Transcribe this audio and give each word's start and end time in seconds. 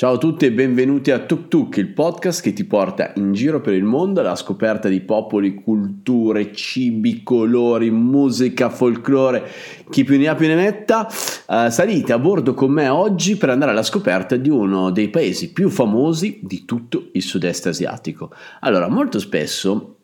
Ciao 0.00 0.14
a 0.14 0.16
tutti 0.16 0.46
e 0.46 0.50
benvenuti 0.50 1.10
a 1.10 1.18
Tuk 1.18 1.48
Tuk, 1.48 1.76
il 1.76 1.88
podcast 1.92 2.40
che 2.40 2.54
ti 2.54 2.64
porta 2.64 3.12
in 3.16 3.34
giro 3.34 3.60
per 3.60 3.74
il 3.74 3.84
mondo 3.84 4.20
alla 4.20 4.34
scoperta 4.34 4.88
di 4.88 5.02
popoli, 5.02 5.52
culture, 5.52 6.54
cibi, 6.54 7.22
colori, 7.22 7.90
musica, 7.90 8.70
folklore, 8.70 9.46
chi 9.90 10.04
più 10.04 10.16
ne 10.16 10.28
ha 10.28 10.34
più 10.34 10.46
ne 10.46 10.54
metta. 10.54 11.06
Uh, 11.46 11.68
salite 11.68 12.14
a 12.14 12.18
bordo 12.18 12.54
con 12.54 12.70
me 12.70 12.88
oggi 12.88 13.36
per 13.36 13.50
andare 13.50 13.72
alla 13.72 13.82
scoperta 13.82 14.36
di 14.36 14.48
uno 14.48 14.90
dei 14.90 15.10
paesi 15.10 15.52
più 15.52 15.68
famosi 15.68 16.40
di 16.44 16.64
tutto 16.64 17.10
il 17.12 17.22
sud-est 17.22 17.66
asiatico. 17.66 18.30
Allora, 18.60 18.88
molto 18.88 19.18
spesso 19.18 19.96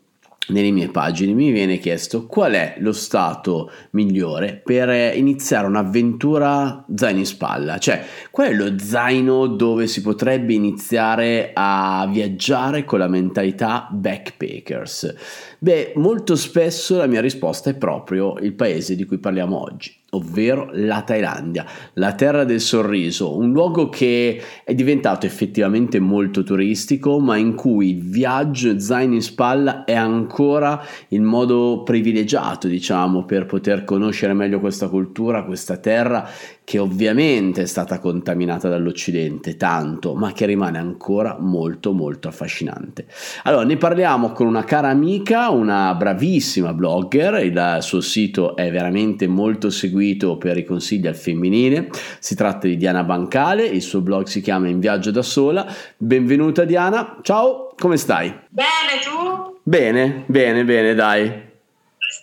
nelle 0.49 0.71
mie 0.71 0.89
pagine 0.89 1.33
mi 1.33 1.51
viene 1.51 1.79
chiesto 1.79 2.27
qual 2.27 2.53
è 2.53 2.77
lo 2.79 2.93
stato 2.93 3.71
migliore 3.91 4.61
per 4.65 5.17
iniziare 5.17 5.67
un'avventura 5.67 6.85
zaino 6.95 7.19
in 7.19 7.27
spalla, 7.27 7.79
cioè 7.79 8.05
qual 8.31 8.49
è 8.49 8.53
lo 8.53 8.79
zaino 8.79 9.46
dove 9.46 9.87
si 9.87 10.03
potrebbe 10.03 10.55
iniziare 10.55 11.51
a 11.53 12.09
viaggiare 12.11 12.85
con 12.85 12.99
la 12.99 13.09
mentalità 13.09 13.89
backpackers. 13.90 15.14
Beh, 15.59 15.93
molto 15.96 16.37
spesso 16.37 16.96
la 16.96 17.07
mia 17.07 17.21
risposta 17.21 17.71
è 17.71 17.75
proprio 17.75 18.37
il 18.39 18.54
paese 18.54 18.95
di 18.95 19.04
cui 19.04 19.18
parliamo 19.18 19.61
oggi 19.61 19.95
ovvero 20.16 20.68
la 20.72 21.02
Thailandia, 21.02 21.64
la 21.94 22.12
terra 22.14 22.44
del 22.44 22.61
sorriso, 22.61 23.36
un 23.36 23.52
luogo 23.52 23.88
che 23.88 24.42
è 24.64 24.75
diventato 24.75 25.26
effettivamente 25.26 26.00
molto 26.00 26.42
turistico, 26.42 27.18
ma 27.20 27.36
in 27.36 27.54
cui 27.54 27.90
il 27.96 28.02
viaggio 28.02 28.79
zaino 28.79 29.14
in 29.14 29.22
spalla 29.22 29.84
è 29.84 29.94
ancora 29.94 30.82
il 31.08 31.22
modo 31.22 31.82
privilegiato, 31.84 32.69
diciamo, 32.69 33.25
per 33.25 33.47
poter 33.47 33.84
conoscere 33.84 34.33
meglio 34.33 34.61
questa 34.61 34.89
cultura, 34.89 35.44
questa 35.44 35.77
terra 35.77 36.28
che 36.66 36.80
ovviamente 36.80 37.62
è 37.62 37.66
stata 37.66 38.00
contaminata 38.00 38.69
dall'Occidente 38.69 39.56
tanto, 39.56 40.16
ma 40.16 40.33
che 40.33 40.47
rimane 40.47 40.78
ancora 40.78 41.36
molto 41.39 41.92
molto 41.92 42.27
affascinante. 42.27 43.06
Allora, 43.44 43.62
ne 43.62 43.77
parliamo 43.77 44.33
con 44.33 44.48
una 44.48 44.64
cara 44.64 44.89
amica, 44.89 45.48
una 45.50 45.95
bravissima 45.95 46.73
blogger, 46.73 47.45
il 47.45 47.78
suo 47.83 48.00
sito 48.00 48.56
è 48.56 48.69
veramente 48.73 49.28
molto 49.28 49.70
seguito 49.70 50.39
per 50.39 50.56
i 50.56 50.64
consigli 50.64 51.06
al 51.06 51.14
femminile. 51.14 51.89
Si 52.19 52.34
tratta 52.34 52.67
di 52.67 52.77
Diana 52.77 53.05
Bancale, 53.05 53.64
il 53.64 53.80
suo 53.80 54.01
blog 54.01 54.27
si 54.27 54.41
chiama 54.41 54.67
In 54.67 54.80
viaggio 54.80 55.12
da 55.12 55.23
sola. 55.23 55.73
Benvenuta 55.97 56.64
Diana. 56.64 57.19
Ciao, 57.23 57.75
come 57.78 57.97
stai? 57.97 58.34
Bene, 58.48 58.98
tu? 59.05 59.61
Bene, 59.62 60.25
bene, 60.27 60.64
bene, 60.64 60.95
dai. 60.95 61.45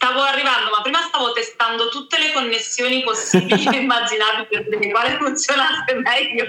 Stavo 0.04 0.20
arrivando, 0.20 0.70
ma 0.70 0.82
prima 0.82 1.00
stavo 1.00 1.32
testando 1.32 1.88
tutte 1.88 2.18
le 2.20 2.34
connessioni 2.34 3.04
possibili 3.04 3.64
e 3.72 3.78
immaginabili 3.80 4.48
per 4.50 4.68
vedere 4.68 4.92
quale 4.92 5.16
funzionasse 5.16 5.96
meglio, 5.96 6.44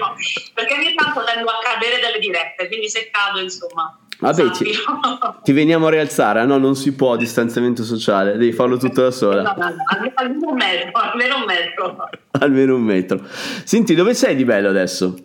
perché 0.53 0.73
ogni 0.73 0.93
tanto 0.93 1.23
tendo 1.23 1.49
a 1.49 1.59
cadere 1.63 2.01
dalle 2.01 2.19
dirette, 2.19 2.67
quindi 2.67 2.89
se 2.89 3.09
cado, 3.09 3.39
insomma. 3.39 3.97
Vabbè, 4.19 4.51
ti, 4.51 4.71
ti, 5.43 5.51
veniamo 5.53 5.87
a 5.87 5.89
rialzare, 5.89 6.43
no? 6.43 6.57
Non 6.57 6.75
si 6.75 6.93
può 6.95 7.15
distanziamento 7.15 7.85
sociale, 7.85 8.35
devi 8.35 8.51
farlo 8.51 8.75
tutto 8.75 9.03
da 9.03 9.11
sola. 9.11 9.41
No, 9.43 9.53
no, 9.55 9.69
no, 9.69 10.11
almeno 10.15 10.49
un 10.49 10.55
metro, 10.57 10.99
almeno 10.99 11.35
un 11.37 11.43
metro. 11.45 12.09
almeno 12.37 12.75
un 12.75 12.83
metro. 12.83 13.21
Senti, 13.63 13.95
dove 13.95 14.13
sei 14.15 14.35
di 14.35 14.43
bello 14.43 14.67
adesso? 14.67 15.15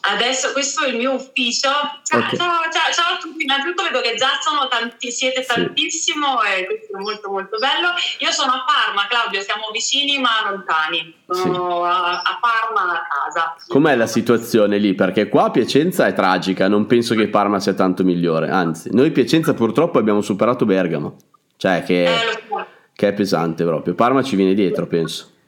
Adesso 0.00 0.52
questo 0.52 0.84
è 0.84 0.88
il 0.88 0.96
mio 0.96 1.14
ufficio. 1.14 1.68
Ciao, 2.02 2.18
okay. 2.18 2.36
ciao, 2.36 2.62
ciao, 2.70 2.92
ciao, 2.92 3.14
a 3.14 3.18
tutti. 3.18 3.42
Innanzitutto 3.42 3.82
vedo 3.82 4.00
che 4.00 4.14
già 4.14 4.38
sono 4.40 4.68
tanti, 4.68 5.10
siete 5.10 5.42
sì. 5.42 5.54
tantissimo 5.54 6.42
e 6.42 6.66
questo 6.66 6.96
è 6.96 7.00
molto 7.00 7.30
molto 7.30 7.58
bello. 7.58 7.88
Io 8.18 8.30
sono 8.30 8.52
a 8.52 8.64
Parma, 8.64 9.06
Claudio, 9.08 9.40
siamo 9.40 9.70
vicini 9.72 10.18
ma 10.18 10.50
lontani. 10.50 11.14
Sono 11.28 11.82
sì. 11.82 11.90
a, 11.90 12.20
a, 12.20 12.38
Parma 12.40 12.92
a 12.92 13.06
casa. 13.06 13.56
Com'è 13.68 13.96
la 13.96 14.06
situazione 14.06 14.78
lì? 14.78 14.94
Perché 14.94 15.28
qua 15.28 15.50
Piacenza 15.50 16.06
è 16.06 16.12
tragica, 16.12 16.68
non 16.68 16.86
penso 16.86 17.14
che 17.14 17.28
Parma 17.28 17.60
sia 17.60 17.74
tanto 17.74 18.04
migliore. 18.04 18.50
Anzi, 18.50 18.90
noi 18.92 19.10
Piacenza 19.10 19.54
purtroppo 19.54 19.98
abbiamo 19.98 20.20
superato 20.20 20.64
Bergamo. 20.64 21.16
Cioè 21.56 21.82
che, 21.82 22.04
eh, 22.04 22.44
so. 22.48 22.66
che 22.94 23.08
è 23.08 23.12
pesante 23.12 23.64
proprio. 23.64 23.94
Parma 23.94 24.22
ci 24.22 24.36
viene 24.36 24.54
dietro, 24.54 24.86
penso. 24.86 25.38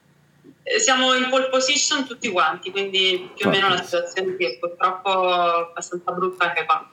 Eh, 0.64 0.78
siamo 0.78 1.14
in 1.14 1.28
pole 1.28 1.48
position 1.48 2.06
tutti 2.06 2.30
quanti, 2.30 2.70
quindi 2.70 3.30
più 3.36 3.48
o 3.48 3.50
meno 3.50 3.68
la 3.68 3.82
situazione 3.82 4.36
che 4.36 4.58
purtroppo 4.60 5.28
è 5.28 5.60
abbastanza 5.70 6.12
brutta 6.12 6.46
anche 6.46 6.64
qua. 6.64 6.88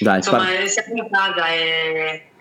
Dai, 0.00 0.16
insomma, 0.16 0.38
par- 0.38 0.68
siamo 0.68 1.02
in 1.02 1.08
casa 1.10 1.48
e 1.48 2.32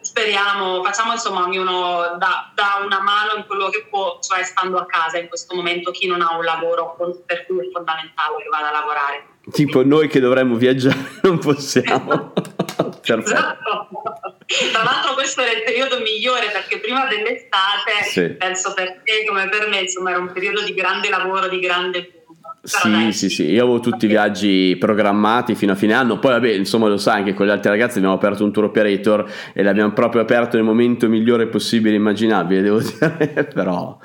speriamo, 0.00 0.82
facciamo 0.82 1.12
insomma 1.12 1.44
ognuno 1.44 2.16
da, 2.18 2.52
da, 2.54 2.84
una 2.84 3.00
mano 3.00 3.36
in 3.36 3.46
quello 3.46 3.68
che 3.68 3.86
può, 3.88 4.18
cioè 4.20 4.42
stando 4.44 4.78
a 4.78 4.86
casa 4.86 5.18
in 5.18 5.28
questo 5.28 5.54
momento 5.54 5.90
chi 5.92 6.06
non 6.06 6.20
ha 6.20 6.36
un 6.36 6.44
lavoro 6.44 6.94
per 7.24 7.46
cui 7.46 7.66
è 7.66 7.70
fondamentale 7.72 8.36
che 8.42 8.48
vada 8.50 8.68
a 8.68 8.72
lavorare. 8.72 9.24
Tipo 9.50 9.84
noi 9.84 10.08
che 10.08 10.20
dovremmo 10.20 10.56
viaggiare 10.56 10.98
non 11.22 11.38
possiamo. 11.38 12.32
esatto. 13.02 13.88
Tra 14.72 14.82
l'altro 14.82 15.14
questo 15.14 15.42
era 15.42 15.52
il 15.52 15.62
periodo 15.64 15.98
migliore 16.00 16.50
perché 16.52 16.78
prima 16.78 17.06
dell'estate, 17.06 18.04
sì. 18.08 18.28
penso 18.38 18.72
per 18.74 19.00
te 19.02 19.24
come 19.26 19.48
per 19.48 19.68
me, 19.68 19.80
insomma 19.80 20.10
era 20.10 20.20
un 20.20 20.32
periodo 20.32 20.62
di 20.62 20.72
grande 20.72 21.08
lavoro, 21.08 21.48
di 21.48 21.58
grande 21.58 22.16
sì, 22.66 22.90
dai. 22.90 23.12
sì, 23.12 23.28
sì, 23.28 23.44
io 23.44 23.62
avevo 23.62 23.78
tutti 23.78 24.06
i 24.06 24.08
viaggi 24.08 24.76
programmati 24.78 25.54
fino 25.54 25.72
a 25.72 25.76
fine 25.76 25.94
anno, 25.94 26.18
poi 26.18 26.32
vabbè, 26.32 26.50
insomma 26.50 26.88
lo 26.88 26.96
sai, 26.96 27.18
anche 27.18 27.32
con 27.32 27.46
gli 27.46 27.50
altri 27.50 27.70
ragazzi 27.70 27.98
abbiamo 27.98 28.16
aperto 28.16 28.42
un 28.42 28.52
tour 28.52 28.66
operator 28.66 29.30
e 29.52 29.62
l'abbiamo 29.62 29.92
proprio 29.92 30.22
aperto 30.22 30.56
nel 30.56 30.64
momento 30.64 31.08
migliore 31.08 31.46
possibile 31.46 31.94
immaginabile, 31.94 32.62
devo 32.62 32.80
dire, 32.80 33.44
però 33.54 33.96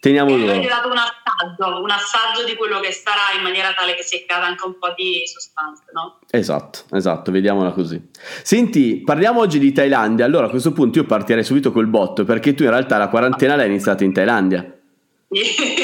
teniamo 0.00 0.36
duro. 0.36 0.50
Avete 0.50 0.66
dato 0.66 0.88
un 0.88 0.96
assaggio, 0.96 1.82
un 1.82 1.90
assaggio 1.90 2.44
di 2.44 2.56
quello 2.56 2.80
che 2.80 2.90
sarà 2.90 3.36
in 3.36 3.42
maniera 3.42 3.72
tale 3.72 3.94
che 3.94 4.02
si 4.02 4.24
creata 4.26 4.46
anche 4.46 4.64
un 4.64 4.78
po' 4.78 4.92
di 4.96 5.22
sostanza, 5.26 5.84
no? 5.92 6.18
Esatto, 6.30 6.84
esatto, 6.96 7.30
vediamola 7.30 7.70
così. 7.70 8.00
Senti, 8.42 9.02
parliamo 9.04 9.40
oggi 9.40 9.58
di 9.58 9.72
Thailandia, 9.72 10.24
allora 10.24 10.46
a 10.46 10.50
questo 10.50 10.72
punto 10.72 10.98
io 10.98 11.04
partirei 11.04 11.44
subito 11.44 11.70
col 11.70 11.86
botto, 11.86 12.24
perché 12.24 12.54
tu 12.54 12.64
in 12.64 12.70
realtà 12.70 12.96
la 12.96 13.08
quarantena 13.08 13.54
l'hai 13.54 13.66
iniziata 13.66 14.02
in 14.02 14.12
Thailandia. 14.12 14.74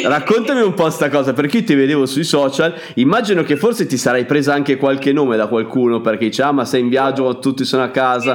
Raccontami 0.05 0.61
un 0.61 0.75
po' 0.75 0.91
sta 0.91 1.09
cosa 1.09 1.33
perché 1.33 1.59
io 1.59 1.65
ti 1.65 1.75
vedevo 1.77 2.05
sui 2.05 2.25
social. 2.25 2.75
Immagino 2.95 3.45
che 3.45 3.57
forse 3.57 3.87
ti 3.87 3.97
sarai 3.97 4.25
presa 4.25 4.53
anche 4.53 4.77
qualche 4.77 5.13
nome 5.13 5.37
da 5.37 5.47
qualcuno 5.47 6.01
perché 6.01 6.27
dice: 6.27 6.43
Ah, 6.43 6.51
ma 6.51 6.65
sei 6.65 6.81
in 6.81 6.89
viaggio, 6.89 7.39
tutti 7.39 7.65
sono 7.65 7.85
a 7.85 7.91
casa. 7.91 8.35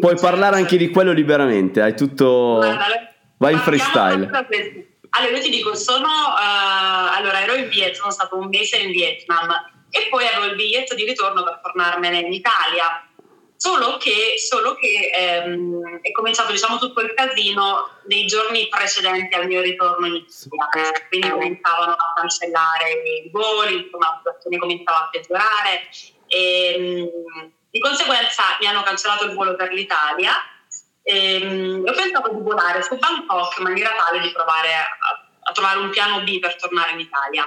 Puoi 0.00 0.16
parlare 0.20 0.56
anche 0.56 0.76
di 0.76 0.88
quello 0.88 1.12
liberamente. 1.12 1.80
Hai 1.80 1.94
tutto. 1.94 2.60
Vai 3.36 3.52
in 3.52 3.60
freestyle. 3.60 4.28
Allora, 5.16 5.36
io 5.36 5.42
ti 5.42 5.50
dico: 5.50 5.74
sono. 5.74 6.08
Uh, 6.08 7.14
allora, 7.14 7.42
ero 7.42 7.54
in 7.54 7.68
Vietnam, 7.68 7.94
sono 7.94 8.10
stato 8.10 8.36
un 8.36 8.48
mese 8.48 8.78
in 8.78 8.90
Vietnam 8.90 9.50
e 9.90 10.08
poi 10.10 10.26
avevo 10.26 10.46
il 10.46 10.56
biglietto 10.56 10.94
di 10.94 11.04
ritorno 11.04 11.44
per 11.44 11.60
tornarmene 11.62 12.18
in 12.18 12.32
Italia. 12.32 13.08
Solo 13.56 13.96
che, 13.96 14.34
solo 14.36 14.74
che 14.74 15.10
ehm, 15.14 16.00
è 16.02 16.10
cominciato 16.10 16.50
diciamo, 16.50 16.78
tutto 16.78 17.00
il 17.00 17.14
casino 17.14 17.88
nei 18.06 18.26
giorni 18.26 18.68
precedenti 18.68 19.34
al 19.34 19.46
mio 19.46 19.62
ritorno 19.62 20.06
in 20.06 20.16
Italia, 20.16 20.90
quindi 21.08 21.30
cominciavano 21.30 21.92
a 21.92 22.12
cancellare 22.14 22.90
i 23.24 23.30
voli, 23.30 23.84
insomma 23.84 24.08
la 24.08 24.16
situazione 24.18 24.58
cominciava 24.58 24.98
a 24.98 25.08
peggiorare 25.10 25.88
e 26.26 26.74
ehm, 26.76 27.52
di 27.70 27.78
conseguenza 27.78 28.42
mi 28.60 28.66
hanno 28.66 28.82
cancellato 28.82 29.24
il 29.24 29.34
volo 29.34 29.54
per 29.54 29.72
l'Italia 29.72 30.34
e 31.06 31.42
ehm, 31.42 31.84
ho 31.86 31.92
pensato 31.92 32.32
di 32.32 32.40
volare 32.40 32.82
su 32.82 32.96
Bangkok 32.96 33.58
in 33.58 33.64
maniera 33.64 33.90
tale 33.90 34.20
di 34.20 34.32
provare 34.32 34.74
a, 34.74 34.88
a 35.42 35.52
trovare 35.52 35.78
un 35.78 35.90
piano 35.90 36.22
B 36.22 36.38
per 36.38 36.56
tornare 36.56 36.92
in 36.92 37.00
Italia. 37.00 37.46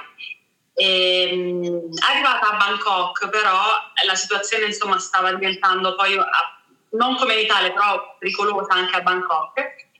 E, 0.74 1.28
ehm, 1.32 1.88
arrivata 2.08 2.50
a 2.50 2.56
Bangkok 2.56 3.28
però 3.28 3.58
la 4.06 4.14
situazione 4.14 4.66
insomma 4.66 4.98
stava 4.98 5.32
diventando 5.32 5.96
poi 5.96 6.16
non 6.90 7.16
come 7.16 7.34
in 7.34 7.40
Italia 7.40 7.72
però 7.72 8.16
pericolosa 8.16 8.74
anche 8.74 8.96
a 8.96 9.00
Bangkok 9.00 9.58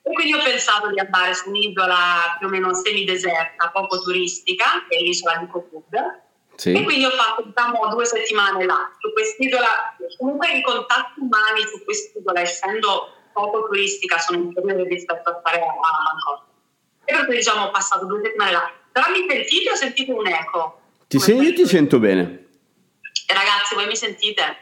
e 0.09 0.13
quindi 0.13 0.35
ho 0.35 0.43
pensato 0.43 0.89
di 0.91 1.01
andare 1.01 1.35
su 1.35 1.49
un'isola 1.49 2.37
più 2.39 2.47
o 2.47 2.51
meno 2.51 2.73
semideserta, 2.73 3.71
poco 3.71 4.01
turistica, 4.01 4.87
che 4.89 4.97
è 4.97 5.03
l'isola 5.03 5.37
di 5.37 5.47
Kokud. 5.49 6.21
Sì. 6.55 6.73
E 6.73 6.83
quindi 6.83 7.05
ho 7.05 7.11
fatto 7.11 7.43
diciamo, 7.43 7.87
due 7.89 8.07
settimane 8.07 8.65
là, 8.65 8.91
su 8.99 9.13
quest'isola. 9.13 9.97
Comunque 10.17 10.51
i 10.53 10.63
contatti 10.63 11.21
umani 11.21 11.61
su 11.61 11.85
quest'isola, 11.85 12.41
essendo 12.41 13.18
poco 13.39 13.67
turistica, 13.67 14.19
sono 14.19 14.39
inferiori 14.39 14.89
rispetto 14.89 15.31
a 15.31 15.41
fare 15.43 15.61
a 15.61 15.67
Bangkok. 15.67 16.47
E 17.05 17.15
per 17.15 17.25
cui 17.27 17.37
diciamo 17.37 17.67
ho 17.67 17.71
passato 17.71 18.05
due 18.07 18.21
settimane 18.23 18.53
là. 18.53 18.73
Però 18.93 19.07
mi 19.11 19.27
sentite 19.29 19.71
o 19.71 19.75
sentite 19.75 20.13
un 20.13 20.27
eco? 20.27 20.81
Ti 21.07 21.19
senti? 21.19 21.45
Io 21.45 21.55
ti 21.55 21.67
sento 21.67 21.99
bene. 21.99 22.47
Ragazzi, 23.27 23.75
voi 23.75 23.87
mi 23.87 23.97
sentite? 23.97 24.57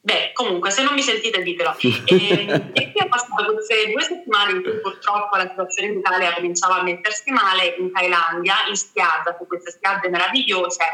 Beh, 0.00 0.32
comunque, 0.32 0.70
se 0.70 0.82
non 0.82 0.94
mi 0.94 1.02
sentite, 1.02 1.42
ditelo. 1.42 1.76
E, 1.80 2.70
e 2.72 2.92
qui 2.92 3.02
ho 3.02 3.08
passato 3.08 3.52
queste 3.52 3.92
due 3.92 4.02
settimane 4.02 4.52
in 4.52 4.62
cui 4.62 4.80
purtroppo 4.80 5.36
la 5.36 5.48
situazione 5.48 5.92
in 5.92 5.98
Italia 5.98 6.34
cominciava 6.34 6.78
a 6.78 6.82
mettersi 6.82 7.30
male, 7.30 7.76
in 7.78 7.92
Thailandia, 7.92 8.54
in 8.68 8.76
spiaggia, 8.76 9.36
su 9.38 9.46
queste 9.46 9.70
spiagge 9.70 10.08
meravigliose, 10.08 10.84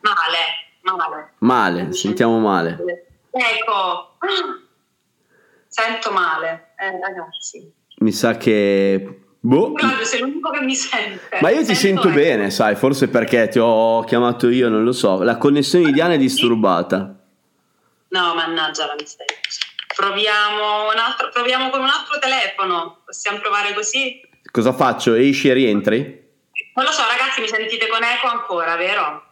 male, 0.00 0.96
male. 0.96 1.32
Male, 1.38 1.92
sentiamo 1.92 2.38
male. 2.38 3.06
Ecco, 3.30 4.16
sento 5.78 6.10
male, 6.10 6.72
eh, 6.76 6.98
ragazzi. 7.00 7.72
Mi 7.98 8.12
sa 8.12 8.36
che 8.36 9.26
Boh. 9.40 9.72
Claudio, 9.72 10.04
sei 10.04 10.20
l'unico 10.20 10.50
che 10.50 10.60
mi 10.60 10.74
sente. 10.74 11.38
Ma 11.40 11.50
io 11.50 11.64
ti 11.64 11.74
sento 11.74 12.08
eh. 12.08 12.12
bene, 12.12 12.50
sai, 12.50 12.74
forse 12.74 13.08
perché 13.08 13.48
ti 13.48 13.58
ho 13.60 14.02
chiamato 14.04 14.48
io, 14.48 14.68
non 14.68 14.82
lo 14.82 14.92
so. 14.92 15.22
La 15.22 15.36
connessione 15.36 15.86
di 15.86 15.92
Diana 15.92 16.14
è 16.14 16.18
disturbata. 16.18 17.14
No, 18.08 18.34
mannaggia 18.34 18.86
la 18.86 18.94
misteria. 18.98 19.36
Proviamo, 19.94 20.90
un 20.90 20.98
altro, 20.98 21.30
proviamo 21.32 21.70
con 21.70 21.80
un 21.80 21.88
altro 21.88 22.18
telefono. 22.18 23.02
Possiamo 23.04 23.38
provare 23.38 23.74
così? 23.74 24.20
Cosa 24.50 24.72
faccio? 24.72 25.14
Esci 25.14 25.48
e 25.48 25.52
rientri? 25.52 26.26
Non 26.74 26.84
lo 26.84 26.90
so, 26.90 27.02
ragazzi, 27.02 27.40
mi 27.40 27.48
sentite 27.48 27.86
con 27.88 28.02
eco 28.02 28.26
ancora, 28.26 28.76
vero? 28.76 29.24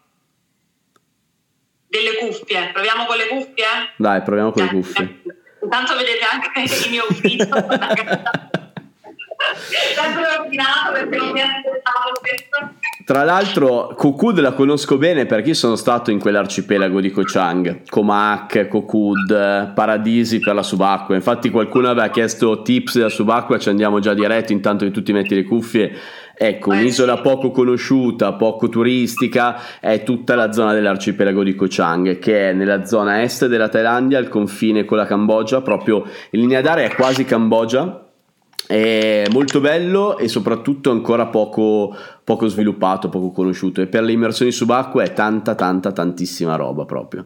Delle 1.89 2.17
cuffie. 2.17 2.71
Proviamo 2.73 3.07
con 3.07 3.17
le 3.17 3.27
cuffie? 3.29 3.65
Dai, 3.97 4.23
proviamo 4.23 4.51
con 4.53 4.63
le 4.63 4.69
cuffie. 4.71 5.23
Intanto 5.63 5.97
vedete 5.97 6.25
anche 6.31 6.85
il 6.85 6.91
mio 6.91 7.05
ufficio. 7.09 7.49
Tra 13.05 13.23
l'altro, 13.23 13.95
Kokud 13.95 14.41
la 14.41 14.53
conosco 14.53 14.99
bene 14.99 15.27
perché 15.27 15.51
io 15.51 15.55
sono 15.55 15.77
stato 15.77 16.11
in 16.11 16.19
quell'arcipelago 16.19 17.01
di 17.01 17.11
Koh 17.11 17.23
Chang, 17.25 17.83
Komak, 17.89 18.67
Kokud, 18.67 19.73
paradisi 19.75 20.41
per 20.41 20.55
la 20.55 20.63
subacquea. 20.63 21.17
Infatti, 21.17 21.51
qualcuno 21.51 21.89
aveva 21.89 22.09
chiesto 22.09 22.63
tips 22.63 22.97
della 22.97 23.09
subacquea, 23.09 23.59
ci 23.59 23.69
andiamo 23.69 24.01
già 24.01 24.15
diretto 24.15 24.53
intanto 24.53 24.85
che 24.85 24.91
tu 24.91 25.03
ti 25.03 25.13
metti 25.13 25.35
le 25.35 25.45
cuffie. 25.45 25.93
Ecco, 26.39 26.71
un'isola 26.71 27.17
poco 27.23 27.51
conosciuta, 27.51 28.35
poco 28.35 28.69
turistica, 28.69 29.81
è 29.81 30.03
tutta 30.03 30.35
la 30.35 30.53
zona 30.53 30.75
dell'arcipelago 30.75 31.43
di 31.43 31.55
Koh 31.55 31.67
Chang, 31.67 32.19
che 32.19 32.51
è 32.51 32.53
nella 32.53 32.85
zona 32.85 33.23
est 33.23 33.47
della 33.47 33.71
Thailandia, 33.71 34.19
al 34.19 34.29
confine 34.29 34.85
con 34.85 34.99
la 34.99 35.07
Cambogia, 35.07 35.63
proprio 35.63 36.05
in 36.31 36.41
linea 36.41 36.61
d'aria 36.61 36.85
è 36.85 36.95
quasi 36.95 37.25
Cambogia. 37.25 38.03
È 38.67 39.25
molto 39.31 39.61
bello 39.61 40.19
e 40.19 40.27
soprattutto 40.27 40.91
ancora 40.91 41.27
poco, 41.27 41.97
poco 42.25 42.49
sviluppato, 42.49 43.09
poco 43.09 43.31
conosciuto. 43.31 43.81
E 43.81 43.87
per 43.87 44.03
le 44.03 44.11
immersioni 44.11 44.51
subacquea 44.51 45.07
è 45.07 45.13
tanta, 45.13 45.55
tanta, 45.55 45.93
tantissima 45.93 46.57
roba 46.57 46.85
proprio. 46.85 47.25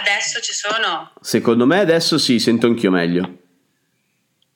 Adesso 0.00 0.40
ci 0.40 0.52
sono. 0.52 1.12
Secondo 1.20 1.66
me 1.66 1.78
adesso 1.78 2.18
sì, 2.18 2.40
sento 2.40 2.66
anch'io 2.66 2.90
meglio. 2.90 3.41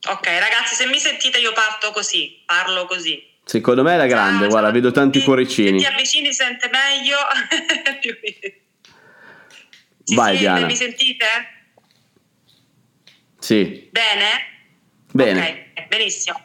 Ok, 0.08 0.26
ragazzi, 0.26 0.74
se 0.74 0.86
mi 0.86 0.98
sentite 0.98 1.38
io 1.38 1.52
parto 1.52 1.90
così, 1.90 2.42
parlo 2.46 2.86
così. 2.86 3.34
Secondo 3.44 3.82
me 3.82 3.94
è 3.94 3.96
la 3.96 4.06
grande, 4.06 4.40
Ciao, 4.42 4.48
guarda, 4.48 4.70
vedo 4.70 4.90
tanti 4.90 5.18
tutti. 5.18 5.24
cuoricini. 5.24 5.80
Se 5.80 5.86
ti 5.88 5.92
avvicini 5.92 6.32
sente 6.32 6.68
meglio. 6.70 7.16
Ci 10.04 10.14
Vai, 10.14 10.36
siete? 10.36 10.52
Diana. 10.52 10.66
Mi 10.66 10.76
sentite? 10.76 11.26
Sì, 13.38 13.88
Bene? 13.90 14.28
bene. 15.12 15.70
Ok, 15.76 15.86
benissimo. 15.88 16.44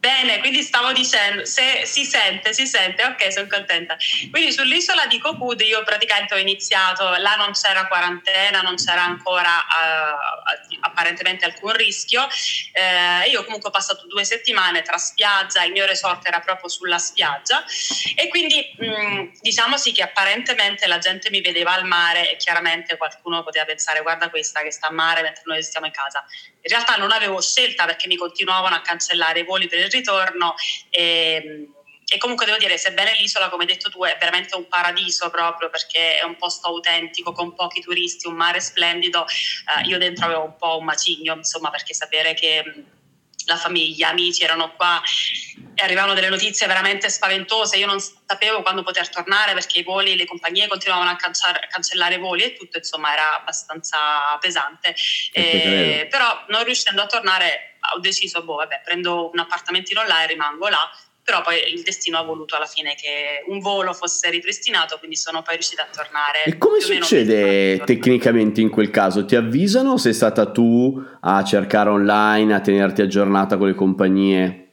Bene, 0.00 0.38
quindi 0.38 0.62
stavo 0.62 0.92
dicendo, 0.92 1.44
se 1.44 1.84
si 1.84 2.06
sente, 2.06 2.54
si 2.54 2.66
sente, 2.66 3.04
ok, 3.04 3.30
sono 3.30 3.46
contenta. 3.46 3.98
Quindi 4.30 4.50
sull'isola 4.50 5.04
di 5.04 5.18
Kokud 5.18 5.60
io 5.60 5.84
praticamente 5.84 6.32
ho 6.32 6.38
iniziato, 6.38 7.16
là 7.16 7.36
non 7.36 7.52
c'era 7.52 7.86
quarantena, 7.86 8.62
non 8.62 8.76
c'era 8.76 9.02
ancora 9.02 9.60
eh, 9.60 10.78
apparentemente 10.80 11.44
alcun 11.44 11.74
rischio. 11.74 12.26
Eh, 12.72 13.28
io 13.28 13.44
comunque 13.44 13.68
ho 13.68 13.72
passato 13.72 14.06
due 14.06 14.24
settimane 14.24 14.80
tra 14.80 14.96
spiaggia, 14.96 15.64
il 15.64 15.72
mio 15.72 15.84
resort 15.84 16.26
era 16.26 16.40
proprio 16.40 16.70
sulla 16.70 16.98
spiaggia 16.98 17.62
e 18.16 18.28
quindi 18.28 18.74
mh, 18.78 19.40
diciamo 19.42 19.76
sì 19.76 19.92
che 19.92 20.02
apparentemente 20.02 20.86
la 20.86 20.96
gente 20.96 21.28
mi 21.28 21.42
vedeva 21.42 21.74
al 21.74 21.84
mare 21.84 22.30
e 22.30 22.36
chiaramente 22.36 22.96
qualcuno 22.96 23.42
poteva 23.42 23.66
pensare 23.66 24.00
guarda 24.00 24.30
questa 24.30 24.62
che 24.62 24.70
sta 24.70 24.86
a 24.86 24.92
mare 24.92 25.20
mentre 25.20 25.42
noi 25.44 25.62
stiamo 25.62 25.84
in 25.84 25.92
casa. 25.92 26.24
In 26.62 26.70
realtà 26.70 26.96
non 26.96 27.10
avevo 27.10 27.40
scelta 27.40 27.86
perché 27.86 28.06
mi 28.06 28.16
continuavano 28.16 28.74
a 28.74 28.80
cancellare 28.80 29.40
i 29.40 29.44
voli 29.44 29.66
per 29.66 29.78
il 29.78 29.90
ritorno 29.90 30.54
e, 30.90 31.68
e 32.06 32.18
comunque 32.18 32.44
devo 32.44 32.58
dire, 32.58 32.76
sebbene 32.76 33.14
l'isola, 33.14 33.48
come 33.48 33.62
hai 33.64 33.68
detto 33.68 33.88
tu, 33.88 34.04
è 34.04 34.16
veramente 34.18 34.56
un 34.56 34.66
paradiso 34.68 35.30
proprio 35.30 35.70
perché 35.70 36.18
è 36.18 36.24
un 36.24 36.36
posto 36.36 36.66
autentico 36.68 37.32
con 37.32 37.54
pochi 37.54 37.80
turisti, 37.80 38.26
un 38.26 38.34
mare 38.34 38.60
splendido, 38.60 39.26
eh, 39.26 39.86
io 39.86 39.96
dentro 39.96 40.26
avevo 40.26 40.44
un 40.44 40.56
po' 40.56 40.76
un 40.78 40.84
macigno, 40.84 41.34
insomma, 41.36 41.70
perché 41.70 41.94
sapere 41.94 42.34
che 42.34 42.64
la 43.50 43.56
famiglia, 43.56 44.08
amici 44.08 44.44
erano 44.44 44.72
qua 44.74 45.02
e 45.74 45.82
arrivavano 45.82 46.14
delle 46.14 46.28
notizie 46.28 46.66
veramente 46.66 47.10
spaventose, 47.10 47.76
io 47.76 47.86
non 47.86 47.98
sapevo 48.00 48.62
quando 48.62 48.82
poter 48.82 49.08
tornare 49.08 49.54
perché 49.54 49.80
i 49.80 49.82
voli, 49.82 50.16
le 50.16 50.24
compagnie 50.24 50.68
continuavano 50.68 51.10
a 51.10 51.16
cancellare, 51.16 51.66
cancellare 51.68 52.18
voli 52.18 52.44
e 52.44 52.54
tutto, 52.54 52.78
insomma, 52.78 53.12
era 53.12 53.40
abbastanza 53.40 53.98
pesante. 54.40 54.94
te 55.32 56.00
Eh, 56.00 56.06
però 56.08 56.44
non 56.48 56.64
riuscendo 56.64 57.02
a 57.02 57.06
tornare 57.06 57.76
ho 57.94 57.98
deciso, 57.98 58.44
boh, 58.44 58.56
vabbè, 58.56 58.82
prendo 58.84 59.30
un 59.32 59.38
appartamentino 59.38 60.04
là 60.04 60.22
e 60.22 60.26
rimango 60.26 60.68
là. 60.68 60.90
Però 61.30 61.42
poi 61.42 61.72
il 61.72 61.82
destino 61.82 62.18
ha 62.18 62.22
voluto 62.22 62.56
alla 62.56 62.66
fine 62.66 62.96
che 62.96 63.44
un 63.46 63.60
volo 63.60 63.92
fosse 63.92 64.30
ripristinato, 64.30 64.98
quindi 64.98 65.14
sono 65.14 65.42
poi 65.42 65.54
riuscita 65.54 65.84
a 65.84 65.86
tornare. 65.86 66.42
E 66.42 66.58
come 66.58 66.80
succede 66.80 67.78
tecnicamente 67.84 68.60
in 68.60 68.68
quel 68.68 68.90
caso? 68.90 69.24
Ti 69.24 69.36
avvisano 69.36 69.92
o 69.92 69.96
sei 69.96 70.12
stata 70.12 70.50
tu 70.50 71.00
a 71.20 71.44
cercare 71.44 71.88
online, 71.88 72.52
a 72.52 72.60
tenerti 72.60 73.02
aggiornata 73.02 73.56
con 73.56 73.68
le 73.68 73.74
compagnie? 73.74 74.70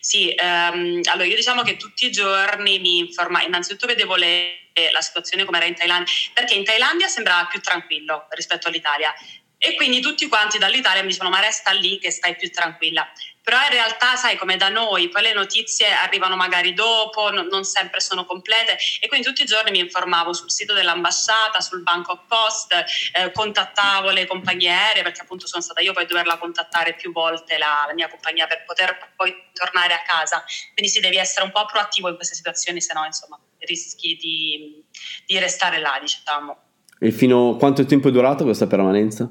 Sì, 0.00 0.30
ehm, 0.30 1.02
allora 1.04 1.26
io 1.26 1.36
diciamo 1.36 1.60
che 1.60 1.76
tutti 1.76 2.06
i 2.06 2.10
giorni 2.10 2.78
mi 2.78 2.96
informavo, 2.96 3.46
innanzitutto 3.46 3.86
vedevo 3.86 4.16
le- 4.16 4.70
la 4.92 5.02
situazione 5.02 5.44
come 5.44 5.58
era 5.58 5.66
in 5.66 5.74
Thailandia, 5.74 6.10
perché 6.32 6.54
in 6.54 6.64
Thailandia 6.64 7.06
sembrava 7.06 7.46
più 7.48 7.60
tranquillo 7.60 8.28
rispetto 8.30 8.68
all'Italia 8.68 9.12
e 9.58 9.74
quindi 9.74 10.00
tutti 10.00 10.26
quanti 10.26 10.56
dall'Italia 10.56 11.02
mi 11.02 11.08
dicevano 11.08 11.34
ma 11.34 11.40
resta 11.42 11.70
lì 11.72 11.98
che 11.98 12.10
stai 12.10 12.34
più 12.34 12.50
tranquilla. 12.50 13.06
Però 13.42 13.60
in 13.60 13.70
realtà, 13.70 14.14
sai, 14.14 14.36
come 14.36 14.56
da 14.56 14.68
noi, 14.68 15.08
poi 15.08 15.22
le 15.22 15.32
notizie 15.32 15.90
arrivano 15.90 16.36
magari 16.36 16.74
dopo, 16.74 17.30
non, 17.30 17.46
non 17.46 17.64
sempre 17.64 18.00
sono 18.00 18.24
complete 18.24 18.78
e 19.00 19.08
quindi 19.08 19.26
tutti 19.26 19.42
i 19.42 19.46
giorni 19.46 19.72
mi 19.72 19.80
informavo 19.80 20.32
sul 20.32 20.50
sito 20.50 20.74
dell'ambasciata, 20.74 21.60
sul 21.60 21.82
Bangkok 21.82 22.26
Post, 22.28 22.72
eh, 22.72 23.32
contattavo 23.32 24.10
le 24.10 24.26
compagnie 24.26 24.70
aeree 24.70 25.02
perché 25.02 25.22
appunto 25.22 25.48
sono 25.48 25.60
stata 25.60 25.80
io 25.80 25.92
poi 25.92 26.04
a 26.04 26.06
doverla 26.06 26.38
contattare 26.38 26.94
più 26.94 27.10
volte 27.10 27.58
la, 27.58 27.84
la 27.86 27.94
mia 27.94 28.08
compagnia 28.08 28.46
per 28.46 28.64
poter 28.64 29.12
poi 29.16 29.34
tornare 29.52 29.94
a 29.94 30.02
casa. 30.06 30.44
Quindi 30.72 30.92
sì, 30.92 31.00
devi 31.00 31.16
essere 31.16 31.44
un 31.44 31.50
po' 31.50 31.66
proattivo 31.66 32.08
in 32.08 32.14
queste 32.14 32.36
situazioni, 32.36 32.80
se 32.80 32.94
no 32.94 33.04
insomma 33.04 33.38
rischi 33.58 34.16
di, 34.16 34.84
di 35.26 35.38
restare 35.38 35.80
là, 35.80 35.98
diciamo. 36.00 36.56
E 36.98 37.10
fino 37.10 37.56
quanto 37.56 37.84
tempo 37.84 38.08
è 38.08 38.12
durata 38.12 38.44
questa 38.44 38.68
permanenza? 38.68 39.28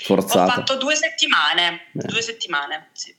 Ho 0.00 0.04
Forzata. 0.04 0.52
fatto 0.52 0.76
due 0.76 0.94
settimane, 0.94 1.80
Beh. 1.92 2.08
due 2.08 2.22
settimane, 2.22 2.88
sì. 2.92 3.14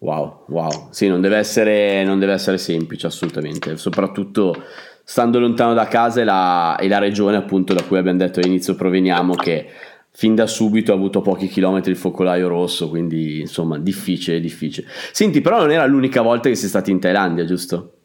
Wow, 0.00 0.44
wow. 0.48 0.88
Sì, 0.90 1.08
non 1.08 1.20
deve, 1.20 1.36
essere, 1.36 2.04
non 2.04 2.18
deve 2.18 2.32
essere 2.32 2.56
semplice 2.56 3.06
assolutamente, 3.06 3.76
soprattutto 3.76 4.64
stando 5.04 5.38
lontano 5.38 5.74
da 5.74 5.88
casa 5.88 6.22
e 6.22 6.24
la, 6.24 6.76
e 6.80 6.88
la 6.88 6.98
regione 6.98 7.36
appunto 7.36 7.74
da 7.74 7.82
cui 7.82 7.98
abbiamo 7.98 8.18
detto 8.18 8.40
all'inizio 8.40 8.74
proveniamo 8.74 9.34
che 9.34 9.68
fin 10.12 10.34
da 10.34 10.46
subito 10.46 10.92
ha 10.92 10.94
avuto 10.94 11.20
pochi 11.20 11.48
chilometri 11.48 11.90
il 11.90 11.96
focolaio 11.98 12.48
rosso, 12.48 12.88
quindi 12.88 13.40
insomma 13.40 13.78
difficile, 13.78 14.40
difficile. 14.40 14.86
Senti, 15.12 15.40
però 15.40 15.58
non 15.58 15.70
era 15.70 15.84
l'unica 15.84 16.22
volta 16.22 16.48
che 16.48 16.54
sei 16.56 16.68
stata 16.68 16.90
in 16.90 16.98
Thailandia, 17.00 17.44
giusto? 17.44 17.99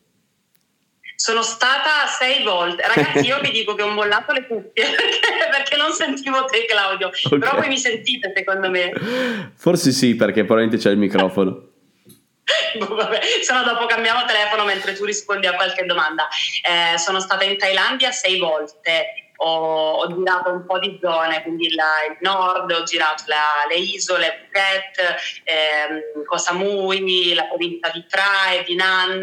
Sono 1.16 1.42
stata 1.42 2.08
sei 2.08 2.44
volte. 2.44 2.84
Ragazzi, 2.94 3.26
io 3.26 3.40
vi 3.40 3.52
dico 3.52 3.74
che 3.76 3.82
ho 3.84 3.90
mollato 3.90 4.32
le 4.34 4.46
cuffie 4.46 4.72
perché, 4.92 5.50
perché 5.52 5.76
non 5.78 5.92
sentivo 5.92 6.46
te, 6.46 6.66
Claudio. 6.66 7.08
Ok. 7.08 7.38
Però 7.40 7.56
voi 7.56 7.68
mi 7.68 7.78
sentite, 7.78 8.32
secondo 8.36 8.70
me. 8.70 8.92
Forse 9.56 9.92
sì, 9.92 10.16
perché 10.16 10.44
probabilmente 10.44 10.78
c'è 10.78 10.92
il 10.92 10.98
microfono. 10.98 11.70
Boh, 12.78 12.94
vabbè, 12.96 13.20
se 13.42 13.54
no 13.54 13.64
dopo 13.64 13.86
cambiamo 13.86 14.24
telefono 14.26 14.66
mentre 14.66 14.94
tu 14.94 15.06
rispondi 15.06 15.48
a 15.48 15.54
qualche 15.56 15.86
domanda. 15.86 16.28
Eh, 16.62 16.98
sono 16.98 17.20
stata 17.20 17.44
in 17.44 17.58
Thailandia 17.58 18.12
sei 18.12 18.38
volte. 18.38 19.32
Ho, 19.38 19.92
ho 20.02 20.16
girato 20.16 20.50
un 20.52 20.66
po' 20.66 20.80
di 20.80 20.98
zone, 21.02 21.42
quindi 21.42 21.66
il, 21.66 21.74
il 21.74 22.18
nord, 22.22 22.72
ho 22.72 22.84
girato 22.84 23.24
la- 23.28 23.66
le 23.68 23.76
isole, 23.76 24.48
Phuket, 24.50 25.16
ehm, 25.44 26.24
Koh 26.26 26.38
Samui, 26.38 27.34
la 27.34 27.44
provincia 27.44 27.90
di 27.94 28.06
Phrae, 28.08 28.64
di 28.64 28.76
Nan. 28.76 29.22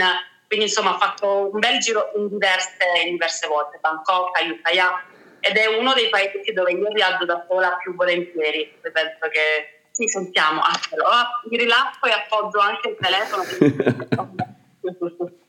Quindi 0.52 0.68
insomma 0.68 0.96
ho 0.96 0.98
fatto 0.98 1.48
un 1.50 1.58
bel 1.58 1.78
giro 1.78 2.12
in 2.14 2.28
diverse, 2.28 2.84
in 3.06 3.12
diverse 3.12 3.46
volte, 3.46 3.78
Bangkok, 3.80 4.36
Ayutthaya, 4.36 5.02
ed 5.40 5.56
è 5.56 5.64
uno 5.80 5.94
dei 5.94 6.10
paesi 6.10 6.52
dove 6.52 6.72
io 6.72 6.90
viaggio 6.92 7.24
da 7.24 7.42
sola 7.48 7.78
più 7.82 7.94
volentieri. 7.94 8.70
Penso 8.82 9.30
che 9.32 9.86
sì, 9.92 10.06
sentiamo. 10.08 10.60
Ah, 10.60 10.78
però, 10.90 11.06
ah, 11.06 11.40
mi 11.48 11.56
rilasso 11.56 12.04
e 12.04 12.10
appoggio 12.10 12.58
anche 12.58 12.90
il 12.90 12.96
telefono. 13.00 13.44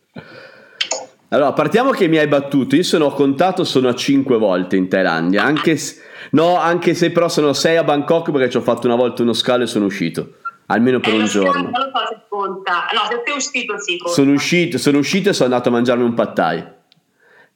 Allora, 1.34 1.52
partiamo 1.52 1.90
che 1.90 2.08
mi 2.08 2.20
hai 2.20 2.28
battuto. 2.28 2.76
Io 2.76 2.84
sono 2.84 3.10
contato, 3.10 3.64
sono 3.64 3.90
a 3.90 3.96
5 3.96 4.38
volte 4.38 4.76
in 4.76 4.88
Thailandia. 4.88 5.44
Anche 5.44 5.78
se, 5.78 6.00
no, 6.30 6.60
anche 6.60 6.94
se 6.94 7.12
però 7.12 7.28
sono 7.28 7.54
6 7.54 7.76
a 7.76 7.84
Bangkok 7.84 8.30
perché 8.30 8.52
ci 8.52 8.58
ho 8.58 8.62
fatto 8.62 8.86
una 8.86 8.96
volta 8.96 9.24
uno 9.24 9.34
scalo 9.34 9.64
e 9.64 9.68
sono 9.68 9.86
uscito. 9.86 10.36
Almeno 10.74 11.00
per 11.00 11.14
Eh, 11.14 11.18
un 11.18 11.26
giorno. 11.26 11.62
Non 11.62 11.72
lo 11.72 11.92
so 11.94 12.06
se 12.10 12.18
conta. 12.28 12.72
No, 12.94 13.02
se 13.10 13.22
sei 13.26 13.36
uscito 13.36 13.78
sì 13.80 13.98
conta. 13.98 14.14
Sono 14.14 14.32
uscito, 14.32 14.78
sono 14.78 14.98
uscito 14.98 15.30
e 15.30 15.34
sono 15.34 15.50
andato 15.52 15.70
a 15.70 15.72
mangiarmi 15.72 16.04
un 16.04 16.14
pad 16.14 16.34
thai. 16.34 16.64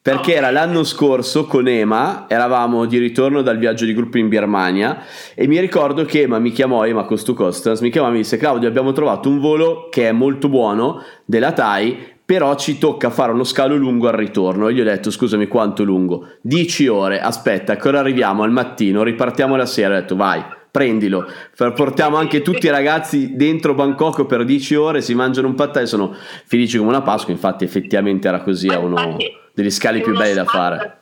perché 0.00 0.34
era 0.36 0.50
l'anno 0.50 0.84
scorso 0.84 1.44
con 1.46 1.68
Ema, 1.68 2.24
eravamo 2.28 2.86
di 2.86 2.96
ritorno 2.96 3.42
dal 3.42 3.58
viaggio 3.58 3.84
di 3.84 3.92
gruppo 3.92 4.16
in 4.16 4.28
Birmania 4.28 5.02
e 5.34 5.46
mi 5.46 5.60
ricordo 5.60 6.04
che 6.06 6.22
Ema 6.22 6.38
mi 6.38 6.50
chiamò, 6.50 6.86
Ema 6.86 7.04
Costu 7.04 7.34
Costas, 7.34 7.80
mi 7.80 7.90
chiamò 7.90 8.08
e 8.08 8.12
mi 8.12 8.16
disse 8.18 8.38
Claudio 8.38 8.68
abbiamo 8.68 8.92
trovato 8.92 9.28
un 9.28 9.38
volo 9.38 9.88
che 9.90 10.08
è 10.08 10.12
molto 10.12 10.48
buono 10.48 11.02
della 11.26 11.52
TAI 11.52 12.16
però 12.24 12.54
ci 12.56 12.78
tocca 12.78 13.10
fare 13.10 13.32
uno 13.32 13.44
scalo 13.44 13.74
lungo 13.76 14.08
al 14.08 14.14
ritorno 14.14 14.68
e 14.68 14.72
gli 14.74 14.80
ho 14.80 14.84
detto 14.84 15.10
scusami 15.10 15.46
quanto 15.46 15.82
lungo 15.84 16.26
10 16.40 16.86
ore 16.88 17.20
aspetta 17.20 17.76
che 17.76 17.88
ora 17.88 17.98
arriviamo 17.98 18.44
al 18.44 18.50
mattino 18.50 19.02
ripartiamo 19.02 19.56
la 19.56 19.66
sera 19.66 19.94
ho 19.96 20.00
detto 20.00 20.16
vai 20.16 20.42
prendilo 20.70 21.26
portiamo 21.56 22.16
anche 22.16 22.42
tutti 22.42 22.66
i 22.66 22.70
ragazzi 22.70 23.36
dentro 23.36 23.74
Bangkok 23.74 24.26
per 24.26 24.44
10 24.44 24.74
ore 24.74 25.00
si 25.00 25.14
mangiano 25.14 25.48
un 25.48 25.54
pattaya 25.54 25.84
e 25.84 25.88
sono 25.88 26.14
felici 26.46 26.78
come 26.78 26.90
una 26.90 27.02
Pasqua 27.02 27.32
infatti 27.32 27.64
effettivamente 27.64 28.28
era 28.28 28.42
così 28.42 28.68
è 28.68 28.76
uno 28.76 29.16
degli 29.58 29.70
scali 29.70 30.00
più 30.00 30.16
belli 30.16 30.34
da 30.34 30.44
fare. 30.44 31.00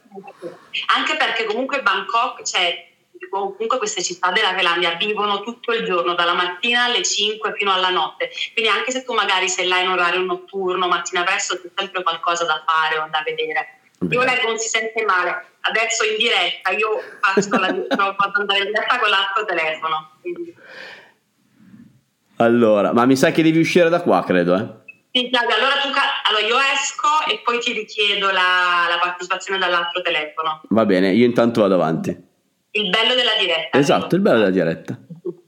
Anche 0.97 1.17
perché 1.19 1.45
comunque 1.45 1.83
Bangkok, 1.83 2.43
cioè 2.43 2.89
comunque 3.29 3.77
queste 3.77 4.03
città 4.03 4.33
della 4.33 4.55
Thailandia 4.55 4.95
vivono 4.95 5.43
tutto 5.43 5.73
il 5.73 5.85
giorno, 5.85 6.15
dalla 6.15 6.33
mattina 6.33 6.85
alle 6.85 7.03
5 7.03 7.53
fino 7.55 7.73
alla 7.73 7.91
notte. 7.91 8.31
Quindi 8.55 8.71
anche 8.71 8.93
se 8.93 9.05
tu 9.05 9.13
magari 9.13 9.51
sei 9.51 9.69
là 9.69 9.81
in 9.81 9.89
orario 9.89 10.21
notturno, 10.21 10.89
mattina 10.89 11.23
presto, 11.23 11.61
c'è 11.61 11.69
sempre 11.77 12.03
qualcosa 12.03 12.47
da 12.47 12.65
fare 12.67 12.99
o 12.99 13.09
da 13.11 13.23
vedere. 13.23 13.81
Io 13.99 14.23
leggo 14.23 14.49
non 14.49 14.59
si 14.59 14.69
sente 14.69 15.05
male. 15.05 15.45
Adesso 15.61 16.05
in 16.05 16.17
diretta, 16.17 16.71
io 16.71 17.01
faccio 17.21 17.59
la, 17.59 17.73
posso 18.15 18.41
andare 18.41 18.61
in 18.61 18.67
diretta 18.67 18.99
con 18.99 19.09
l'altro 19.09 19.45
telefono. 19.45 20.11
Quindi. 20.21 20.55
Allora, 22.37 22.93
ma 22.93 23.07
mi 23.07 23.17
sa 23.17 23.31
che 23.31 23.43
devi 23.43 23.59
uscire 23.59 23.89
da 23.89 24.03
qua, 24.03 24.23
credo, 24.25 24.55
eh? 24.55 24.85
Sì, 25.11 25.31
allora, 25.33 25.81
tu, 25.81 25.89
allora 26.29 26.47
io 26.47 26.59
esco 26.75 27.31
e 27.31 27.41
poi 27.43 27.59
ti 27.59 27.73
richiedo 27.73 28.27
la, 28.27 28.85
la, 28.87 28.99
partecipazione 29.01 29.59
dall'altro 29.59 30.03
telefono. 30.03 30.61
Va 30.69 30.85
bene, 30.85 31.13
io 31.13 31.25
intanto 31.25 31.63
vado 31.63 31.75
avanti. 31.75 32.11
Il 32.73 32.91
bello 32.91 33.15
della 33.15 33.35
diretta. 33.41 33.79
Esatto, 33.79 34.15
il 34.15 34.21
bello 34.21 34.39
della 34.39 34.51
diretta. 34.51 34.99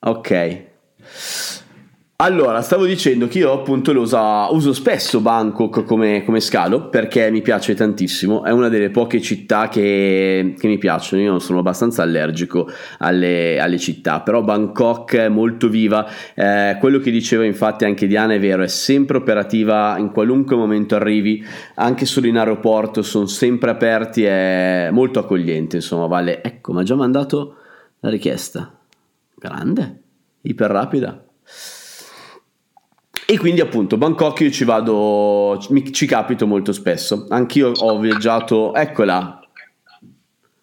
Ok. 0.00 0.66
Allora, 2.20 2.62
stavo 2.62 2.84
dicendo 2.84 3.28
che 3.28 3.38
io 3.38 3.52
appunto 3.52 3.92
lo 3.92 4.00
uso, 4.00 4.48
uso 4.50 4.72
spesso 4.72 5.20
Bangkok 5.20 5.84
come, 5.84 6.24
come, 6.24 6.40
scalo 6.40 6.88
perché 6.88 7.30
mi 7.30 7.42
piace 7.42 7.76
tantissimo, 7.76 8.42
è 8.42 8.50
una 8.50 8.68
delle 8.68 8.90
poche 8.90 9.20
città 9.20 9.68
che, 9.68 10.56
che 10.58 10.66
mi 10.66 10.78
piacciono, 10.78 11.22
io 11.22 11.38
sono 11.38 11.60
abbastanza 11.60 12.02
allergico 12.02 12.68
alle, 12.98 13.60
alle, 13.60 13.78
città, 13.78 14.20
però 14.22 14.42
Bangkok 14.42 15.14
è 15.14 15.28
molto 15.28 15.68
viva, 15.68 16.10
eh, 16.34 16.76
quello 16.80 16.98
che 16.98 17.12
diceva 17.12 17.44
infatti 17.44 17.84
anche 17.84 18.08
Diana 18.08 18.34
è 18.34 18.40
vero, 18.40 18.64
è 18.64 18.68
sempre 18.68 19.18
operativa 19.18 19.96
in 19.96 20.10
qualunque 20.10 20.56
momento 20.56 20.96
arrivi, 20.96 21.46
anche 21.76 22.04
solo 22.04 22.26
in 22.26 22.36
aeroporto 22.36 23.00
sono 23.02 23.26
sempre 23.26 23.70
aperti, 23.70 24.24
è 24.24 24.88
molto 24.90 25.20
accogliente, 25.20 25.76
insomma, 25.76 26.06
vale, 26.06 26.42
ecco, 26.42 26.72
mi 26.72 26.80
ha 26.80 26.82
già 26.82 26.96
mandato 26.96 27.58
la 28.00 28.10
richiesta, 28.10 28.76
grande, 29.36 30.00
iper 30.40 30.68
rapida. 30.68 31.22
E 33.30 33.36
quindi 33.36 33.60
appunto 33.60 33.98
Bangkok 33.98 34.40
io 34.40 34.50
ci 34.50 34.64
vado, 34.64 35.62
mi, 35.68 35.92
ci 35.92 36.06
capito 36.06 36.46
molto 36.46 36.72
spesso. 36.72 37.26
Anch'io 37.28 37.72
ho 37.72 37.98
viaggiato, 37.98 38.74
eccola. 38.74 39.38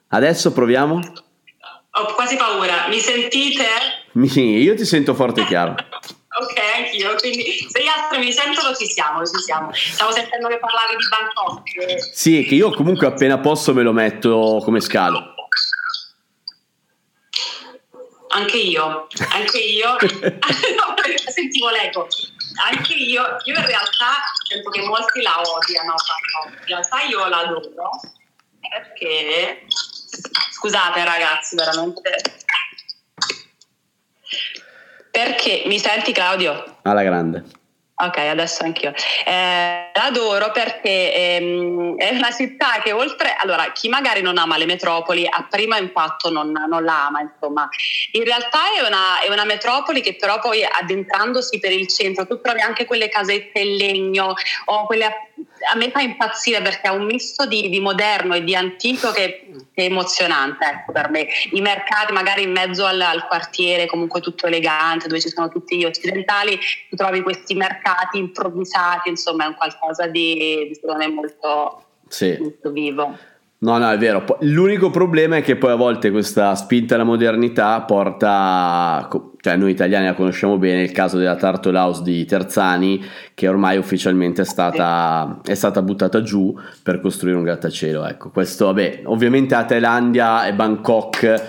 Adesso 0.07 0.51
proviamo. 0.51 0.95
Ho 0.95 2.13
quasi 2.15 2.35
paura, 2.37 2.87
mi 2.89 2.97
sentite? 2.97 3.65
Mi, 4.13 4.27
io 4.63 4.73
ti 4.73 4.83
sento 4.83 5.13
forte 5.13 5.41
e 5.41 5.45
chiaro. 5.45 5.75
ok, 6.41 6.59
anch'io, 6.77 7.13
quindi 7.17 7.43
se 7.69 7.83
gli 7.83 7.87
altri 7.87 8.17
mi 8.17 8.31
sentono 8.31 8.73
ci 8.73 8.87
siamo, 8.87 9.23
ci 9.23 9.37
siamo. 9.43 9.69
Stavo 9.71 10.11
sentendo 10.11 10.47
che 10.47 10.57
parlavi 10.57 10.95
di 10.97 11.05
Bangkok. 11.07 12.13
Sì, 12.15 12.45
che 12.45 12.55
io 12.55 12.71
comunque 12.71 13.05
appena 13.05 13.37
posso 13.37 13.75
me 13.75 13.83
lo 13.83 13.93
metto 13.93 14.59
come 14.63 14.79
scalo. 14.79 15.35
Anche 18.29 18.57
io, 18.57 19.07
anche 19.31 19.59
io, 19.59 19.89
no, 20.01 20.95
sentivo 21.31 21.69
l'eco, 21.69 22.07
anche 22.63 22.93
io, 22.93 23.37
io 23.43 23.57
in 23.57 23.65
realtà 23.65 24.23
sento 24.47 24.69
che 24.69 24.81
molti 24.81 25.21
la 25.21 25.41
odiano, 25.41 25.95
in 26.57 26.65
realtà 26.65 27.01
io 27.03 27.25
la 27.27 27.39
adoro 27.39 27.99
perché, 28.69 29.65
scusate 30.51 31.03
ragazzi, 31.03 31.55
veramente, 31.55 32.01
perché 35.11 35.63
mi 35.65 35.79
senti 35.79 36.11
Claudio? 36.11 36.77
Alla 36.83 37.03
grande. 37.03 37.54
Ok, 37.97 38.17
adesso 38.17 38.65
anch'io. 38.65 38.93
Eh, 39.25 39.89
l'adoro 39.93 40.51
perché 40.51 41.13
ehm, 41.13 41.95
è 41.95 42.09
una 42.09 42.29
città 42.29 42.81
che 42.83 42.91
oltre, 42.91 43.33
allora 43.39 43.71
chi 43.71 43.87
magari 43.87 44.21
non 44.21 44.37
ama 44.37 44.57
le 44.57 44.65
metropoli 44.65 45.25
a 45.25 45.47
primo 45.49 45.77
impatto 45.77 46.29
non, 46.29 46.51
non 46.51 46.83
la 46.83 47.05
ama, 47.05 47.21
insomma. 47.21 47.69
In 48.11 48.25
realtà 48.25 48.59
è 48.77 48.85
una, 48.85 49.21
è 49.21 49.31
una, 49.31 49.45
metropoli 49.45 50.01
che 50.01 50.17
però 50.17 50.39
poi 50.39 50.61
addentrandosi 50.65 51.57
per 51.59 51.71
il 51.71 51.87
centro, 51.87 52.27
tu 52.27 52.41
trovi 52.41 52.59
anche 52.59 52.83
quelle 52.83 53.07
casette 53.07 53.59
in 53.59 53.77
legno 53.77 54.33
o 54.65 54.85
quelle 54.85 55.31
a 55.71 55.75
me 55.75 55.89
fa 55.89 56.01
impazzire 56.01 56.61
perché 56.61 56.87
ha 56.87 56.93
un 56.93 57.05
misto 57.05 57.45
di, 57.45 57.69
di 57.69 57.79
moderno 57.79 58.35
e 58.35 58.43
di 58.43 58.55
antico 58.55 59.11
che, 59.11 59.47
che 59.73 59.81
è 59.81 59.85
emozionante 59.85 60.65
ecco, 60.65 60.91
per 60.91 61.09
me. 61.09 61.27
I 61.51 61.61
mercati 61.61 62.13
magari 62.13 62.43
in 62.43 62.51
mezzo 62.51 62.85
al, 62.85 63.01
al, 63.01 63.27
quartiere 63.27 63.85
comunque 63.85 64.21
tutto 64.21 64.47
elegante 64.47 65.07
dove 65.07 65.19
ci 65.19 65.29
sono 65.29 65.49
tutti 65.49 65.77
gli 65.77 65.85
occidentali, 65.85 66.57
tu 66.89 66.95
trovi 66.95 67.21
questi 67.21 67.55
mercati 67.55 68.17
improvvisati, 68.17 69.09
insomma 69.09 69.45
è 69.45 69.47
un 69.47 69.55
qualcosa 69.55 70.07
di, 70.07 70.65
di 70.67 70.75
secondo 70.75 70.97
me 70.97 71.07
molto, 71.07 71.85
sì. 72.07 72.37
molto 72.39 72.71
vivo. 72.71 73.17
No, 73.57 73.77
no, 73.77 73.89
è 73.89 73.97
vero. 73.97 74.23
L'unico 74.41 74.91
problema 74.91 75.37
è 75.37 75.41
che 75.41 75.55
poi 75.55 75.71
a 75.71 75.75
volte 75.75 76.11
questa 76.11 76.53
spinta 76.55 76.95
alla 76.95 77.05
modernità 77.05 77.81
porta, 77.81 79.07
cioè 79.39 79.55
noi 79.55 79.71
italiani 79.71 80.05
la 80.05 80.13
conosciamo 80.13 80.57
bene, 80.57 80.83
il 80.83 80.91
caso 80.91 81.17
della 81.17 81.35
Turtle 81.35 81.77
House 81.77 82.03
di 82.03 82.25
Terzani, 82.25 83.03
che 83.33 83.47
ormai 83.47 83.77
ufficialmente 83.77 84.41
è 84.41 84.45
stata, 84.45 85.39
è 85.43 85.55
stata 85.55 85.81
buttata 85.81 86.21
giù 86.21 86.53
per 86.83 86.99
costruire 86.99 87.37
un 87.37 87.43
grattacielo. 87.43 88.05
Ecco, 88.05 88.29
questo, 88.29 88.65
vabbè, 88.65 89.01
ovviamente 89.05 89.55
a 89.55 89.63
Thailandia 89.63 90.45
e 90.45 90.53
Bangkok 90.53 91.43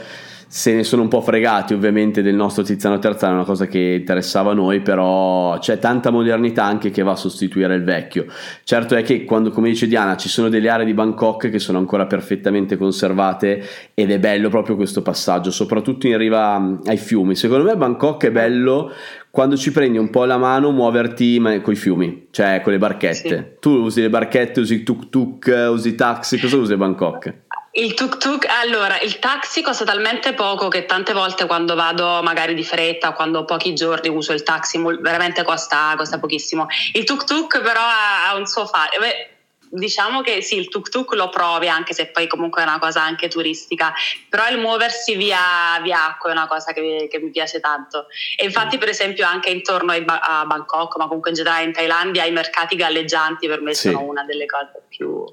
se 0.49 0.73
ne 0.73 0.85
sono 0.85 1.03
un 1.03 1.09
po' 1.09 1.21
fregati 1.21 1.75
ovviamente 1.75 2.23
del 2.23 2.37
nostro 2.37 2.62
Tiziano 2.62 2.99
Terzano, 2.99 3.33
è 3.33 3.37
una 3.37 3.45
cosa 3.45 3.67
che 3.67 3.97
interessava 3.99 4.53
a 4.53 4.55
noi, 4.55 4.81
però 4.81 5.59
c'è 5.59 5.79
tanta 5.79 6.11
modernità 6.11 6.65
anche 6.65 6.91
che 6.91 7.03
va 7.03 7.12
a 7.12 7.17
sostituire 7.17 7.75
il 7.75 7.83
vecchio. 7.83 8.26
Certo 8.62 8.95
è 8.95 9.03
che 9.03 9.25
quando, 9.25 9.50
come 9.50 9.69
dice 9.69 9.88
Diana, 9.88 10.17
ci 10.17 10.29
sono 10.29 10.49
delle 10.49 10.69
aree 10.69 10.87
di 10.87 10.95
Bangkok 10.95 11.50
che 11.50 11.59
sono 11.59 11.79
ancora 11.79 12.07
perfettamente 12.07 12.76
conservate 12.76 13.62
ed 13.93 14.11
è 14.12 14.19
bello 14.21 14.49
proprio 14.49 14.76
questo 14.76 15.03
passaggio, 15.03 15.50
soprattutto 15.50 16.07
in 16.07 16.17
riva 16.17 16.59
mm, 16.59 16.76
ai 16.87 16.97
fiumi. 16.97 17.35
Secondo 17.35 17.65
me 17.65 17.76
Bangkok 17.76 18.25
è 18.26 18.31
bello 18.31 18.93
quando 19.37 19.59
ci 19.59 19.71
prendi 19.71 19.99
un 19.99 20.09
po' 20.09 20.25
la 20.25 20.38
mano 20.38 20.71
muoverti 20.71 21.38
con 21.62 21.75
i 21.75 21.76
fiumi, 21.76 22.28
cioè 22.31 22.62
con 22.62 22.73
le 22.73 22.78
barchette. 22.78 23.50
Sì. 23.52 23.61
Tu 23.61 23.69
usi 23.69 24.00
le 24.00 24.09
barchette, 24.09 24.61
usi 24.61 24.83
tuk 24.83 25.11
tuk, 25.11 25.66
usi 25.69 25.95
taxi, 25.95 26.40
cosa 26.40 26.57
usi 26.57 26.73
a 26.73 26.78
Bangkok? 26.78 27.35
Il 27.73 27.93
tuk 27.93 28.16
tuk, 28.16 28.47
allora, 28.64 28.99
il 29.00 29.19
taxi 29.19 29.61
costa 29.61 29.85
talmente 29.85 30.33
poco 30.33 30.69
che 30.69 30.87
tante 30.87 31.12
volte 31.12 31.45
quando 31.45 31.75
vado 31.75 32.23
magari 32.23 32.55
di 32.55 32.64
fretta, 32.64 33.12
quando 33.12 33.40
ho 33.40 33.45
pochi 33.45 33.75
giorni 33.75 34.09
uso 34.09 34.33
il 34.33 34.43
taxi, 34.43 34.81
veramente 35.02 35.43
costa, 35.43 35.93
costa 35.99 36.19
pochissimo. 36.19 36.69
Il 36.95 37.05
tuk 37.05 37.25
tuk 37.25 37.61
però 37.61 37.81
ha, 37.81 38.31
ha 38.31 38.37
un 38.38 38.47
suo 38.47 38.64
fare 38.64 39.36
diciamo 39.71 40.21
che 40.21 40.43
sì, 40.43 40.57
il 40.57 40.69
tuk 40.69 40.89
tuk 40.89 41.15
lo 41.15 41.29
provi 41.29 41.69
anche 41.69 41.93
se 41.93 42.07
poi 42.07 42.27
comunque 42.27 42.63
è 42.63 42.65
una 42.65 42.79
cosa 42.79 43.03
anche 43.03 43.29
turistica, 43.29 43.93
però 44.29 44.49
il 44.49 44.59
muoversi 44.59 45.17
via, 45.17 45.39
via 45.83 46.07
acqua 46.07 46.31
è 46.31 46.33
una 46.33 46.47
cosa 46.47 46.73
che, 46.73 47.09
che, 47.11 47.19
mi 47.19 47.31
piace 47.31 47.61
tanto. 47.61 48.07
E 48.37 48.45
infatti 48.45 48.79
per 48.79 48.89
esempio 48.89 49.27
anche 49.27 49.51
intorno 49.51 49.93
a 49.93 50.45
Bangkok, 50.47 50.97
ma 50.97 51.07
comunque 51.07 51.31
in 51.31 51.37
generale 51.37 51.65
in 51.65 51.73
Thailandia, 51.73 52.25
i 52.25 52.33
mercati 52.33 52.77
galleggianti 52.77 53.47
per 53.47 53.61
me 53.61 53.75
sì. 53.75 53.91
sono 53.91 54.03
una 54.03 54.25
delle 54.25 54.47
cose 54.47 54.83
più... 54.89 55.25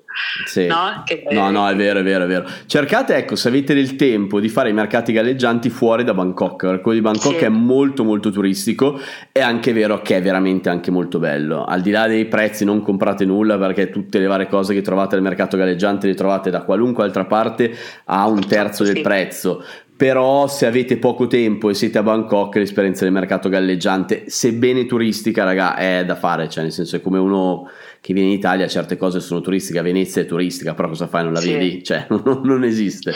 Sì. 0.46 0.68
No? 0.68 1.04
Che, 1.06 1.24
no, 1.32 1.50
no, 1.50 1.68
è 1.70 1.76
vero, 1.76 2.00
è 2.00 2.04
vero, 2.04 2.26
è 2.26 2.28
vero. 2.28 2.46
Cercate, 2.66 3.16
ecco, 3.16 3.36
se 3.36 3.48
avete 3.48 3.74
del 3.74 3.96
tempo 3.96 4.40
di 4.40 4.50
fare 4.50 4.70
i 4.70 4.74
mercati 4.74 5.14
galleggianti 5.14 5.70
fuori 5.70 6.04
da 6.04 6.14
Bangkok, 6.14 6.66
perché 6.66 6.82
quello 6.82 6.98
di 6.98 7.04
Bangkok 7.04 7.38
sì. 7.38 7.46
è 7.46 7.50
molto 7.50 8.04
molto 8.04 8.30
turistico, 8.32 9.00
è 9.32 9.42
anche 9.42 9.74
vero 9.74 10.02
che 10.02 10.18
è 10.18 10.22
veramente 10.22 10.70
anche 10.70 10.92
molto 10.92 11.20
bello. 11.20 11.64
Al 11.64 11.82
di 11.82 11.92
là 11.92 12.08
dei 12.08 12.26
prezzi 12.26 12.66
non 12.66 12.82
comprate 12.82 13.26
nulla 13.26 13.58
perché 13.58 13.90
tutte 13.90 14.20
le 14.20 14.23
varie 14.28 14.48
cose 14.48 14.74
che 14.74 14.82
trovate 14.82 15.16
al 15.16 15.22
mercato 15.22 15.58
galleggiante 15.58 16.08
le 16.08 16.14
trovate 16.14 16.50
da 16.50 16.64
qualunque 16.64 17.04
altra 17.04 17.26
parte 17.26 17.74
a 18.06 18.28
un 18.28 18.46
terzo 18.48 18.84
del 18.84 18.98
sì. 18.98 19.02
prezzo. 19.02 19.64
Però 19.96 20.48
se 20.48 20.66
avete 20.66 20.98
poco 20.98 21.28
tempo 21.28 21.70
e 21.70 21.76
siete 21.76 22.00
a 22.00 22.04
Bangkok 22.04 22.56
l'esperienza 22.56 23.04
del 23.04 23.14
mercato 23.14 23.48
galleggiante 23.48 24.24
sebbene 24.28 24.86
turistica 24.86 25.44
raga 25.44 25.76
è 25.76 26.04
da 26.04 26.16
fare. 26.16 26.50
Cioè 26.50 26.64
nel 26.64 26.72
senso 26.72 26.96
è 26.96 27.02
come 27.02 27.20
uno 27.20 27.70
che 28.02 28.14
viene 28.14 28.30
in 28.30 28.36
Italia 28.36 28.68
certe 28.68 28.98
cose 28.98 29.20
sono 29.20 29.40
turistiche. 29.42 29.82
Venezia 29.82 30.22
è 30.22 30.26
turistica 30.26 30.74
però 30.74 30.88
cosa 30.88 31.08
fai? 31.08 31.24
Non 31.24 31.34
la 31.34 31.40
sì. 31.40 31.54
vedi? 31.54 31.84
Cioè 31.84 32.08
non, 32.24 32.42
non 32.44 32.64
esiste. 32.64 33.14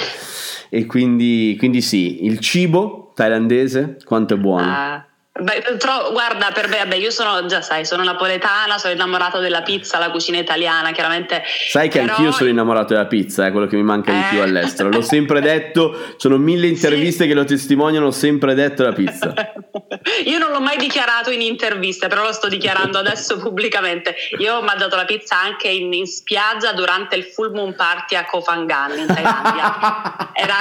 E 0.69 0.85
quindi, 0.85 1.55
quindi, 1.57 1.81
sì. 1.81 2.25
Il 2.25 2.39
cibo 2.39 3.11
thailandese 3.15 3.97
quanto 4.05 4.35
è 4.35 4.37
buono? 4.37 4.67
Ah 4.69 5.07
Beh, 5.39 5.77
tro- 5.77 6.11
guarda, 6.11 6.51
per 6.51 6.67
me, 6.67 6.77
vabbè, 6.77 6.95
io 6.95 7.11
sono, 7.11 7.45
già 7.45 7.61
sai, 7.61 7.85
sono 7.85 8.03
napoletana, 8.03 8.77
sono 8.77 8.93
innamorata 8.93 9.39
della 9.39 9.61
pizza, 9.61 9.99
la 9.99 10.09
cucina 10.09 10.39
italiana, 10.39 10.91
chiaramente. 10.91 11.43
Sai 11.69 11.89
che 11.89 11.99
però... 11.99 12.15
anch'io 12.15 12.31
sono 12.31 12.49
innamorato 12.49 12.93
della 12.93 13.05
pizza, 13.05 13.45
è 13.45 13.51
quello 13.51 13.67
che 13.67 13.75
mi 13.75 13.83
manca 13.83 14.11
di 14.11 14.21
più 14.29 14.39
eh. 14.39 14.43
all'estero. 14.43 14.89
L'ho 14.89 15.01
sempre 15.01 15.39
detto, 15.41 16.15
sono 16.17 16.37
mille 16.37 16.65
interviste 16.67 17.23
sì. 17.23 17.29
che 17.29 17.35
lo 17.35 17.43
testimoniano, 17.43 18.07
ho 18.07 18.11
sempre 18.11 18.55
detto 18.55 18.83
la 18.83 18.93
pizza. 18.93 19.33
io 20.25 20.37
non 20.39 20.51
l'ho 20.51 20.59
mai 20.59 20.77
dichiarato 20.77 21.29
in 21.29 21.41
interviste, 21.41 22.07
però 22.07 22.23
lo 22.23 22.31
sto 22.31 22.47
dichiarando 22.47 22.97
adesso 22.97 23.37
pubblicamente. 23.39 24.15
Io 24.39 24.55
ho 24.55 24.61
mangiato 24.61 24.95
la 24.95 25.05
pizza 25.05 25.39
anche 25.39 25.67
in, 25.67 25.93
in 25.93 26.07
spiaggia 26.07 26.73
durante 26.73 27.15
il 27.15 27.23
full 27.23 27.53
moon 27.53 27.75
party 27.75 28.15
a 28.15 28.25
Koh 28.25 28.41
Phangan 28.41 28.97
in 28.97 29.05
Thailandia. 29.05 30.31
Era, 30.33 30.55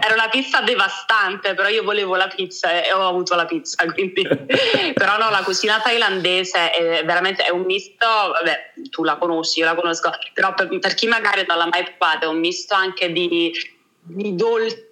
era 0.00 0.14
una 0.14 0.28
pizza 0.28 0.60
devastante, 0.60 1.54
però 1.54 1.68
io 1.68 1.82
volevo 1.82 2.16
la 2.16 2.28
pizza 2.28 2.82
e 2.82 2.92
ho 2.92 3.06
avuto 3.06 3.34
la 3.34 3.44
pizza. 3.44 3.84
Quindi 3.84 4.07
quindi 4.12 4.46
però 4.94 5.18
no, 5.18 5.30
la 5.30 5.42
cucina 5.42 5.80
thailandese 5.80 6.70
è 6.70 7.04
veramente 7.04 7.44
è 7.44 7.50
un 7.50 7.62
misto, 7.62 8.06
vabbè, 8.06 8.72
tu 8.90 9.04
la 9.04 9.16
conosci, 9.16 9.60
io 9.60 9.66
la 9.66 9.74
conosco, 9.74 10.10
però 10.32 10.54
per, 10.54 10.68
per 10.78 10.94
chi 10.94 11.06
magari 11.06 11.44
non 11.46 11.58
l'ha 11.58 11.66
mai 11.66 11.84
provata 11.84 12.26
è 12.26 12.28
un 12.28 12.38
misto 12.38 12.74
anche 12.74 13.12
di, 13.12 13.52
di 14.00 14.34
dolce, 14.34 14.90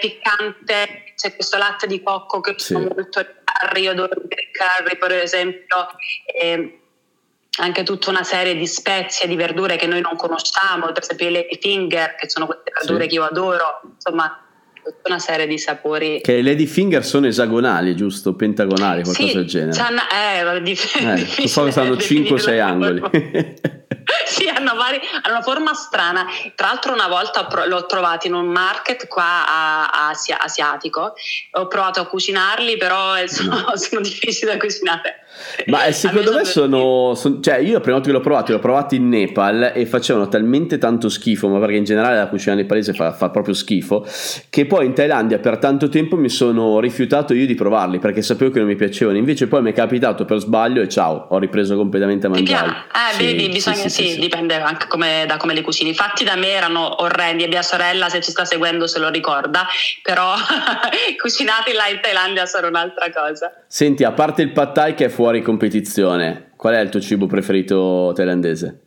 piccante, 0.00 1.12
c'è 1.16 1.34
questo 1.34 1.56
latte 1.56 1.86
di 1.86 2.02
cocco 2.02 2.40
che 2.40 2.54
sì. 2.56 2.74
uso 2.74 2.92
molto 2.94 3.20
il 3.20 3.34
curry, 3.44 3.82
io 3.82 3.90
adoro 3.92 4.12
il 4.14 4.28
curry 4.52 4.96
per 4.96 5.12
esempio, 5.12 5.88
e 6.26 6.80
anche 7.58 7.82
tutta 7.84 8.10
una 8.10 8.22
serie 8.22 8.54
di 8.54 8.66
spezie, 8.66 9.26
di 9.26 9.36
verdure 9.36 9.76
che 9.76 9.86
noi 9.86 10.00
non 10.00 10.16
conosciamo, 10.16 10.92
per 10.92 11.02
esempio 11.02 11.30
lady 11.30 11.58
finger, 11.60 12.14
che 12.16 12.28
sono 12.28 12.46
queste 12.46 12.70
verdure 12.70 13.04
sì. 13.04 13.08
che 13.08 13.14
io 13.14 13.24
adoro, 13.24 13.80
insomma 13.94 14.45
tutta 14.86 15.08
una 15.08 15.18
serie 15.18 15.46
di 15.46 15.58
sapori. 15.58 16.20
Che 16.22 16.32
le 16.32 16.42
lady 16.42 16.66
finger 16.66 17.04
sono 17.04 17.26
esagonali, 17.26 17.96
giusto? 17.96 18.34
Pentagonali, 18.34 19.02
qualcosa 19.02 19.28
sì, 19.28 19.34
del 19.34 19.46
genere. 19.46 19.94
Eh, 20.12 20.62
dif- 20.62 20.96
eh, 20.96 21.46
so 21.48 21.62
hanno 21.62 21.94
5-6 21.94 22.60
angoli. 22.60 23.02
sì, 24.26 24.48
hanno, 24.48 24.74
vari, 24.74 25.00
hanno, 25.22 25.34
una 25.34 25.42
forma 25.42 25.74
strana. 25.74 26.26
Tra 26.54 26.68
l'altro 26.68 26.92
una 26.92 27.08
volta 27.08 27.48
l'ho 27.66 27.86
trovato 27.86 28.26
in 28.26 28.34
un 28.34 28.46
market 28.46 29.08
qua 29.08 29.46
a, 29.46 29.88
a 29.88 30.08
Asia, 30.10 30.40
asiatico, 30.40 31.14
ho 31.52 31.66
provato 31.66 32.00
a 32.00 32.06
cucinarli, 32.06 32.76
però 32.76 33.14
sono, 33.26 33.60
no. 33.60 33.76
sono 33.78 34.00
difficili 34.00 34.52
da 34.52 34.56
cucinare. 34.56 35.25
Ma 35.66 35.84
eh, 35.84 35.92
secondo 35.92 36.32
me 36.32 36.44
sono, 36.44 37.14
sono, 37.14 37.40
Cioè, 37.40 37.56
io 37.56 37.74
la 37.74 37.80
prima 37.80 37.96
volta 37.96 38.10
che 38.10 38.16
l'ho 38.16 38.20
provato, 38.20 38.52
l'ho 38.52 38.58
provato 38.58 38.94
in 38.94 39.08
Nepal 39.08 39.72
e 39.74 39.86
facevano 39.86 40.28
talmente 40.28 40.78
tanto 40.78 41.08
schifo, 41.08 41.48
ma 41.48 41.58
perché 41.58 41.76
in 41.76 41.84
generale 41.84 42.16
la 42.16 42.28
cucina 42.28 42.54
nepalese 42.54 42.92
fa, 42.92 43.12
fa, 43.12 43.30
proprio 43.30 43.54
schifo, 43.54 44.06
che 44.50 44.66
poi 44.66 44.86
in 44.86 44.94
Thailandia 44.94 45.38
per 45.38 45.58
tanto 45.58 45.88
tempo 45.88 46.16
mi 46.16 46.28
sono 46.28 46.80
rifiutato 46.80 47.34
io 47.34 47.46
di 47.46 47.54
provarli 47.54 47.98
perché 47.98 48.22
sapevo 48.22 48.50
che 48.50 48.58
non 48.58 48.68
mi 48.68 48.76
piacevano. 48.76 49.16
Invece 49.16 49.46
poi 49.46 49.62
mi 49.62 49.70
è 49.70 49.74
capitato 49.74 50.24
per 50.24 50.38
sbaglio 50.38 50.82
e 50.82 50.88
ciao, 50.88 51.26
ho 51.30 51.38
ripreso 51.38 51.76
completamente 51.76 52.26
a 52.26 52.30
mangiare. 52.30 52.68
Eh, 52.68 53.14
sì, 53.14 53.24
vedi, 53.24 53.48
bisogna, 53.48 53.76
sì, 53.76 53.88
sì, 53.88 54.08
sì, 54.10 54.18
dipende 54.20 54.60
anche 54.60 54.86
come, 54.88 55.24
da 55.26 55.36
come 55.36 55.54
le 55.54 55.62
cucini. 55.62 55.94
Fatti 55.94 56.24
da 56.24 56.36
me 56.36 56.48
erano 56.48 57.02
orrendi 57.02 57.44
e 57.44 57.48
mia 57.48 57.62
sorella, 57.62 58.08
se 58.08 58.20
ci 58.20 58.30
sta 58.30 58.44
seguendo, 58.44 58.86
se 58.86 58.98
lo 58.98 59.08
ricorda, 59.08 59.66
però 60.02 60.34
cucinati 61.20 61.72
là 61.72 61.88
in 61.88 62.00
Thailandia 62.00 62.46
sono 62.46 62.68
un'altra 62.68 63.10
cosa. 63.12 63.52
Senti, 63.66 64.04
a 64.04 64.12
parte 64.12 64.42
il 64.42 64.52
pad 64.52 64.72
thai 64.72 64.94
che 64.94 65.06
è 65.06 65.08
fuori 65.08 65.25
competizione, 65.42 66.52
qual 66.56 66.74
è 66.74 66.80
il 66.80 66.88
tuo 66.88 67.00
cibo 67.00 67.26
preferito 67.26 68.12
thailandese? 68.14 68.80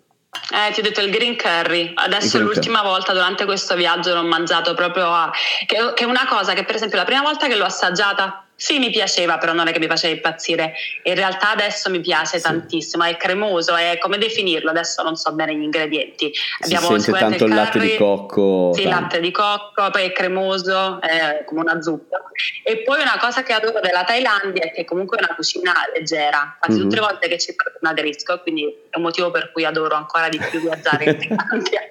Eh, 0.51 0.71
ti 0.73 0.79
ho 0.79 0.83
detto 0.83 1.01
il 1.01 1.11
green 1.11 1.35
curry. 1.35 1.91
Adesso 1.93 2.37
green 2.37 2.51
l'ultima 2.51 2.79
curry. 2.79 2.89
volta 2.89 3.13
durante 3.13 3.45
questo 3.45 3.75
viaggio 3.75 4.13
l'ho 4.13 4.23
mangiato 4.23 4.73
proprio 4.73 5.07
a... 5.07 5.31
Che, 5.65 5.93
che, 5.93 6.03
è 6.03 6.07
una 6.07 6.25
cosa 6.27 6.53
che 6.53 6.63
per 6.63 6.75
esempio 6.75 6.97
la 6.97 7.05
prima 7.05 7.21
volta 7.21 7.47
che 7.47 7.55
l'ho 7.55 7.65
assaggiata 7.65 8.45
sì, 8.59 8.77
mi 8.77 8.89
piaceva, 8.89 9.37
però 9.37 9.53
non 9.53 9.69
è 9.69 9.71
che 9.71 9.79
mi 9.79 9.87
faceva 9.87 10.13
impazzire. 10.13 10.73
In 11.03 11.15
realtà 11.15 11.51
adesso 11.51 11.89
mi 11.89 12.01
piace 12.01 12.39
sì. 12.39 12.43
tantissimo, 12.43 13.05
è 13.05 13.15
cremoso, 13.15 13.73
è 13.73 13.97
come 13.99 14.17
definirlo, 14.17 14.69
adesso 14.69 15.01
non 15.01 15.15
so 15.15 15.31
bene 15.31 15.55
gli 15.55 15.61
ingredienti. 15.61 16.29
Si 16.33 16.75
Abbiamo 16.75 16.99
sente 16.99 17.17
tanto 17.17 17.45
il, 17.45 17.53
latte 17.53 17.79
di 17.79 17.95
cocco. 17.95 18.71
Sì, 18.73 18.81
il 18.81 18.89
latte 18.89 19.21
di 19.21 19.31
cocco, 19.31 19.89
poi 19.89 20.03
è 20.03 20.11
cremoso, 20.11 20.99
è 20.99 21.45
come 21.45 21.61
una 21.61 21.81
zuppa. 21.81 22.21
E 22.61 22.79
poi 22.79 22.99
una 22.99 23.17
cosa 23.17 23.43
che 23.43 23.53
adoro 23.53 23.79
della 23.79 24.03
Thailandia 24.03 24.63
è 24.63 24.71
che 24.73 24.83
comunque 24.83 25.17
è 25.17 25.23
una 25.23 25.35
cucina 25.35 25.71
leggera. 25.95 26.55
Infatti 26.55 26.73
mm-hmm. 26.73 26.81
tutte 26.81 26.95
le 26.95 27.01
volte 27.01 27.27
che 27.29 27.39
ci 27.39 27.55
parlo 27.55 27.77
aderisco, 27.81 28.41
quindi 28.41 28.65
è 28.89 28.97
un 28.97 29.03
motivo 29.03 29.31
per 29.31 29.53
cui 29.53 29.63
adoro 29.63 29.95
ancora 29.95 30.27
di 30.27 30.37
più 30.37 30.59
viaggiare 30.59 31.05
in 31.05 31.17
Thailandia. 31.17 31.81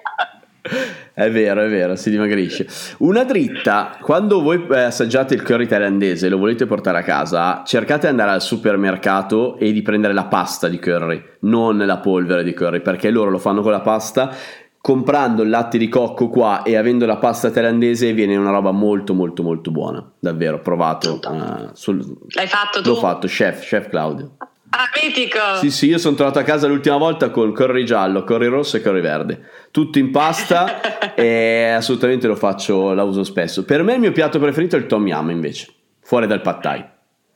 È 1.13 1.29
vero, 1.31 1.61
è 1.61 1.69
vero, 1.69 1.95
si 1.95 2.09
dimagrisce. 2.09 2.67
Una 2.99 3.23
dritta, 3.23 3.97
quando 4.01 4.41
voi 4.41 4.65
eh, 4.71 4.81
assaggiate 4.81 5.33
il 5.33 5.43
curry 5.43 5.67
thailandese 5.67 6.27
e 6.27 6.29
lo 6.29 6.37
volete 6.37 6.65
portare 6.65 6.99
a 6.99 7.03
casa, 7.03 7.63
cercate 7.65 8.01
di 8.01 8.07
andare 8.07 8.31
al 8.31 8.41
supermercato 8.41 9.57
e 9.57 9.71
di 9.71 9.81
prendere 9.81 10.13
la 10.13 10.25
pasta 10.25 10.67
di 10.67 10.79
curry, 10.79 11.21
non 11.41 11.77
la 11.77 11.97
polvere 11.97 12.43
di 12.43 12.53
curry, 12.53 12.81
perché 12.81 13.09
loro 13.09 13.29
lo 13.29 13.37
fanno 13.37 13.61
con 13.61 13.71
la 13.71 13.81
pasta. 13.81 14.33
Comprando 14.81 15.43
il 15.43 15.49
latte 15.49 15.77
di 15.77 15.89
cocco 15.89 16.29
qua 16.29 16.63
e 16.63 16.77
avendo 16.77 17.05
la 17.05 17.17
pasta 17.17 17.51
thailandese 17.51 18.13
viene 18.13 18.37
una 18.37 18.51
roba 18.51 18.71
molto 18.71 19.13
molto 19.13 19.43
molto 19.43 19.71
buona. 19.71 20.09
Davvero, 20.17 20.61
provato. 20.61 21.19
Uh, 21.21 21.69
sul... 21.73 21.97
L'hai 22.29 22.47
fatto 22.47 22.81
tu? 22.81 22.91
L'ho 22.91 22.95
fatto, 22.95 23.27
chef, 23.27 23.59
chef 23.59 23.89
Claudio. 23.89 24.37
Ah, 24.79 24.89
mitico! 25.03 25.57
Sì, 25.57 25.71
sì, 25.71 25.87
io 25.87 25.97
sono 25.97 26.15
tornato 26.15 26.39
a 26.39 26.43
casa 26.43 26.65
l'ultima 26.65 26.95
volta 26.95 27.29
con 27.31 27.51
curry 27.51 27.83
giallo, 27.83 28.23
curry 28.23 28.47
rosso 28.47 28.77
e 28.77 28.81
curry 28.81 29.01
verde. 29.01 29.49
Tutto 29.71 29.99
in 29.99 30.09
pasta 30.09 30.79
e 31.15 31.73
assolutamente 31.75 32.27
lo 32.27 32.37
faccio, 32.37 32.93
la 32.93 33.03
uso 33.03 33.25
spesso. 33.25 33.65
Per 33.65 33.83
me 33.83 33.95
il 33.95 33.99
mio 33.99 34.13
piatto 34.13 34.39
preferito 34.39 34.77
è 34.77 34.79
il 34.79 34.85
tom 34.85 35.05
yam 35.05 35.31
invece, 35.31 35.67
fuori 36.01 36.27
dal 36.27 36.39
pad 36.39 36.61
thai. 36.61 36.85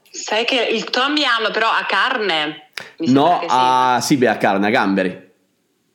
Sai 0.10 0.45
che 0.45 0.69
il 0.71 0.86
tom 0.86 1.17
yam 1.17 1.51
però 1.51 1.67
ha 1.67 1.86
carne? 1.86 2.69
no, 3.08 3.41
a, 3.45 3.99
sì. 3.99 4.15
beh, 4.15 4.29
a 4.29 4.38
carne, 4.38 4.67
a 4.67 4.69
gamberi. 4.69 5.32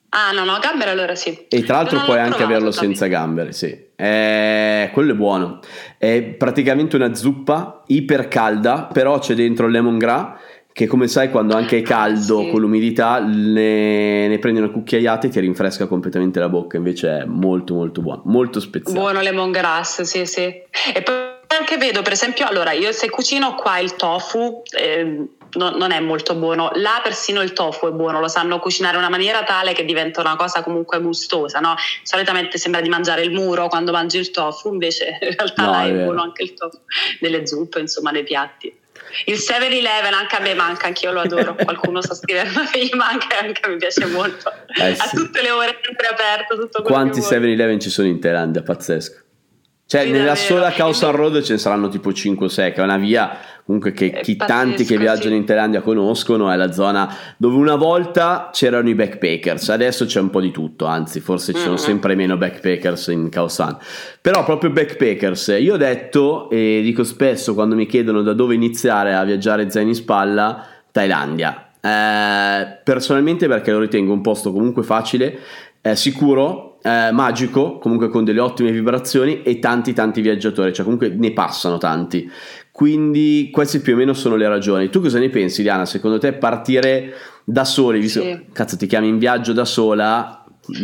Ah, 0.09 0.31
no, 0.31 0.43
no, 0.43 0.53
a 0.53 0.59
gamberi 0.59 0.91
allora 0.91 1.15
sì. 1.15 1.47
E 1.49 1.63
tra 1.63 1.77
l'altro 1.77 2.01
puoi 2.01 2.19
anche 2.19 2.43
averlo 2.43 2.69
senza 2.69 3.07
gamberi, 3.07 3.53
sì. 3.53 3.87
Eh, 3.95 4.91
quello 4.93 5.13
è 5.13 5.15
buono. 5.15 5.61
È 5.97 6.21
praticamente 6.21 6.95
una 6.95 7.15
zuppa 7.15 7.83
iper 7.87 8.27
calda, 8.27 8.83
però 8.83 9.17
c'è 9.17 9.33
dentro 9.33 9.65
il 9.65 9.71
lemongrass 9.71 10.57
che 10.79 10.87
come 10.87 11.09
sai 11.09 11.29
quando 11.29 11.57
anche 11.57 11.79
è 11.79 11.81
caldo 11.81 12.39
sì. 12.39 12.51
con 12.51 12.61
l'umidità 12.61 13.19
ne, 13.19 14.29
ne, 14.29 14.39
prendi 14.39 14.61
una 14.61 14.69
cucchiaiata 14.69 15.27
e 15.27 15.29
ti 15.29 15.37
rinfresca 15.41 15.87
completamente 15.87 16.39
la 16.39 16.47
bocca. 16.47 16.77
Invece 16.77 17.19
è 17.19 17.25
molto 17.25 17.73
molto 17.73 17.99
buono 17.99 18.21
molto 18.27 18.61
speziato 18.61 18.97
buono 18.97 19.19
lemongrass 19.19 20.03
sì 20.03 20.25
sì. 20.25 20.43
E 20.43 21.01
poi 21.03 21.15
anche 21.47 21.75
vedo 21.75 22.01
per 22.01 22.13
esempio 22.13 22.47
allora 22.47 22.71
io 22.71 22.93
se 22.93 23.09
cucino 23.09 23.55
qua 23.55 23.79
il 23.79 23.97
tofu 23.97 24.61
eh, 24.71 25.03
no, 25.55 25.69
non 25.71 25.91
è 25.91 25.99
molto 25.99 26.35
buono. 26.35 26.71
Là 26.75 27.01
persino 27.03 27.41
il 27.41 27.51
tofu 27.51 27.87
è 27.87 27.91
buono 27.91 28.21
lo 28.21 28.29
sanno 28.29 28.59
cucinare 28.59 28.93
in 28.93 29.01
una 29.01 29.09
maniera 29.09 29.43
tale 29.43 29.73
che 29.73 29.83
diventa 29.83 30.21
una 30.21 30.37
cosa 30.37 30.63
comunque 30.63 31.01
gustosa 31.01 31.59
no? 31.59 31.75
solitamente 32.03 32.57
sembra 32.57 32.79
di 32.79 32.87
mangiare 32.87 33.21
il 33.23 33.33
muro 33.33 33.67
quando 33.67 33.91
mangi 33.91 34.17
il 34.17 34.31
tofu 34.31 34.71
invece 34.71 35.17
in 35.19 35.35
realtà 35.35 35.65
no, 35.65 35.71
là 35.71 35.83
è, 35.83 35.89
è 35.89 36.03
buono 36.05 36.21
anche 36.21 36.43
il 36.43 36.53
tofu. 36.53 36.77
Delle 37.19 37.45
zuppe 37.45 37.81
insomma 37.81 38.13
dei 38.13 38.23
piatti 38.23 38.78
il 39.25 39.37
7-Eleven 39.37 40.13
anche 40.13 40.35
a 40.35 40.39
me 40.39 40.53
manca, 40.53 40.87
anch'io 40.87 41.11
lo 41.11 41.21
adoro. 41.21 41.55
Qualcuno 41.61 42.01
sta 42.01 42.13
scrivendo 42.13 42.61
gli 42.73 42.95
manca 42.95 43.39
e 43.39 43.45
anche 43.47 43.67
me 43.67 43.75
piace 43.77 44.05
molto. 44.05 44.51
Eh 44.79 44.95
sì. 44.95 45.01
A 45.01 45.09
tutte 45.09 45.41
le 45.41 45.51
ore 45.51 45.79
sempre 45.81 46.07
aperto. 46.07 46.55
Tutto 46.57 46.81
Quanti 46.83 47.19
7-Eleven 47.19 47.79
ci 47.79 47.89
sono 47.89 48.07
in 48.07 48.19
Thailandia? 48.19 48.61
Pazzesco. 48.61 49.27
Cioai, 49.85 50.05
sì, 50.05 50.11
nella 50.11 50.35
sola 50.35 50.71
Causan 50.71 51.15
Road 51.15 51.41
ce 51.41 51.53
ne 51.53 51.57
saranno 51.57 51.89
tipo 51.89 52.13
5 52.13 52.45
o 52.45 52.49
6, 52.49 52.73
che 52.73 52.79
è 52.79 52.83
una 52.83 52.97
via 52.97 53.39
comunque 53.69 53.91
che 53.91 54.21
chi, 54.23 54.35
tanti 54.35 54.83
che 54.83 54.97
viaggiano 54.97 55.35
in 55.35 55.45
Thailandia 55.45 55.81
conoscono, 55.81 56.49
è 56.49 56.55
la 56.55 56.71
zona 56.71 57.13
dove 57.37 57.55
una 57.55 57.75
volta 57.75 58.49
c'erano 58.51 58.89
i 58.89 58.95
backpackers, 58.95 59.69
adesso 59.69 60.05
c'è 60.05 60.19
un 60.19 60.31
po' 60.31 60.41
di 60.41 60.49
tutto, 60.49 60.87
anzi 60.87 61.19
forse 61.19 61.53
ci 61.53 61.59
sono 61.59 61.73
mm-hmm. 61.73 61.83
sempre 61.83 62.15
meno 62.15 62.35
backpackers 62.35 63.07
in 63.09 63.29
Khao 63.29 63.47
San. 63.47 63.77
Però 64.21 64.43
proprio 64.43 64.71
backpackers, 64.71 65.57
io 65.59 65.75
ho 65.75 65.77
detto 65.77 66.49
e 66.49 66.81
dico 66.81 67.03
spesso 67.03 67.53
quando 67.53 67.75
mi 67.75 67.85
chiedono 67.85 68.23
da 68.23 68.33
dove 68.33 68.55
iniziare 68.55 69.13
a 69.13 69.23
viaggiare 69.23 69.69
zaini 69.69 69.89
in 69.89 69.95
spalla, 69.95 70.65
Thailandia. 70.91 71.69
Eh, 71.79 72.79
personalmente 72.83 73.47
perché 73.47 73.71
lo 73.71 73.79
ritengo 73.79 74.11
un 74.11 74.21
posto 74.21 74.51
comunque 74.51 74.81
facile, 74.81 75.37
eh, 75.81 75.95
sicuro, 75.95 76.69
eh, 76.81 77.11
magico, 77.11 77.77
comunque 77.77 78.09
con 78.09 78.23
delle 78.23 78.39
ottime 78.39 78.71
vibrazioni 78.71 79.41
e 79.43 79.59
tanti 79.59 79.93
tanti 79.93 80.21
viaggiatori, 80.21 80.73
cioè 80.73 80.83
comunque 80.83 81.09
ne 81.09 81.31
passano 81.31 81.77
tanti. 81.77 82.29
Quindi 82.79 83.49
queste 83.51 83.81
più 83.81 83.93
o 83.93 83.97
meno 83.97 84.13
sono 84.13 84.37
le 84.37 84.47
ragioni. 84.47 84.89
Tu 84.89 85.01
cosa 85.01 85.19
ne 85.19 85.27
pensi, 85.27 85.63
Diana? 85.63 85.85
Secondo 85.85 86.17
te 86.17 86.31
partire 86.31 87.13
da 87.43 87.65
soli, 87.65 87.99
visto, 87.99 88.21
sì. 88.21 88.45
cazzo 88.53 88.77
ti 88.77 88.87
chiami 88.87 89.09
in 89.09 89.17
viaggio 89.17 89.51
da 89.51 89.65
sola, 89.65 90.38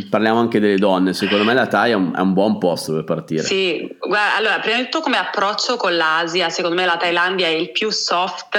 parliamo 0.10 0.40
anche 0.40 0.60
delle 0.60 0.78
donne, 0.78 1.14
secondo 1.14 1.44
me 1.44 1.54
la 1.54 1.68
Thai 1.68 1.92
è 1.92 1.94
un, 1.94 2.14
è 2.16 2.20
un 2.20 2.34
buon 2.34 2.58
posto 2.58 2.94
per 2.94 3.04
partire. 3.04 3.44
Sì, 3.44 3.96
guarda, 4.00 4.36
allora, 4.36 4.60
prima 4.60 4.78
di 4.78 4.84
tutto 4.84 5.02
come 5.02 5.18
approccio 5.18 5.78
con 5.78 5.96
l'Asia, 5.96 6.50
secondo 6.50 6.76
me 6.76 6.86
la 6.86 6.98
Thailandia 6.98 7.48
è 7.48 7.52
il 7.52 7.72
più 7.72 7.90
soft 7.92 8.58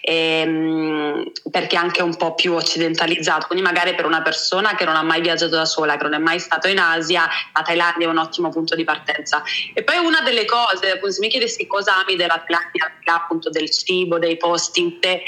ehm, 0.00 1.30
perché 1.50 1.76
è 1.76 1.78
anche 1.78 2.02
un 2.02 2.16
po' 2.16 2.34
più 2.34 2.54
occidentalizzato, 2.54 3.46
quindi 3.46 3.64
magari 3.64 3.94
per 3.94 4.06
una 4.06 4.22
persona 4.22 4.74
che 4.74 4.84
non 4.84 4.96
ha 4.96 5.02
mai 5.02 5.20
viaggiato 5.20 5.56
da 5.56 5.64
sola, 5.64 5.96
che 5.96 6.04
non 6.04 6.14
è 6.14 6.18
mai 6.18 6.38
stato 6.38 6.68
in 6.68 6.78
Asia, 6.78 7.28
la 7.54 7.62
Thailandia 7.62 8.06
è 8.06 8.10
un 8.10 8.18
ottimo 8.18 8.50
punto 8.50 8.74
di 8.74 8.84
partenza. 8.84 9.42
E 9.74 9.82
poi 9.82 9.98
una 9.98 10.20
delle 10.20 10.44
cose, 10.44 10.92
appunto, 10.92 11.12
se 11.12 11.20
mi 11.20 11.28
chiedessi 11.28 11.66
cosa 11.66 12.04
ami 12.04 12.16
della 12.16 12.42
Thailandia, 12.44 12.92
appunto 13.14 13.50
del 13.50 13.70
cibo, 13.70 14.18
dei 14.18 14.36
posti 14.36 14.80
in 14.80 15.00
te, 15.00 15.22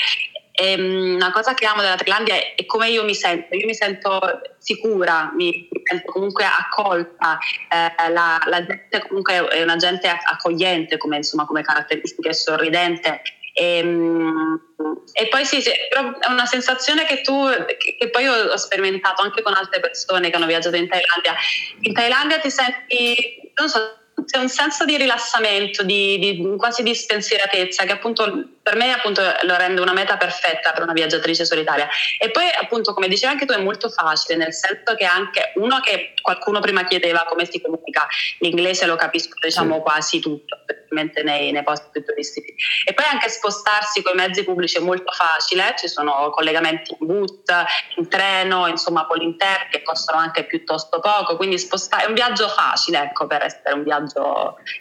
e, 0.60 0.72
ehm, 0.72 1.14
una 1.14 1.32
cosa 1.32 1.54
che 1.54 1.64
amo 1.64 1.80
della 1.80 1.96
Thailandia 1.96 2.34
è, 2.34 2.66
come 2.66 2.90
io 2.90 3.02
mi 3.02 3.14
sento, 3.14 3.56
io 3.56 3.66
mi 3.66 3.74
sento 3.74 4.20
sicura, 4.58 5.32
mi, 5.34 5.66
sento 5.84 6.12
comunque 6.12 6.44
accolta, 6.44 7.38
eh, 7.68 8.10
la, 8.10 8.38
la, 8.44 8.66
gente 8.66 9.00
comunque 9.08 9.48
è 9.48 9.62
una 9.62 9.76
gente 9.76 10.08
accogliente 10.08 10.98
come, 10.98 11.16
insomma, 11.16 11.46
come 11.46 11.62
caratteristiche, 11.62 12.34
sorridente. 12.34 13.22
E, 13.54 13.78
ehm, 13.78 14.60
e, 15.12 15.28
poi 15.28 15.44
sì, 15.46 15.62
sì, 15.62 15.70
è 15.70 16.28
una 16.28 16.46
sensazione 16.46 17.06
che 17.06 17.22
tu, 17.22 17.48
che, 17.78 17.96
che 17.98 18.10
poi 18.10 18.28
ho 18.28 18.56
sperimentato 18.56 19.22
anche 19.22 19.42
con 19.42 19.54
altre 19.54 19.80
persone 19.80 20.28
che 20.28 20.36
hanno 20.36 20.46
viaggiato 20.46 20.76
in 20.76 20.88
Thailandia. 20.88 21.34
In 21.80 21.94
Thailandia 21.94 22.38
ti 22.38 22.50
senti, 22.50 23.52
non 23.54 23.68
so, 23.68 23.99
c'è 24.24 24.38
un 24.38 24.48
senso 24.48 24.84
di 24.84 24.96
rilassamento, 24.96 25.82
di, 25.82 26.18
di, 26.18 26.54
quasi 26.56 26.82
di 26.82 26.94
spensieratezza 26.94 27.84
che 27.84 27.92
appunto 27.92 28.58
per 28.62 28.76
me 28.76 28.92
appunto 28.92 29.22
lo 29.42 29.56
rende 29.56 29.80
una 29.80 29.92
meta 29.92 30.16
perfetta 30.16 30.72
per 30.72 30.82
una 30.82 30.92
viaggiatrice 30.92 31.44
solitaria. 31.44 31.88
E 32.18 32.30
poi 32.30 32.44
appunto 32.60 32.92
come 32.94 33.08
dicevi 33.08 33.32
anche 33.32 33.46
tu 33.46 33.52
è 33.52 33.60
molto 33.60 33.88
facile, 33.88 34.36
nel 34.36 34.52
senso 34.52 34.94
che 34.96 35.04
anche 35.04 35.52
uno 35.56 35.80
che 35.80 36.14
qualcuno 36.20 36.60
prima 36.60 36.84
chiedeva 36.84 37.24
come 37.28 37.46
si 37.46 37.60
comunica, 37.60 38.06
l'inglese 38.38 38.86
lo 38.86 38.96
capisco 38.96 39.34
diciamo 39.40 39.76
sì. 39.76 39.80
quasi 39.80 40.20
tutto, 40.20 40.58
specialmente 40.62 41.22
nei, 41.22 41.52
nei 41.52 41.62
posti 41.62 41.88
più 41.90 42.04
turistici. 42.04 42.54
E 42.84 42.92
poi 42.94 43.06
anche 43.06 43.28
spostarsi 43.28 44.02
con 44.02 44.12
i 44.14 44.16
mezzi 44.16 44.44
pubblici 44.44 44.76
è 44.76 44.80
molto 44.80 45.12
facile, 45.12 45.74
ci 45.78 45.88
sono 45.88 46.30
collegamenti 46.30 46.96
in 46.98 47.06
boot, 47.06 47.52
in 47.96 48.08
treno, 48.08 48.66
insomma 48.66 49.06
Polinter 49.06 49.68
che 49.70 49.82
costano 49.82 50.18
anche 50.18 50.44
piuttosto 50.44 51.00
poco, 51.00 51.36
quindi 51.36 51.58
spostare 51.58 52.04
è 52.04 52.06
un 52.06 52.14
viaggio 52.14 52.48
facile 52.48 53.02
ecco 53.02 53.26
per 53.26 53.42
essere 53.42 53.74
un 53.74 53.82
viaggio 53.82 54.09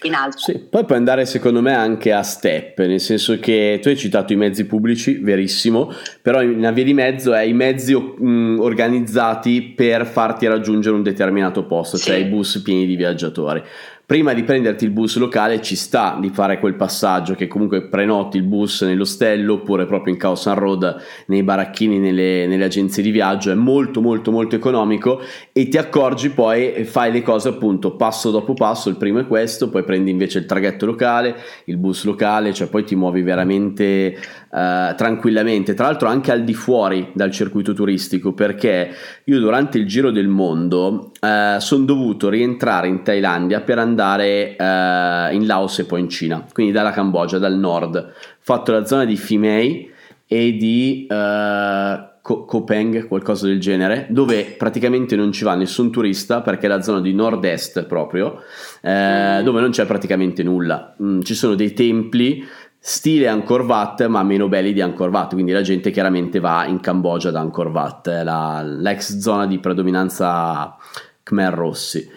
in 0.04 0.14
alto. 0.14 0.38
Sì, 0.38 0.58
poi 0.58 0.86
puoi 0.86 0.98
andare 0.98 1.26
secondo 1.26 1.62
me 1.62 1.74
anche 1.74 2.12
a 2.12 2.24
step, 2.24 2.80
nel 2.80 3.00
senso 3.00 3.40
che 3.40 3.80
tu 3.82 3.88
hai 3.90 3.98
citato 3.98 4.34
i 4.34 4.36
mezzi 4.36 4.66
pubblici, 4.66 5.18
verissimo, 5.18 5.94
però 6.22 6.42
una 6.42 6.72
via 6.72 6.84
di 6.84 6.94
mezzo 6.94 7.34
è 7.34 7.42
i 7.42 7.54
mezzi 7.54 7.96
mh, 7.96 8.58
organizzati 8.60 9.74
per 9.76 10.06
farti 10.06 10.48
raggiungere 10.48 10.96
un 10.96 11.04
determinato 11.04 11.66
posto, 11.66 11.98
cioè 11.98 12.16
sì. 12.16 12.22
cioè 12.22 12.28
i 12.28 12.30
bus 12.30 12.62
pieni 12.64 12.86
di 12.86 12.96
viaggiatori 12.96 13.64
prima 14.10 14.34
di 14.34 14.42
prenderti 14.42 14.86
il 14.86 14.90
bus 14.90 15.18
locale 15.18 15.62
ci 15.62 15.76
sta 15.76 16.18
di 16.20 16.32
fare 16.32 16.58
quel 16.58 16.74
passaggio 16.74 17.36
che 17.36 17.46
comunque 17.46 17.90
prenoti 17.90 18.38
il 18.38 18.44
bus 18.44 18.82
nell'ostello 18.82 19.54
oppure 19.54 19.86
proprio 19.86 20.16
in 20.16 20.36
San 20.36 20.56
Road 20.56 20.96
nei 21.28 21.44
baracchini, 21.44 22.00
nelle, 22.00 22.48
nelle, 22.48 22.64
agenzie 22.64 23.04
di 23.04 23.12
viaggio, 23.12 23.52
è 23.52 23.54
molto 23.54 24.02
molto 24.02 24.32
molto 24.32 24.56
economico 24.56 25.22
e 25.54 25.68
ti 25.68 25.78
accorgi 25.78 26.32
poi 26.32 26.74
e 26.74 26.86
fai 26.86 27.12
le 27.12 27.22
cose 27.22 27.50
appunto 27.50 27.96
passo 27.96 28.32
dopo 28.32 28.56
passo, 28.56 28.90
il 28.90 28.96
primo 28.96 29.20
è 29.20 29.28
questo, 29.28 29.70
poi 29.70 29.84
prendi 29.84 30.10
invece 30.10 30.40
il 30.40 30.48
traghetto 30.48 30.88
locale, 30.88 31.36
il 31.66 31.78
bus 31.78 32.04
locale, 32.04 32.52
cioè 32.52 32.68
poi 32.68 32.84
ti 32.84 32.96
muovi 32.96 33.22
veramente 33.22 34.18
uh, 34.50 34.96
tranquillamente, 34.96 35.76
tra 35.76 35.86
l'altro 35.86 36.08
anche 36.08 36.32
al 36.32 36.44
di 36.44 36.56
fuori 36.56 37.12
dal 37.14 37.30
circuito 37.30 37.74
turistico 37.74 38.34
perché 38.34 38.90
io 39.26 39.40
durante 39.40 39.78
il 39.78 39.86
giro 39.86 40.10
del 40.10 40.30
mondo 40.30 41.12
uh, 41.22 41.60
sono 41.60 41.86
dovuto 41.86 42.28
rientrare 42.28 42.88
in 42.88 43.04
Thailandia 43.04 43.62
per 43.62 43.78
andare 43.78 43.98
andare 44.00 44.56
uh, 44.58 45.34
in 45.34 45.46
Laos 45.46 45.80
e 45.80 45.86
poi 45.86 46.00
in 46.00 46.10
Cina, 46.10 46.46
quindi 46.54 46.72
dalla 46.72 46.92
Cambogia, 46.92 47.38
dal 47.38 47.58
nord. 47.58 47.96
Ho 47.96 48.14
fatto 48.40 48.72
la 48.72 48.86
zona 48.86 49.04
di 49.06 49.16
Phimei 49.16 49.92
e 50.26 50.56
di 50.56 51.08
uh, 51.10 52.08
Kopeng, 52.22 53.08
qualcosa 53.08 53.48
del 53.48 53.60
genere, 53.60 54.08
dove 54.10 54.56
praticamente 54.58 55.16
non 55.16 55.32
ci 55.32 55.44
va 55.44 55.56
nessun 55.56 55.92
turista 55.92 56.42
perché 56.42 56.68
è 56.68 56.70
la 56.70 56.82
zona 56.82 57.02
di 57.02 57.14
nord-est 57.14 57.86
proprio, 57.86 58.44
eh, 58.82 59.42
dove 59.44 59.62
non 59.62 59.72
c'è 59.72 59.86
praticamente 59.86 60.44
nulla. 60.44 60.96
Mm, 61.02 61.22
ci 61.22 61.34
sono 61.34 61.56
dei 61.56 61.74
templi 61.74 62.46
stile 62.78 63.28
Angkor 63.28 63.64
Wat 63.64 64.06
ma 64.06 64.22
meno 64.24 64.48
belli 64.48 64.72
di 64.72 64.80
Angkor 64.80 65.10
Wat 65.10 65.34
quindi 65.34 65.52
la 65.52 65.62
gente 65.62 65.92
chiaramente 65.92 66.40
va 66.40 66.66
in 66.66 66.80
Cambogia 66.80 67.30
da 67.30 67.42
Angkor 67.42 67.68
Wat 67.68 68.08
la, 68.24 68.62
l'ex 68.64 69.18
zona 69.18 69.46
di 69.46 69.60
predominanza 69.60 70.78
Khmer 71.22 71.54
Rossi 71.54 72.10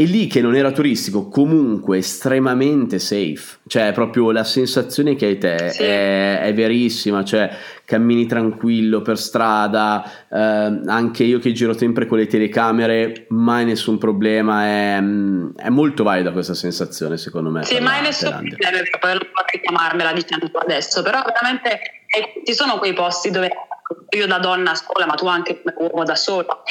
e 0.00 0.04
lì 0.04 0.28
che 0.28 0.40
non 0.40 0.54
era 0.54 0.70
turistico, 0.70 1.28
comunque 1.28 1.98
estremamente 1.98 3.00
safe, 3.00 3.58
cioè 3.66 3.90
proprio 3.92 4.30
la 4.30 4.44
sensazione 4.44 5.16
che 5.16 5.26
hai 5.26 5.38
te 5.38 5.70
sì. 5.70 5.82
è, 5.82 6.38
è, 6.42 6.54
verissima, 6.54 7.24
cioè 7.24 7.50
cammini 7.84 8.24
tranquillo 8.26 9.02
per 9.02 9.18
strada, 9.18 10.28
eh, 10.30 10.82
anche 10.86 11.24
io 11.24 11.40
che 11.40 11.50
giro 11.50 11.76
sempre 11.76 12.06
con 12.06 12.18
le 12.18 12.28
telecamere, 12.28 13.26
mai 13.30 13.64
nessun 13.64 13.98
problema, 13.98 14.66
è, 14.66 14.98
è 14.98 15.68
molto 15.68 16.04
valida 16.04 16.30
questa 16.30 16.54
sensazione 16.54 17.16
secondo 17.16 17.50
me. 17.50 17.64
Sì, 17.64 17.80
mai 17.80 18.00
nessun 18.00 18.30
problema, 18.30 18.70
perché 18.70 18.98
poi 19.00 19.10
non 19.10 19.28
potrei 19.34 19.60
chiamarmela 19.60 20.12
dicendo 20.12 20.48
adesso, 20.60 21.02
però 21.02 21.24
veramente 21.26 21.72
eh, 22.06 22.40
ci 22.44 22.54
sono 22.54 22.78
quei 22.78 22.92
posti 22.92 23.32
dove 23.32 23.50
io 24.10 24.26
da 24.28 24.38
donna 24.38 24.70
a 24.70 24.74
scuola, 24.76 25.06
ma 25.06 25.14
tu 25.14 25.26
anche 25.26 25.60
come 25.60 25.88
uomo 25.90 26.04
da 26.04 26.14
solo, 26.14 26.62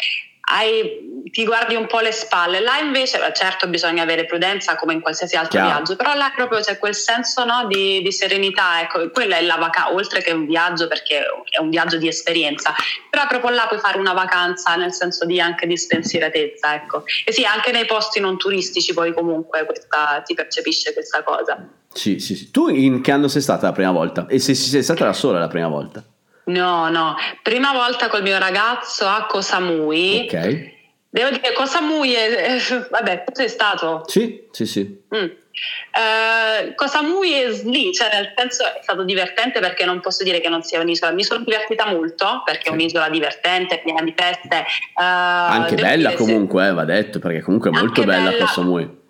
hai, 0.50 1.26
ti 1.32 1.46
guardi 1.46 1.76
un 1.76 1.88
po' 1.88 2.00
le 2.00 2.12
spalle. 2.12 2.62
Là 2.62 2.78
invece, 2.78 3.20
certo, 3.34 3.68
bisogna 3.68 4.04
avere 4.04 4.26
prudenza 4.26 4.76
come 4.76 4.94
in 4.94 5.02
qualsiasi 5.02 5.36
altro 5.36 5.60
Chiaro. 5.60 5.68
viaggio, 5.68 5.96
però 5.96 6.14
là 6.14 6.32
proprio 6.34 6.62
c'è 6.62 6.78
quel 6.78 6.96
senso 6.96 7.44
no, 7.44 7.68
di, 7.68 8.02
di, 8.02 8.12
serenità. 8.12 8.82
Ecco, 8.82 9.10
quella 9.10 9.38
è 9.38 9.42
la 9.42 9.58
vacanza, 9.58 9.94
oltre 9.94 10.22
che 10.22 10.32
un 10.32 10.46
viaggio, 10.46 10.88
perché 10.88 11.26
è 11.50 11.60
un 11.60 11.70
viaggio 11.70 11.98
di 11.98 12.08
esperienza, 12.08 12.74
però 13.10 13.28
proprio 13.28 13.52
là 13.52 13.66
puoi 13.68 13.80
fare 13.80 13.98
una 13.98 14.14
vacanza 14.14 14.76
nel 14.76 14.94
senso 14.94 15.26
di 15.26 15.42
anche 15.42 15.68
di 15.68 15.78
spensieratezza. 15.78 16.76
Ecco. 16.76 17.04
E 17.26 17.34
sì, 17.34 17.44
anche 17.44 17.72
nei 17.72 17.86
posti 17.86 18.20
non 18.20 18.38
turistici 18.38 18.94
poi 18.94 19.14
comunque 19.14 19.66
questa, 19.66 20.24
si 20.26 20.34
percepisce 20.34 20.94
questa 20.94 21.24
cosa. 21.24 21.68
Sì, 21.92 22.20
sì, 22.20 22.36
sì. 22.36 22.52
Tu 22.52 22.70
in 22.70 23.02
che 23.02 23.12
anno 23.12 23.28
sei 23.28 23.42
stata 23.42 23.68
la 23.68 23.74
prima 23.74 23.92
volta? 23.92 24.28
E 24.28 24.40
se 24.40 24.54
sei 24.54 24.84
stata 24.84 25.06
da 25.06 25.14
sola 25.14 25.40
la 25.40 25.48
prima 25.48 25.68
volta? 25.68 26.04
No, 26.48 26.90
no, 26.90 27.16
prima 27.42 27.74
volta 27.74 28.08
col 28.08 28.22
mio 28.22 28.38
ragazzo 28.38 29.06
a 29.06 29.26
Cosamui. 29.26 30.28
Ok. 30.32 30.76
Devo 31.10 31.30
dire, 31.30 31.54
Cosamui 31.54 32.14
è, 32.14 32.56
eh, 32.56 32.88
vabbè, 32.90 33.24
tu 33.26 33.32
sei 33.34 33.50
stato? 33.50 34.04
Sì, 34.08 34.44
sì, 34.52 34.66
sì. 34.66 34.82
Mm. 35.16 35.24
Uh, 35.24 36.76
Cosamui 36.76 37.34
è 37.34 37.50
lì, 37.64 37.92
cioè 37.92 38.10
nel 38.14 38.34
senso 38.36 38.64
è 38.64 38.80
stato 38.82 39.04
divertente 39.04 39.60
perché 39.60 39.86
non 39.86 40.00
posso 40.00 40.24
dire 40.24 40.40
che 40.40 40.50
non 40.50 40.62
sia 40.62 40.80
un'isola, 40.80 41.12
mi 41.12 41.24
sono 41.24 41.44
divertita 41.44 41.88
molto 41.88 42.44
perché 42.46 42.70
è 42.70 42.72
un'isola 42.72 43.10
divertente, 43.10 43.82
piena 43.84 44.02
di 44.04 44.14
feste. 44.16 44.66
Uh, 44.94 45.02
Anche 45.02 45.76
bella 45.76 46.14
comunque, 46.14 46.64
se... 46.64 46.70
eh, 46.70 46.74
va 46.74 46.86
detto, 46.86 47.20
perché 47.20 47.42
comunque 47.42 47.72
è 47.72 47.74
molto 47.74 48.04
bella, 48.04 48.30
bella 48.30 48.46
Cosamui. 48.46 49.06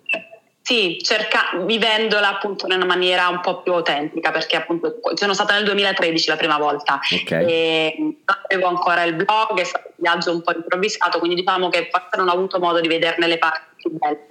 Sì, 0.68 0.98
cerca, 1.00 1.48
vivendola 1.64 2.28
appunto 2.28 2.66
in 2.66 2.74
una 2.74 2.84
maniera 2.84 3.28
un 3.28 3.40
po' 3.40 3.62
più 3.62 3.72
autentica, 3.72 4.30
perché 4.30 4.56
appunto 4.56 5.00
sono 5.14 5.32
stata 5.32 5.54
nel 5.54 5.64
2013 5.64 6.28
la 6.28 6.36
prima 6.36 6.58
volta 6.58 7.00
okay. 7.10 7.46
e 7.46 7.94
non 7.96 8.14
avevo 8.26 8.66
ancora 8.68 9.02
il 9.04 9.14
blog, 9.14 9.58
è 9.58 9.64
stato 9.64 9.86
un 9.86 9.94
viaggio 9.96 10.30
un 10.30 10.42
po' 10.42 10.52
improvvisato, 10.54 11.20
quindi 11.20 11.36
diciamo 11.36 11.70
che 11.70 11.88
forse 11.90 12.18
non 12.18 12.28
ho 12.28 12.32
avuto 12.32 12.58
modo 12.58 12.82
di 12.82 12.88
vederne 12.88 13.26
le 13.26 13.38
parti 13.38 13.76
più 13.76 13.92
belle. 13.92 14.26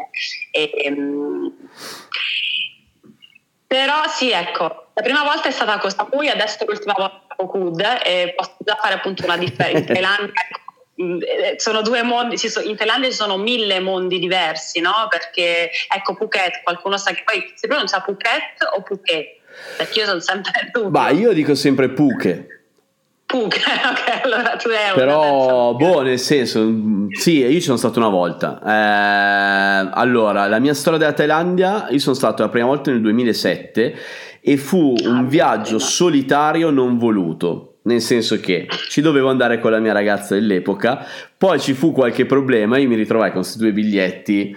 E, 0.51 0.93
um, 0.95 1.51
però 3.65 4.07
sì, 4.07 4.29
ecco, 4.29 4.89
la 4.93 5.01
prima 5.01 5.23
volta 5.23 5.47
è 5.47 5.51
stata 5.51 5.79
Costa 5.79 6.05
Pui, 6.05 6.29
adesso 6.29 6.63
l'ultima 6.67 6.93
volta 6.95 7.33
Cocud 7.35 7.81
e 8.05 8.35
posso 8.37 8.57
già 8.59 8.75
fare 8.75 8.93
appunto 8.93 9.23
una 9.23 9.37
differenza. 9.37 9.79
In 9.79 9.85
Thailandia 9.91 10.33
ecco, 10.47 10.66
sono 11.57 11.81
due 11.81 12.01
mondi, 12.01 12.35
in 12.65 12.75
Thailandia 12.75 13.09
ci 13.09 13.15
sono 13.15 13.37
mille 13.37 13.79
mondi 13.79 14.17
diversi, 14.17 14.79
no? 14.79 15.07
Perché 15.09 15.69
ecco 15.93 16.15
Phuket, 16.15 16.61
qualcuno 16.63 16.97
sa 16.97 17.11
che 17.11 17.21
poi 17.23 17.51
si 17.55 17.67
pronuncia 17.67 18.01
Phuket 18.01 18.67
o 18.75 18.81
Phuket? 18.81 19.35
Perché 19.77 19.99
io 19.99 20.05
sono 20.05 20.19
sempre 20.19 20.69
tu. 20.71 20.89
Ma 20.89 21.09
io 21.09 21.33
dico 21.33 21.53
sempre 21.55 21.89
Phuket. 21.89 22.55
Phuket, 23.25 23.61
ok, 23.91 24.23
allora 24.23 24.55
tu 24.55 24.69
hai 24.69 24.95
Però, 24.95 25.73
boh, 25.75 26.01
nel 26.01 26.17
senso, 26.17 26.65
sì, 27.11 27.39
io 27.39 27.51
ci 27.51 27.61
sono 27.61 27.77
stato 27.77 27.99
una 27.99 28.09
volta. 28.09 28.59
Eh, 28.65 29.89
allora, 29.93 30.47
la 30.47 30.59
mia 30.59 30.73
storia 30.73 30.97
della 30.97 31.13
Thailandia, 31.13 31.87
io 31.89 31.99
sono 31.99 32.15
stato 32.15 32.41
la 32.41 32.49
prima 32.49 32.67
volta 32.67 32.89
nel 32.89 33.01
2007 33.01 33.95
e 34.39 34.57
fu 34.57 34.95
ah, 35.03 35.09
un 35.09 35.27
viaggio 35.27 35.77
solitario 35.77 36.69
non 36.69 36.97
voluto 36.97 37.76
nel 37.87 38.01
senso 38.01 38.39
che 38.39 38.67
ci 38.89 39.01
dovevo 39.01 39.29
andare 39.29 39.59
con 39.59 39.71
la 39.71 39.79
mia 39.79 39.93
ragazza 39.93 40.35
dell'epoca, 40.35 41.05
poi 41.37 41.59
ci 41.59 41.73
fu 41.73 41.91
qualche 41.91 42.25
problema, 42.25 42.77
io 42.77 42.87
mi 42.87 42.95
ritrovai 42.95 43.31
con 43.31 43.41
questi 43.41 43.57
due 43.57 43.71
biglietti 43.71 44.55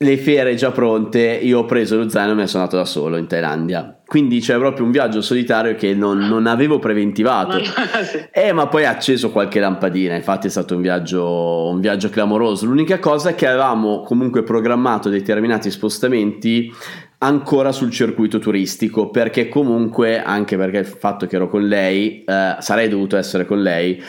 le 0.00 0.16
fiere 0.16 0.54
già 0.54 0.70
pronte, 0.70 1.18
io 1.42 1.58
ho 1.58 1.64
preso 1.64 1.96
lo 1.96 2.08
zaino 2.08 2.30
e 2.30 2.34
me 2.34 2.42
ne 2.42 2.46
sono 2.46 2.62
andato 2.62 2.80
da 2.80 2.86
solo 2.86 3.16
in 3.16 3.26
Thailandia. 3.26 3.98
Quindi 4.06 4.38
c'è 4.38 4.56
proprio 4.56 4.84
un 4.84 4.92
viaggio 4.92 5.20
solitario 5.20 5.74
che 5.74 5.92
non, 5.92 6.18
non 6.18 6.46
avevo 6.46 6.78
preventivato. 6.78 7.58
sì. 8.06 8.28
Eh, 8.30 8.52
ma 8.52 8.68
poi 8.68 8.84
ha 8.84 8.90
acceso 8.90 9.32
qualche 9.32 9.58
lampadina, 9.58 10.14
infatti 10.14 10.46
è 10.46 10.50
stato 10.50 10.76
un 10.76 10.82
viaggio, 10.82 11.68
un 11.70 11.80
viaggio 11.80 12.10
clamoroso. 12.10 12.66
L'unica 12.66 13.00
cosa 13.00 13.30
è 13.30 13.34
che 13.34 13.48
avevamo 13.48 14.02
comunque 14.02 14.44
programmato 14.44 15.08
determinati 15.08 15.68
spostamenti 15.68 16.72
ancora 17.18 17.72
sul 17.72 17.90
circuito 17.90 18.38
turistico 18.38 19.10
perché 19.10 19.48
comunque 19.48 20.22
anche 20.22 20.56
perché 20.56 20.78
il 20.78 20.86
fatto 20.86 21.26
che 21.26 21.36
ero 21.36 21.48
con 21.48 21.66
lei 21.66 22.22
eh, 22.24 22.56
sarei 22.60 22.88
dovuto 22.88 23.16
essere 23.16 23.44
con 23.44 23.60
lei 23.60 24.00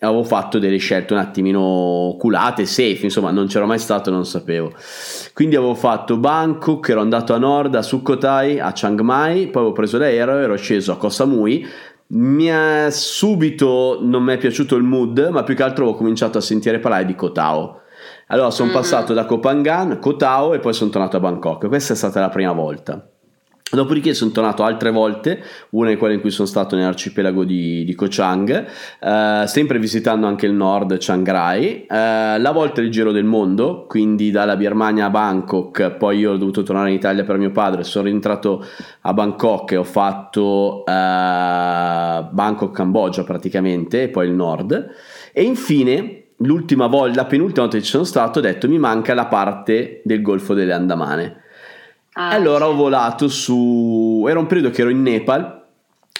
avevo 0.00 0.22
fatto 0.22 0.58
delle 0.58 0.76
scelte 0.76 1.14
un 1.14 1.18
attimino 1.18 2.16
culate, 2.18 2.66
safe, 2.66 3.00
insomma 3.02 3.30
non 3.30 3.46
c'ero 3.46 3.66
mai 3.66 3.78
stato, 3.78 4.10
non 4.10 4.26
sapevo. 4.26 4.72
Quindi 5.32 5.56
avevo 5.56 5.74
fatto 5.74 6.18
Bangkok, 6.18 6.88
ero 6.88 7.00
andato 7.00 7.32
a 7.32 7.38
nord, 7.38 7.74
a 7.74 7.82
Sukhothai, 7.82 8.60
a 8.60 8.72
Chiang 8.72 9.00
Mai, 9.00 9.46
poi 9.46 9.62
avevo 9.62 9.72
preso 9.72 9.98
l'aereo, 9.98 10.38
ero 10.38 10.56
sceso 10.56 10.92
a 10.92 10.96
Koh 10.96 11.08
Samui, 11.08 11.66
mi 12.06 12.44
è 12.44 12.88
subito 12.90 13.98
non 14.02 14.22
mi 14.22 14.34
è 14.34 14.38
piaciuto 14.38 14.76
il 14.76 14.82
mood, 14.82 15.28
ma 15.32 15.42
più 15.42 15.54
che 15.54 15.62
altro 15.62 15.88
ho 15.88 15.94
cominciato 15.94 16.38
a 16.38 16.42
sentire 16.42 16.78
parlare 16.78 17.06
di 17.06 17.14
Koh 17.14 17.32
Tao. 17.32 17.80
Allora 18.34 18.50
sono 18.50 18.70
mm-hmm. 18.70 18.80
passato 18.80 19.14
da 19.14 19.26
Koh 19.26 19.38
Phangan, 19.38 20.00
Koh 20.00 20.16
Tao 20.16 20.54
e 20.54 20.58
poi 20.58 20.72
sono 20.72 20.90
tornato 20.90 21.16
a 21.16 21.20
Bangkok. 21.20 21.68
Questa 21.68 21.92
è 21.92 21.96
stata 21.96 22.18
la 22.18 22.30
prima 22.30 22.50
volta. 22.50 23.00
Dopodiché 23.70 24.12
sono 24.12 24.32
tornato 24.32 24.64
altre 24.64 24.90
volte, 24.90 25.40
una 25.70 25.90
è 25.90 25.96
quella 25.96 26.14
in 26.14 26.20
cui 26.20 26.30
sono 26.30 26.46
stato 26.46 26.74
nell'arcipelago 26.74 27.44
di, 27.44 27.84
di 27.84 27.94
Koh 27.94 28.08
Chang, 28.08 28.66
eh, 29.00 29.44
sempre 29.46 29.78
visitando 29.78 30.26
anche 30.26 30.46
il 30.46 30.52
nord 30.52 30.96
Chiang 30.98 31.28
Rai, 31.28 31.86
eh, 31.86 32.38
la 32.38 32.50
volta 32.52 32.80
del 32.80 32.90
giro 32.90 33.10
del 33.12 33.24
mondo, 33.24 33.86
quindi 33.88 34.30
dalla 34.30 34.56
Birmania 34.56 35.06
a 35.06 35.10
Bangkok, 35.10 35.92
poi 35.92 36.18
io 36.18 36.32
ho 36.32 36.36
dovuto 36.36 36.62
tornare 36.62 36.90
in 36.90 36.96
Italia 36.96 37.24
per 37.24 37.38
mio 37.38 37.50
padre, 37.50 37.84
sono 37.84 38.04
rientrato 38.04 38.64
a 39.00 39.12
Bangkok 39.12 39.72
e 39.72 39.76
ho 39.76 39.84
fatto 39.84 40.84
eh, 40.84 40.92
Bangkok 40.92 42.70
Cambogia 42.72 43.24
praticamente, 43.24 44.02
e 44.02 44.08
poi 44.08 44.26
il 44.26 44.34
nord, 44.34 44.90
e 45.32 45.42
infine 45.42 46.23
l'ultima 46.38 46.86
volta, 46.86 47.22
la 47.22 47.26
penultima 47.26 47.62
volta 47.62 47.78
che 47.78 47.84
ci 47.84 47.90
sono 47.90 48.04
stato 48.04 48.38
ho 48.38 48.42
detto 48.42 48.68
mi 48.68 48.78
manca 48.78 49.14
la 49.14 49.26
parte 49.26 50.00
del 50.04 50.22
Golfo 50.22 50.54
delle 50.54 50.72
Andamane 50.72 51.42
Ah, 52.16 52.30
allora 52.30 52.68
ho 52.68 52.74
volato 52.74 53.28
su... 53.28 54.24
Era 54.28 54.38
un 54.38 54.46
periodo 54.46 54.70
che 54.70 54.82
ero 54.82 54.90
in 54.90 55.02
Nepal 55.02 55.62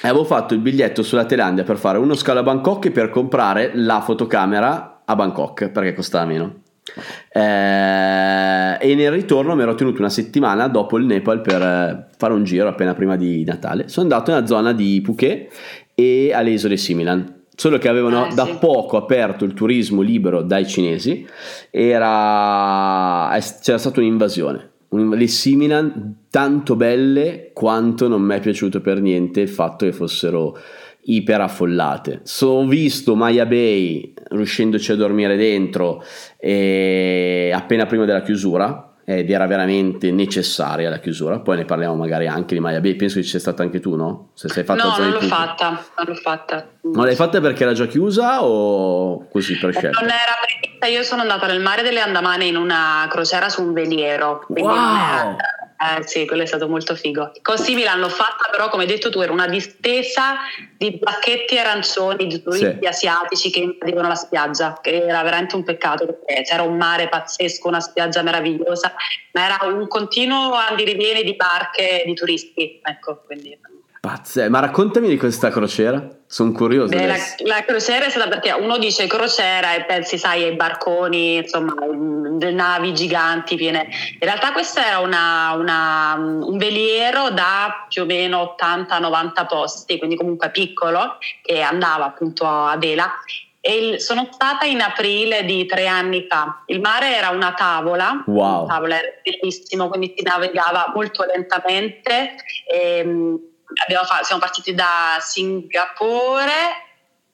e 0.02 0.08
avevo 0.08 0.24
fatto 0.24 0.52
il 0.52 0.60
biglietto 0.60 1.04
sulla 1.04 1.24
Thailandia 1.24 1.62
per 1.62 1.76
fare 1.76 1.98
uno 1.98 2.14
scalo 2.14 2.40
a 2.40 2.42
Bangkok 2.42 2.86
e 2.86 2.90
per 2.90 3.10
comprare 3.10 3.70
la 3.74 4.00
fotocamera 4.00 5.02
a 5.04 5.14
Bangkok 5.14 5.68
perché 5.68 5.94
costava 5.94 6.24
meno. 6.24 6.62
Eh, 7.28 8.76
e 8.80 8.94
nel 8.96 9.12
ritorno 9.12 9.54
mi 9.54 9.62
ero 9.62 9.76
tenuto 9.76 10.00
una 10.00 10.10
settimana 10.10 10.66
dopo 10.66 10.98
il 10.98 11.06
Nepal 11.06 11.40
per 11.40 11.62
eh, 11.62 12.06
fare 12.16 12.32
un 12.34 12.42
giro 12.42 12.66
appena 12.66 12.94
prima 12.94 13.14
di 13.14 13.44
Natale. 13.44 13.86
Sono 13.86 14.06
andato 14.06 14.32
nella 14.32 14.46
zona 14.46 14.72
di 14.72 15.00
Phuket 15.00 15.52
e 15.94 16.32
alle 16.34 16.50
isole 16.50 16.76
Similan. 16.76 17.42
Solo 17.56 17.78
che 17.78 17.88
avevano 17.88 18.28
eh, 18.28 18.34
da 18.34 18.46
sì. 18.46 18.56
poco 18.58 18.96
aperto 18.96 19.44
il 19.44 19.54
turismo 19.54 20.02
libero 20.02 20.42
dai 20.42 20.66
cinesi, 20.66 21.26
era, 21.70 23.36
c'era 23.62 23.78
stata 23.78 24.00
un'invasione 24.00 24.72
le 24.96 25.26
Similan 25.26 26.26
tanto 26.30 26.76
belle 26.76 27.50
quanto 27.52 28.06
non 28.08 28.22
mi 28.22 28.36
è 28.36 28.40
piaciuto 28.40 28.80
per 28.80 29.00
niente 29.00 29.40
il 29.40 29.48
fatto 29.48 29.84
che 29.84 29.92
fossero 29.92 30.56
iper 31.06 31.40
affollate. 31.40 32.22
Ho 32.42 32.66
visto 32.66 33.14
Maya 33.14 33.46
Bay 33.46 34.12
riuscendoci 34.30 34.92
a 34.92 34.96
dormire 34.96 35.36
dentro 35.36 36.02
eh, 36.38 37.50
appena 37.52 37.86
prima 37.86 38.04
della 38.04 38.22
chiusura 38.22 38.93
ed 39.04 39.30
era 39.30 39.46
veramente 39.46 40.10
necessaria 40.10 40.88
la 40.88 40.98
chiusura. 40.98 41.40
Poi 41.40 41.58
ne 41.58 41.64
parliamo 41.64 41.94
magari 41.94 42.26
anche 42.26 42.54
di 42.54 42.60
Maya 42.60 42.80
Bay. 42.80 42.94
Penso 42.94 43.16
che 43.16 43.22
ci 43.22 43.30
sia 43.30 43.38
stata 43.38 43.62
anche 43.62 43.80
tu, 43.80 43.94
no? 43.96 44.30
Se 44.34 44.48
sei 44.48 44.64
fatta 44.64 44.84
no, 44.84 44.96
non 44.96 45.10
l'ho 45.10 45.20
fatta, 45.20 45.68
non 45.70 46.06
l'ho 46.06 46.14
fatta. 46.14 46.68
Non 46.82 47.04
l'hai 47.04 47.14
fatta 47.14 47.40
perché 47.40 47.62
era 47.62 47.72
già 47.72 47.86
chiusa 47.86 48.42
o 48.42 49.28
così 49.28 49.58
per 49.58 49.72
scelta? 49.72 50.00
Non 50.00 50.08
era 50.08 50.32
prevista. 50.46 50.86
Io 50.86 51.02
sono 51.02 51.22
andata 51.22 51.46
nel 51.46 51.60
mare 51.60 51.82
delle 51.82 52.00
Andamane 52.00 52.46
in 52.46 52.56
una 52.56 53.06
crociera 53.10 53.48
su 53.48 53.62
un 53.62 53.72
veliero. 53.72 54.44
Wow! 54.48 55.36
Eh, 55.84 56.06
sì, 56.06 56.24
quello 56.24 56.42
è 56.42 56.46
stato 56.46 56.66
molto 56.66 56.94
figo. 56.94 57.32
Con 57.42 57.58
Simile 57.58 57.84
l'hanno 57.84 58.08
fatta, 58.08 58.48
però, 58.50 58.70
come 58.70 58.84
hai 58.84 58.88
detto 58.88 59.10
tu, 59.10 59.20
era 59.20 59.32
una 59.32 59.46
distesa 59.46 60.36
di 60.78 60.98
bacchetti 60.98 61.58
arancioni 61.58 62.26
di 62.26 62.42
turisti 62.42 62.78
sì. 62.80 62.86
asiatici 62.86 63.50
che 63.50 63.60
invadevano 63.60 64.08
la 64.08 64.14
spiaggia, 64.14 64.78
che 64.80 65.04
era 65.04 65.22
veramente 65.22 65.56
un 65.56 65.64
peccato 65.64 66.06
perché 66.06 66.42
c'era 66.42 66.62
un 66.62 66.76
mare 66.76 67.08
pazzesco, 67.08 67.68
una 67.68 67.80
spiaggia 67.80 68.22
meravigliosa, 68.22 68.94
ma 69.32 69.44
era 69.44 69.58
un 69.66 69.86
continuo 69.88 70.54
andirivieni 70.54 71.22
di 71.22 71.34
barche 71.34 72.02
di 72.06 72.14
turisti. 72.14 72.80
Ecco, 72.82 73.22
quindi 73.26 73.58
Pazze, 74.04 74.50
ma 74.50 74.60
raccontami 74.60 75.08
di 75.08 75.16
questa 75.16 75.48
crociera, 75.48 76.06
sono 76.34 76.50
curioso. 76.50 76.88
Beh, 76.88 77.06
la, 77.06 77.16
la, 77.44 77.64
crociera 77.64 78.06
è 78.06 78.10
stata 78.10 78.26
perché 78.26 78.50
uno 78.50 78.76
dice 78.76 79.06
crociera 79.06 79.74
e 79.74 79.84
pensi, 79.84 80.18
sai, 80.18 80.42
ai 80.42 80.56
barconi, 80.56 81.36
insomma, 81.36 81.74
le 82.40 82.50
navi 82.50 82.92
giganti 82.92 83.54
piene. 83.54 83.86
In 84.14 84.18
realtà 84.18 84.50
questo 84.50 84.80
era 84.80 84.98
una, 84.98 85.52
una, 85.52 86.14
un 86.16 86.58
veliero 86.58 87.30
da 87.30 87.86
più 87.88 88.02
o 88.02 88.04
meno 88.04 88.56
80-90 88.58 89.46
posti, 89.46 89.96
quindi 89.98 90.16
comunque 90.16 90.50
piccolo, 90.50 91.18
che 91.40 91.60
andava 91.60 92.06
appunto 92.06 92.44
a 92.48 92.76
vela. 92.78 93.12
E 93.60 93.76
il, 93.76 94.00
sono 94.00 94.28
stata 94.32 94.64
in 94.64 94.80
aprile 94.80 95.44
di 95.44 95.64
tre 95.66 95.86
anni 95.86 96.26
fa. 96.28 96.64
Il 96.66 96.80
mare 96.80 97.14
era 97.14 97.28
una 97.28 97.54
tavola, 97.54 98.24
wow. 98.26 98.64
una 98.64 98.74
tavola 98.74 98.98
era 98.98 99.08
bellissimo, 99.22 99.88
quindi 99.88 100.12
si 100.16 100.24
navigava 100.24 100.90
molto 100.92 101.24
lentamente. 101.24 102.34
E, 102.66 103.52
fatto, 104.06 104.24
siamo 104.24 104.40
partiti 104.40 104.74
da 104.74 105.18
Singapore, 105.20 106.52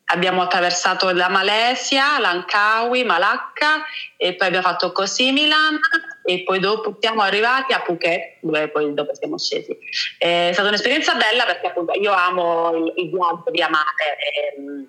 abbiamo 0.06 0.42
attraversato 0.42 1.10
la 1.10 1.28
Malesia, 1.28 2.18
Langkawi, 2.18 3.04
Malacca 3.04 3.84
e 4.16 4.34
poi 4.34 4.48
abbiamo 4.48 4.66
fatto 4.66 4.92
Koh 4.92 5.04
Milan 5.32 5.78
e 6.24 6.42
poi 6.42 6.58
dopo 6.58 6.96
siamo 7.00 7.22
arrivati 7.22 7.72
a 7.72 7.80
Phuket 7.80 8.38
dove 8.40 8.68
poi 8.68 8.92
dopo 8.94 9.14
siamo 9.14 9.38
scesi. 9.38 9.76
È 10.18 10.50
stata 10.52 10.68
un'esperienza 10.68 11.14
bella 11.14 11.44
perché 11.44 11.68
appunto 11.68 11.92
io 11.98 12.12
amo 12.12 12.76
il, 12.76 12.92
il 12.96 13.10
viaggio 13.10 13.50
di 13.50 13.62
amare. 13.62 14.18
Ehm, 14.56 14.88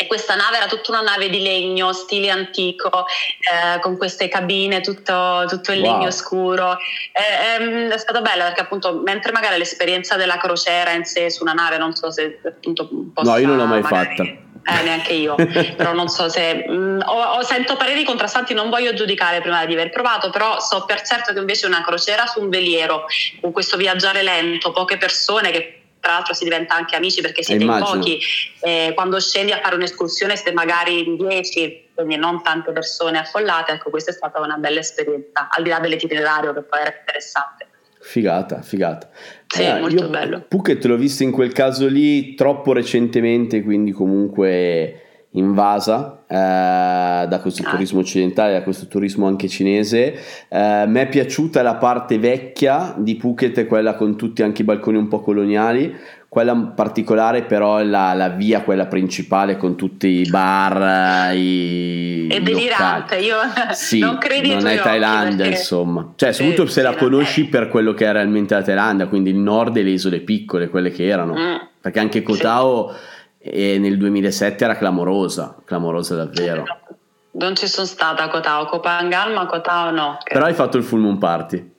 e 0.00 0.06
questa 0.06 0.34
nave 0.34 0.56
era 0.56 0.66
tutta 0.66 0.92
una 0.92 1.02
nave 1.02 1.28
di 1.28 1.42
legno, 1.42 1.92
stile 1.92 2.30
antico, 2.30 3.04
eh, 3.06 3.78
con 3.80 3.98
queste 3.98 4.28
cabine, 4.28 4.80
tutto, 4.80 5.44
tutto 5.46 5.72
in 5.72 5.82
wow. 5.82 5.92
legno 5.92 6.10
scuro. 6.10 6.78
Eh, 7.12 7.64
eh, 7.64 7.88
è 7.88 7.98
stato 7.98 8.22
bello 8.22 8.44
perché 8.44 8.62
appunto, 8.62 9.02
mentre 9.04 9.30
magari 9.30 9.58
l'esperienza 9.58 10.16
della 10.16 10.38
crociera 10.38 10.92
in 10.92 11.04
sé 11.04 11.28
su 11.28 11.42
una 11.42 11.52
nave, 11.52 11.76
non 11.76 11.94
so 11.94 12.10
se 12.10 12.40
appunto 12.42 12.88
possa... 13.12 13.32
No, 13.32 13.36
io 13.36 13.46
non 13.46 13.58
l'ho 13.58 13.66
mai 13.66 13.82
magari, 13.82 14.16
fatta. 14.16 14.22
Eh, 14.22 14.82
neanche 14.84 15.12
io, 15.12 15.34
però 15.76 15.92
non 15.92 16.08
so 16.08 16.30
se 16.30 16.64
mh, 16.66 16.72
mm, 16.72 17.00
ho, 17.04 17.22
ho, 17.22 17.42
sento 17.42 17.76
pareri 17.76 18.02
contrastanti, 18.02 18.54
non 18.54 18.70
voglio 18.70 18.94
giudicare 18.94 19.42
prima 19.42 19.66
di 19.66 19.74
aver 19.74 19.90
provato, 19.90 20.30
però 20.30 20.60
so 20.60 20.86
per 20.86 21.02
certo 21.02 21.34
che 21.34 21.40
invece 21.40 21.66
una 21.66 21.82
crociera 21.82 22.24
su 22.24 22.40
un 22.40 22.48
veliero, 22.48 23.04
con 23.42 23.52
questo 23.52 23.76
viaggiare 23.76 24.22
lento, 24.22 24.72
poche 24.72 24.96
persone 24.96 25.50
che 25.50 25.79
tra 26.00 26.12
l'altro 26.12 26.34
si 26.34 26.44
diventa 26.44 26.74
anche 26.74 26.96
amici 26.96 27.20
perché 27.20 27.42
siete 27.42 27.62
in 27.62 27.78
pochi, 27.78 28.18
eh, 28.60 28.92
quando 28.94 29.20
scendi 29.20 29.52
a 29.52 29.60
fare 29.60 29.74
un'escursione 29.76 30.34
siete 30.34 30.52
magari 30.52 31.06
in 31.06 31.16
10, 31.16 31.90
quindi 31.94 32.16
non 32.16 32.42
tante 32.42 32.72
persone 32.72 33.18
affollate, 33.18 33.72
ecco 33.72 33.90
questa 33.90 34.10
è 34.10 34.14
stata 34.14 34.40
una 34.40 34.56
bella 34.56 34.80
esperienza, 34.80 35.48
al 35.50 35.62
di 35.62 35.68
là 35.68 35.78
dell'itinerario 35.78 36.52
che 36.54 36.62
poi 36.62 36.80
era 36.80 36.94
interessante. 36.98 37.66
Figata, 38.02 38.62
figata. 38.62 39.10
Sì, 39.46 39.62
eh, 39.62 39.78
molto 39.78 40.08
bello. 40.08 40.44
Phuket 40.48 40.82
l'ho 40.86 40.96
visto 40.96 41.22
in 41.22 41.30
quel 41.30 41.52
caso 41.52 41.86
lì 41.86 42.34
troppo 42.34 42.72
recentemente, 42.72 43.62
quindi 43.62 43.92
comunque 43.92 45.09
invasa 45.32 46.24
eh, 46.26 47.26
da 47.28 47.38
questo 47.40 47.62
ah. 47.64 47.70
turismo 47.70 48.00
occidentale, 48.00 48.54
da 48.54 48.62
questo 48.62 48.86
turismo 48.86 49.26
anche 49.26 49.48
cinese. 49.48 50.18
Eh, 50.48 50.84
mi 50.86 51.00
è 51.00 51.08
piaciuta 51.08 51.62
la 51.62 51.76
parte 51.76 52.18
vecchia 52.18 52.94
di 52.96 53.16
Phuket, 53.16 53.66
quella 53.66 53.94
con 53.94 54.16
tutti 54.16 54.42
anche 54.42 54.62
i 54.62 54.64
balconi 54.64 54.96
un 54.96 55.08
po' 55.08 55.20
coloniali. 55.20 55.94
Quella 56.28 56.54
particolare 56.54 57.42
però 57.42 57.78
è 57.78 57.82
la, 57.82 58.12
la 58.14 58.28
via, 58.28 58.62
quella 58.62 58.86
principale 58.86 59.56
con 59.56 59.74
tutti 59.74 60.06
i 60.06 60.30
bar, 60.30 61.34
i 61.34 62.28
È 62.28 62.40
delirante, 62.40 63.16
io 63.16 63.34
sì, 63.74 63.98
non 63.98 64.16
credo 64.16 64.54
Non 64.54 64.68
è 64.68 64.78
Thailandia 64.80 65.38
perché... 65.38 65.58
insomma, 65.58 66.12
cioè 66.14 66.30
soprattutto 66.30 66.70
se 66.70 66.82
la 66.82 66.94
conosci 66.94 67.46
per 67.46 67.66
quello 67.66 67.94
che 67.94 68.06
è 68.06 68.12
realmente 68.12 68.54
la 68.54 68.62
Thailandia, 68.62 69.08
quindi 69.08 69.30
il 69.30 69.38
nord 69.38 69.76
e 69.76 69.82
le 69.82 69.90
isole 69.90 70.20
piccole, 70.20 70.68
quelle 70.68 70.92
che 70.92 71.04
erano. 71.04 71.34
Mm. 71.34 71.56
Perché 71.80 71.98
anche 71.98 72.22
Koh 72.22 72.36
Tao... 72.36 72.90
Sì 72.90 73.18
e 73.42 73.78
nel 73.78 73.96
2007 73.96 74.64
era 74.64 74.76
clamorosa, 74.76 75.56
clamorosa 75.64 76.14
davvero. 76.14 76.64
Non 77.32 77.56
ci 77.56 77.66
sono 77.68 77.86
stata 77.86 78.24
a 78.24 78.28
Kotao, 78.28 78.66
Kopangan, 78.66 79.32
ma 79.32 79.46
Kotao 79.46 79.90
no. 79.90 80.18
Però 80.22 80.44
hai 80.44 80.52
fatto 80.52 80.76
il 80.76 80.82
full 80.82 81.00
moon 81.00 81.16
party. 81.16 81.72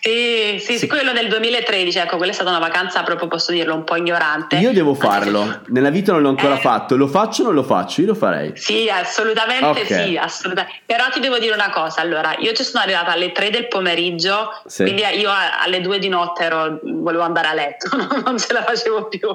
Sì, 0.00 0.58
sì, 0.58 0.78
sì, 0.78 0.88
quello 0.88 1.12
del 1.12 1.28
2013, 1.28 1.98
ecco, 1.98 2.16
quella 2.16 2.32
è 2.32 2.34
stata 2.34 2.48
una 2.48 2.58
vacanza 2.58 3.02
proprio, 3.02 3.28
posso 3.28 3.52
dirlo, 3.52 3.74
un 3.74 3.84
po' 3.84 3.96
ignorante. 3.96 4.56
Io 4.56 4.72
devo 4.72 4.94
farlo, 4.94 5.60
nella 5.66 5.90
vita 5.90 6.12
non 6.12 6.22
l'ho 6.22 6.30
ancora 6.30 6.56
eh, 6.56 6.60
fatto, 6.60 6.96
lo 6.96 7.06
faccio 7.06 7.42
o 7.42 7.44
non 7.46 7.54
lo 7.54 7.62
faccio? 7.62 8.00
Io 8.00 8.08
lo 8.08 8.14
farei. 8.14 8.52
Sì, 8.56 8.88
assolutamente 8.88 9.82
okay. 9.82 10.08
sì, 10.08 10.16
assolutamente. 10.16 10.80
Però 10.86 11.08
ti 11.10 11.20
devo 11.20 11.38
dire 11.38 11.54
una 11.54 11.70
cosa, 11.70 12.00
allora, 12.00 12.34
io 12.38 12.52
ci 12.52 12.64
sono 12.64 12.82
arrivata 12.82 13.12
alle 13.12 13.32
3 13.32 13.50
del 13.50 13.68
pomeriggio, 13.68 14.62
sì. 14.66 14.82
quindi 14.82 15.02
io 15.02 15.30
alle 15.30 15.80
2 15.80 15.98
di 15.98 16.08
notte 16.08 16.44
ero, 16.44 16.80
volevo 16.82 17.22
andare 17.22 17.48
a 17.48 17.54
letto, 17.54 17.90
non 18.24 18.38
ce 18.38 18.52
la 18.54 18.64
facevo 18.64 19.08
più, 19.08 19.28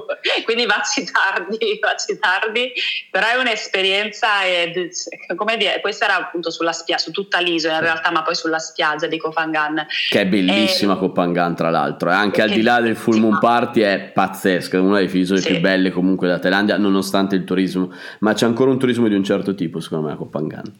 quindi 0.43 0.65
facci 0.65 1.09
tardi, 1.09 1.57
facci 1.79 2.17
tardi, 2.19 2.73
però 3.11 3.27
è 3.27 3.35
un'esperienza, 3.35 4.43
e, 4.43 4.89
come 5.35 5.55
dire, 5.55 5.79
questa 5.81 6.05
era 6.05 6.15
appunto 6.15 6.49
sulla 6.49 6.73
spiaggia, 6.73 7.03
su 7.03 7.11
tutta 7.11 7.39
l'isola 7.39 7.75
in 7.75 7.81
realtà, 7.81 8.11
ma 8.11 8.23
poi 8.23 8.35
sulla 8.35 8.59
spiaggia 8.59 9.05
di 9.07 9.17
Kofangan. 9.17 9.85
Che 10.09 10.19
è 10.19 10.25
bellissimo 10.25 10.46
bellissima 10.53 10.93
eh, 10.93 10.97
Kopangan 10.97 11.55
tra 11.55 11.69
l'altro 11.69 12.10
e 12.10 12.13
anche 12.13 12.41
al 12.41 12.49
di 12.49 12.62
là 12.62 12.81
del 12.81 12.95
full 12.95 13.19
moon 13.19 13.39
party 13.39 13.81
è 13.81 14.12
pazzesca 14.13 14.77
è 14.77 14.79
una 14.79 14.99
delle 14.99 15.17
isole 15.17 15.41
sì. 15.41 15.51
più 15.51 15.60
belle 15.60 15.91
comunque 15.91 16.27
della 16.27 16.39
Thailandia 16.39 16.77
nonostante 16.77 17.36
il 17.36 17.43
turismo 17.43 17.91
ma 18.19 18.33
c'è 18.33 18.45
ancora 18.45 18.71
un 18.71 18.79
turismo 18.79 19.07
di 19.07 19.15
un 19.15 19.23
certo 19.23 19.55
tipo 19.55 19.79
secondo 19.79 20.07
me 20.07 20.13
a 20.13 20.15
Kopangan 20.15 20.73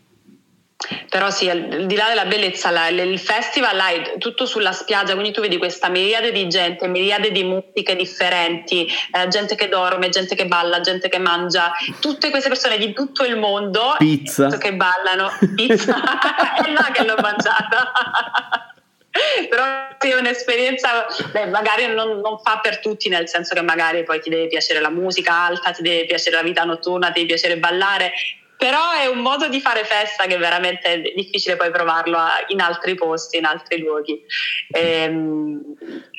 però 1.10 1.32
sì, 1.32 1.50
al 1.50 1.86
di 1.88 1.96
là 1.96 2.08
della 2.10 2.26
bellezza, 2.26 2.70
la, 2.70 2.88
il 2.90 3.18
festival 3.18 3.76
là 3.76 3.90
è 3.90 4.18
tutto 4.20 4.46
sulla 4.46 4.72
spiaggia, 4.72 5.14
quindi 5.14 5.32
tu 5.32 5.42
vedi 5.42 5.58
questa 5.58 5.90
miriade 5.90 6.32
di 6.32 6.48
gente, 6.48 6.88
miriade 6.88 7.32
di 7.32 7.44
musiche 7.44 7.96
differenti, 7.96 8.88
eh, 9.12 9.28
gente 9.28 9.56
che 9.56 9.68
dorme, 9.70 10.10
gente 10.10 10.36
che 10.36 10.46
balla, 10.46 10.80
gente 10.80 11.10
che 11.10 11.18
mangia, 11.18 11.72
tutte 12.00 12.30
queste 12.30 12.50
persone 12.50 12.78
di 12.78 12.94
tutto 12.94 13.26
il 13.26 13.38
mondo 13.38 13.96
pizza. 13.98 14.56
che 14.58 14.76
ballano, 14.76 15.32
pizza, 15.56 15.96
è 16.56 16.70
là 16.72 16.90
che 16.94 17.04
l'ho 17.04 17.16
mangiata. 17.22 18.72
però 19.50 19.64
è 19.98 20.20
un'esperienza 20.20 21.06
beh, 21.32 21.48
magari 21.48 21.88
non, 21.88 22.20
non, 22.20 22.40
fa 22.40 22.60
per 22.62 22.80
tutti 22.80 23.10
nel 23.10 23.28
senso 23.28 23.54
che 23.56 23.62
magari 23.62 24.04
poi 24.04 24.20
ti 24.20 24.30
deve 24.30 24.48
piacere 24.48 24.80
la 24.80 24.90
musica 24.90 25.34
alta 25.34 25.72
ti 25.72 25.82
deve 25.82 26.06
piacere 26.06 26.36
la 26.36 26.44
vita 26.44 26.64
notturna 26.64 27.08
ti 27.08 27.22
deve 27.22 27.28
piacere 27.28 27.58
ballare 27.58 28.12
però 28.58 28.92
è 29.00 29.06
un 29.06 29.20
modo 29.20 29.48
di 29.48 29.62
fare 29.62 29.84
festa 29.84 30.26
che 30.26 30.36
veramente 30.38 30.92
è 30.92 31.14
difficile 31.16 31.56
poi 31.56 31.70
provarlo 31.70 32.18
in 32.48 32.60
altri 32.60 32.96
posti, 32.96 33.38
in 33.38 33.46
altri 33.46 33.80
luoghi. 33.80 34.20
Ehm, 34.72 35.62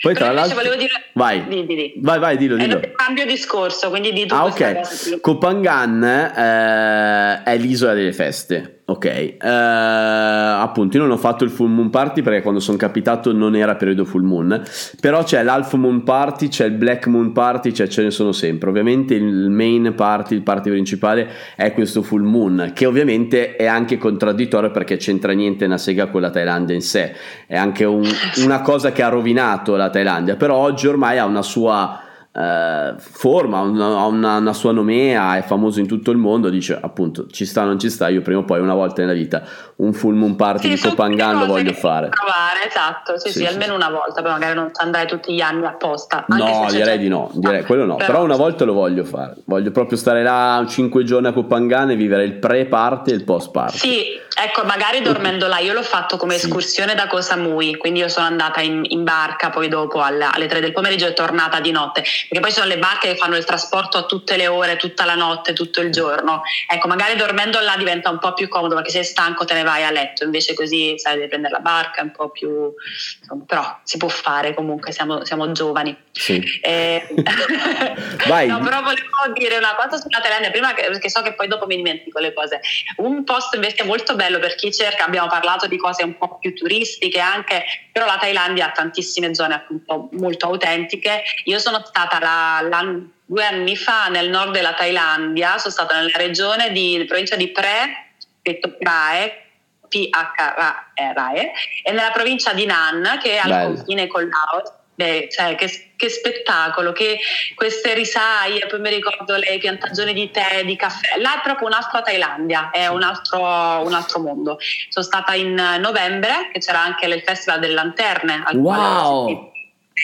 poi 0.00 0.14
tra 0.14 0.30
l'altro 0.30 0.54
volevo 0.54 0.76
dire 0.76 1.10
vai. 1.14 1.44
Di, 1.48 1.66
di, 1.66 1.74
di. 1.74 1.94
vai 1.96 2.20
vai 2.20 2.36
dillo 2.36 2.56
dillo 2.56 2.80
è 2.80 2.92
cambio 2.92 3.26
discorso 3.26 3.90
quindi 3.90 4.12
di 4.12 4.24
ah 4.28 4.44
ok 4.44 5.20
Kopangan 5.20 6.04
eh, 6.04 7.42
è 7.42 7.56
l'isola 7.58 7.94
delle 7.94 8.12
feste 8.12 8.77
Ok, 8.90 9.34
uh, 9.38 9.46
appunto 9.46 10.96
io 10.96 11.02
non 11.02 11.12
ho 11.12 11.18
fatto 11.18 11.44
il 11.44 11.50
full 11.50 11.68
moon 11.68 11.90
party 11.90 12.22
perché 12.22 12.40
quando 12.40 12.58
sono 12.58 12.78
capitato 12.78 13.34
non 13.34 13.54
era 13.54 13.76
periodo 13.76 14.06
full 14.06 14.22
moon, 14.22 14.62
però 14.98 15.22
c'è 15.22 15.42
l'half 15.42 15.74
moon 15.74 16.02
party, 16.04 16.48
c'è 16.48 16.64
il 16.64 16.72
black 16.72 17.06
moon 17.06 17.32
party, 17.32 17.74
cioè 17.74 17.86
ce 17.86 18.02
ne 18.02 18.10
sono 18.10 18.32
sempre. 18.32 18.70
Ovviamente 18.70 19.12
il 19.12 19.50
main 19.50 19.92
party, 19.94 20.34
il 20.36 20.42
party 20.42 20.70
principale 20.70 21.28
è 21.54 21.74
questo 21.74 22.00
full 22.00 22.22
moon, 22.22 22.70
che 22.72 22.86
ovviamente 22.86 23.56
è 23.56 23.66
anche 23.66 23.98
contraddittorio 23.98 24.70
perché 24.70 24.96
c'entra 24.96 25.32
niente 25.32 25.66
una 25.66 25.76
sega 25.76 26.06
con 26.06 26.22
la 26.22 26.30
Thailandia 26.30 26.74
in 26.74 26.80
sé, 26.80 27.14
è 27.46 27.58
anche 27.58 27.84
un, 27.84 28.08
una 28.42 28.62
cosa 28.62 28.90
che 28.90 29.02
ha 29.02 29.08
rovinato 29.08 29.76
la 29.76 29.90
Thailandia, 29.90 30.36
però 30.36 30.54
oggi 30.54 30.86
ormai 30.86 31.18
ha 31.18 31.26
una 31.26 31.42
sua 31.42 32.07
eh, 32.38 32.94
forma, 32.98 33.60
una, 33.62 34.04
una, 34.06 34.36
una, 34.36 34.52
sua 34.52 34.70
nomea, 34.70 35.36
è 35.36 35.42
famoso 35.42 35.80
in 35.80 35.88
tutto 35.88 36.12
il 36.12 36.18
mondo, 36.18 36.48
dice 36.50 36.78
appunto 36.80 37.26
ci 37.26 37.44
sta 37.44 37.62
o 37.62 37.64
non 37.64 37.80
ci 37.80 37.90
sta, 37.90 38.08
io 38.08 38.22
prima 38.22 38.40
o 38.40 38.44
poi 38.44 38.60
una 38.60 38.74
volta 38.74 39.00
nella 39.02 39.14
vita 39.14 39.42
un 39.76 39.92
full 39.92 40.14
moon 40.14 40.36
party 40.36 40.68
sì, 40.68 40.74
di 40.74 40.88
Copangan 40.88 41.38
lo 41.40 41.46
voglio 41.46 41.72
fare. 41.72 42.10
Provare, 42.10 42.68
esatto, 42.68 43.18
sì, 43.18 43.30
sì, 43.30 43.38
sì, 43.40 43.44
almeno 43.44 43.74
una 43.74 43.90
volta, 43.90 44.22
poi 44.22 44.30
magari 44.30 44.54
non 44.54 44.70
andare 44.74 45.06
tutti 45.06 45.34
gli 45.34 45.40
anni 45.40 45.66
apposta. 45.66 46.26
No, 46.28 46.66
direi 46.70 46.98
di 46.98 47.08
no, 47.08 47.28
direi, 47.34 47.64
quello 47.64 47.84
no, 47.84 47.96
però, 47.96 48.12
però 48.12 48.24
una 48.24 48.36
volta 48.36 48.64
lo 48.64 48.72
voglio 48.72 49.02
fare, 49.02 49.34
voglio 49.46 49.72
proprio 49.72 49.98
stare 49.98 50.22
là 50.22 50.64
5 50.66 51.02
giorni 51.02 51.26
a 51.26 51.32
Copangan 51.32 51.90
e 51.90 51.96
vivere 51.96 52.22
il 52.22 52.34
pre-party 52.34 53.10
e 53.10 53.14
il 53.14 53.24
post-party. 53.24 53.78
Sì, 53.78 54.04
ecco, 54.40 54.64
magari 54.64 55.02
dormendo 55.02 55.48
là, 55.48 55.58
io 55.58 55.72
l'ho 55.72 55.82
fatto 55.82 56.16
come 56.16 56.36
escursione 56.36 56.94
da 56.94 57.08
Koh 57.08 57.20
Samui, 57.20 57.76
quindi 57.76 57.98
io 57.98 58.08
sono 58.08 58.26
andata 58.26 58.60
in, 58.60 58.82
in 58.84 59.02
barca 59.02 59.50
poi 59.50 59.66
dopo 59.66 60.00
alle, 60.00 60.28
alle 60.30 60.46
3 60.46 60.60
del 60.60 60.72
pomeriggio 60.72 61.06
e 61.06 61.14
tornata 61.14 61.58
di 61.58 61.72
notte 61.72 62.02
perché 62.28 62.40
poi 62.40 62.52
sono 62.52 62.66
le 62.66 62.78
barche 62.78 63.08
che 63.08 63.16
fanno 63.16 63.36
il 63.36 63.44
trasporto 63.44 63.96
a 63.96 64.04
tutte 64.04 64.36
le 64.36 64.46
ore, 64.46 64.76
tutta 64.76 65.04
la 65.04 65.14
notte, 65.14 65.54
tutto 65.54 65.80
il 65.80 65.90
giorno. 65.90 66.42
Ecco, 66.70 66.86
magari 66.86 67.16
dormendo 67.16 67.58
là 67.60 67.74
diventa 67.76 68.10
un 68.10 68.18
po' 68.18 68.34
più 68.34 68.48
comodo 68.48 68.74
perché 68.74 68.90
sei 68.90 69.04
stanco 69.04 69.44
te 69.44 69.54
ne 69.54 69.62
vai 69.62 69.84
a 69.84 69.90
letto, 69.90 70.24
invece 70.24 70.54
così 70.54 70.98
sai, 70.98 71.16
devi 71.16 71.28
prendere 71.28 71.54
la 71.54 71.60
barca, 71.60 72.02
un 72.02 72.12
po' 72.12 72.30
più... 72.30 72.72
Insomma, 73.20 73.44
però 73.46 73.78
si 73.82 73.96
può 73.96 74.08
fare 74.08 74.54
comunque, 74.54 74.92
siamo, 74.92 75.24
siamo 75.24 75.50
giovani. 75.52 75.96
Sì. 76.12 76.42
Eh... 76.60 77.06
vai. 78.26 78.46
no, 78.48 78.60
però 78.60 78.82
volevo 78.82 79.32
dire 79.34 79.56
una 79.56 79.74
cosa 79.74 79.96
sulla 79.96 80.20
Thailandia, 80.20 80.50
prima 80.50 80.74
che, 80.74 80.86
perché 80.88 81.08
so 81.08 81.22
che 81.22 81.32
poi 81.32 81.48
dopo 81.48 81.66
mi 81.66 81.76
dimentico 81.76 82.18
le 82.18 82.32
cose. 82.32 82.60
Un 82.96 83.24
posto 83.24 83.56
invece 83.56 83.84
molto 83.84 84.14
bello 84.14 84.38
per 84.38 84.54
chi 84.54 84.72
cerca, 84.72 85.04
abbiamo 85.04 85.28
parlato 85.28 85.66
di 85.66 85.76
cose 85.78 86.02
un 86.02 86.16
po' 86.18 86.38
più 86.38 86.54
turistiche 86.54 87.20
anche, 87.20 87.64
però 87.92 88.06
la 88.06 88.18
Thailandia 88.18 88.66
ha 88.66 88.72
tantissime 88.72 89.34
zone 89.34 89.54
appunto 89.54 90.08
molto 90.12 90.46
autentiche. 90.46 91.22
Io 91.44 91.58
sono 91.58 91.82
stata 91.84 92.17
la, 92.20 92.60
la, 92.68 93.00
due 93.28 93.44
anni 93.44 93.76
fa 93.76 94.08
nel 94.08 94.30
nord 94.30 94.52
della 94.52 94.72
Thailandia, 94.72 95.58
sono 95.58 95.72
stata 95.72 95.96
nella 95.96 96.16
regione 96.16 96.72
di 96.72 97.04
provincia 97.06 97.36
di 97.36 97.48
Pre, 97.48 98.12
detto 98.40 98.74
Prae, 98.78 99.48
P-H-R-A-E, 99.88 101.52
e 101.84 101.92
nella 101.92 102.10
provincia 102.10 102.54
di 102.54 102.64
Nan, 102.64 103.18
che 103.22 103.32
è 103.32 103.36
al 103.36 103.50
Bello. 103.50 103.74
confine 103.74 104.06
con 104.06 104.28
Laos. 104.28 104.72
Beh, 104.94 105.28
cioè, 105.30 105.54
che, 105.54 105.92
che, 105.94 106.08
spettacolo, 106.08 106.90
che 106.90 107.20
queste 107.54 107.94
risaie, 107.94 108.66
poi 108.66 108.80
mi 108.80 108.90
ricordo 108.90 109.36
le 109.36 109.56
piantagioni 109.58 110.12
di 110.12 110.28
tè, 110.32 110.64
di 110.64 110.74
caffè. 110.74 111.18
Là 111.18 111.38
è 111.38 111.40
proprio 111.42 111.68
un'altra 111.68 112.02
Thailandia, 112.02 112.70
è 112.70 112.88
un 112.88 113.04
altro, 113.04 113.38
un 113.38 113.92
altro 113.92 114.20
mondo. 114.20 114.58
Sono 114.88 115.04
stata 115.04 115.34
in 115.34 115.54
novembre, 115.54 116.50
che 116.52 116.58
c'era 116.58 116.80
anche 116.80 117.06
il 117.06 117.22
Festival 117.24 117.60
delle 117.60 117.74
Lanterne. 117.74 118.42
Al 118.44 118.56
wow! 118.56 119.52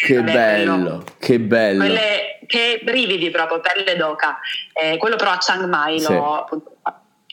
Che 0.03 0.23
bello, 0.23 0.77
bello, 0.77 1.05
che 1.19 1.39
bello. 1.39 1.79
Quelle, 1.79 2.39
che 2.47 2.81
brividi 2.83 3.31
proprio, 3.31 3.61
pelle 3.61 3.97
d'oca. 3.97 4.39
Eh, 4.73 4.97
quello 4.97 5.17
però 5.17 5.31
a 5.31 5.39
Chiang 5.39 5.67
Mai 5.67 6.01
sì. 6.01 6.13
l'ho 6.13 6.41
appunto 6.41 6.75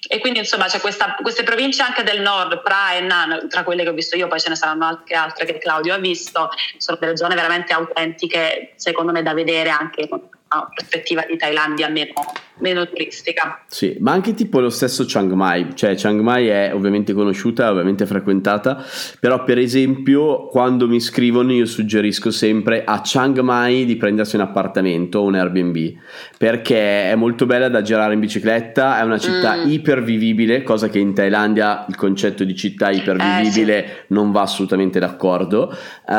e 0.08 0.19
quindi 0.19 0.39
insomma 0.39 0.65
c'è 0.65 0.82
questa, 0.82 1.15
queste 1.21 1.43
province 1.43 1.82
anche 1.84 2.04
del 2.04 2.19
nord, 2.21 2.62
Pra 2.63 2.95
e 2.95 3.00
Nan, 3.00 3.47
tra 3.47 3.63
quelle 3.63 3.84
che 3.84 3.89
ho 3.89 3.93
visto 3.93 4.17
io, 4.17 4.28
poi 4.28 4.41
ce 4.41 4.50
ne 4.50 4.56
saranno 4.56 4.84
anche 4.84 5.13
altre 5.13 5.45
che 5.45 5.58
Claudio 5.58 5.93
ha 5.93 6.00
visto, 6.00 6.50
sono 6.78 6.97
delle 7.00 7.15
zone 7.15 7.34
veramente 7.34 7.71
autentiche, 7.71 8.74
secondo 8.76 9.13
me 9.13 9.24
da 9.24 9.34
vedere 9.34 9.69
anche 9.69 10.10
con 10.10 10.28
una 10.58 10.70
prospettiva 10.74 11.24
di 11.28 11.38
Thailandia 11.38 11.88
meno, 11.90 12.14
meno 12.60 12.88
turistica. 12.88 13.64
Sì, 13.68 13.96
ma 14.00 14.12
anche 14.12 14.34
tipo 14.34 14.60
lo 14.60 14.70
stesso 14.70 15.06
Chiang 15.06 15.32
Mai, 15.34 15.76
cioè 15.76 15.96
Chiang 15.96 16.20
Mai 16.22 16.48
è 16.48 16.72
ovviamente 16.74 17.14
conosciuta, 17.14 17.70
ovviamente 17.72 18.06
frequentata, 18.06 18.84
però 19.20 19.44
per 19.44 19.58
esempio 19.58 20.48
quando 20.48 20.88
mi 20.88 21.00
scrivono 21.00 21.52
io 21.52 21.66
suggerisco 21.66 22.32
sempre 22.32 22.84
a 22.84 23.02
Chiang 23.02 23.40
Mai 23.40 23.86
di 23.86 23.96
prendersi 23.96 24.36
un 24.36 24.42
appartamento 24.42 25.20
o 25.20 25.24
un 25.24 25.36
Airbnb, 25.36 25.94
perché 26.38 27.10
è 27.10 27.16
molto 27.16 27.46
bella 27.46 27.70
da 27.70 27.82
girare 27.82 28.14
in 28.14 28.20
bicicletta, 28.20 29.00
è 29.00 29.04
una 29.04 29.18
città 29.18 29.58
mm. 29.58 29.70
ipervivibile, 29.70 30.64
cosa 30.64 30.90
che 30.90 31.00
in 31.00 31.14
Thailandia 31.14 31.86
il 31.88 31.96
concetto 31.96 32.44
di 32.44 32.56
città 32.56 32.90
ipervivibile 32.90 33.84
eh, 33.84 33.88
sì. 33.88 33.94
non 34.08 34.32
va 34.32 34.42
assolutamente 34.42 35.00
d'accordo, 35.00 35.70
uh, 36.08 36.14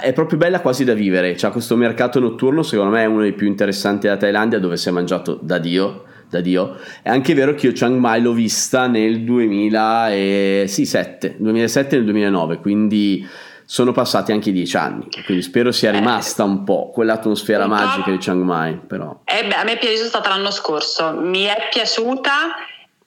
è 0.00 0.12
proprio 0.14 0.38
bella 0.38 0.60
quasi 0.60 0.84
da 0.84 0.94
vivere, 0.94 1.34
c'è 1.34 1.50
questo 1.50 1.76
mercato 1.76 2.20
notturno, 2.20 2.62
secondo 2.62 2.92
me 2.92 3.02
è 3.02 3.06
uno 3.06 3.22
dei 3.22 3.34
più 3.36 3.46
interessanti 3.46 4.06
della 4.06 4.18
Thailandia 4.18 4.58
dove 4.58 4.76
si 4.76 4.88
è 4.88 4.92
mangiato 4.92 5.38
da 5.40 5.58
Dio. 5.58 6.02
Da 6.28 6.40
Dio. 6.40 6.76
È 7.02 7.08
anche 7.08 7.34
vero 7.34 7.54
che 7.54 7.66
io 7.66 7.72
Chiang 7.72 7.96
Mai 7.98 8.20
l'ho 8.20 8.32
vista 8.32 8.88
nel 8.88 9.22
2007, 9.22 11.36
2007 11.38 11.94
e 11.94 11.98
nel 11.98 12.06
2009, 12.06 12.58
quindi 12.58 13.24
sono 13.64 13.92
passati 13.92 14.32
anche 14.32 14.50
dieci 14.50 14.76
anni, 14.76 15.06
quindi 15.24 15.42
spero 15.42 15.70
sia 15.70 15.90
eh. 15.90 15.98
rimasta 15.98 16.42
un 16.44 16.64
po' 16.64 16.90
quell'atmosfera 16.92 17.68
magica 17.68 18.10
di 18.10 18.18
Chiang 18.18 18.42
Mai. 18.42 18.76
Però. 18.76 19.20
Eh 19.24 19.46
beh, 19.46 19.54
a 19.54 19.62
me 19.64 19.74
è 19.74 19.78
piaciuta 19.78 20.20
l'anno 20.26 20.50
scorso, 20.50 21.12
mi 21.12 21.44
è 21.44 21.68
piaciuta 21.70 22.32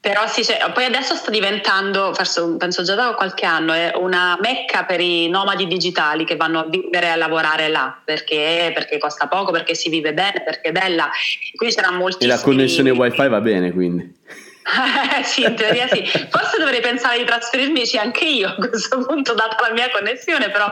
però 0.01 0.27
sì, 0.27 0.45
cioè, 0.45 0.57
poi 0.73 0.85
adesso 0.85 1.13
sta 1.13 1.29
diventando, 1.29 2.13
forse, 2.13 2.55
penso 2.57 2.83
già 2.83 2.95
da 2.95 3.13
qualche 3.15 3.45
anno, 3.45 3.73
è 3.73 3.91
una 3.95 4.38
mecca 4.39 4.85
per 4.85 5.01
i 5.01 5.27
nomadi 5.27 5.67
digitali 5.67 6.23
che 6.23 6.38
vanno 6.38 6.59
a 6.59 6.65
vivere 6.65 7.07
e 7.07 7.09
a 7.09 7.15
lavorare 7.17 7.67
là, 7.67 7.99
perché, 8.05 8.71
perché 8.73 8.97
costa 8.97 9.27
poco, 9.27 9.51
perché 9.51 9.75
si 9.75 9.89
vive 9.89 10.13
bene, 10.13 10.41
perché 10.41 10.69
è 10.69 10.71
bella. 10.71 11.09
Quindi 11.53 11.75
c'era 11.75 11.91
moltissimi... 11.91 12.31
E 12.31 12.35
la 12.35 12.41
connessione 12.41 12.89
wifi 12.91 13.27
va 13.27 13.41
bene 13.41 13.71
quindi. 13.71 14.15
sì, 15.23 15.43
in 15.43 15.55
teoria 15.55 15.88
sì. 15.88 16.03
Forse 16.29 16.58
dovrei 16.58 16.82
pensare 16.82 17.17
di 17.17 17.25
trasferirmici 17.25 17.97
anche 17.97 18.25
io 18.25 18.49
a 18.49 18.55
questo 18.55 19.03
punto, 19.05 19.34
data 19.34 19.55
la 19.67 19.73
mia 19.73 19.89
connessione, 19.89 20.49
però, 20.49 20.65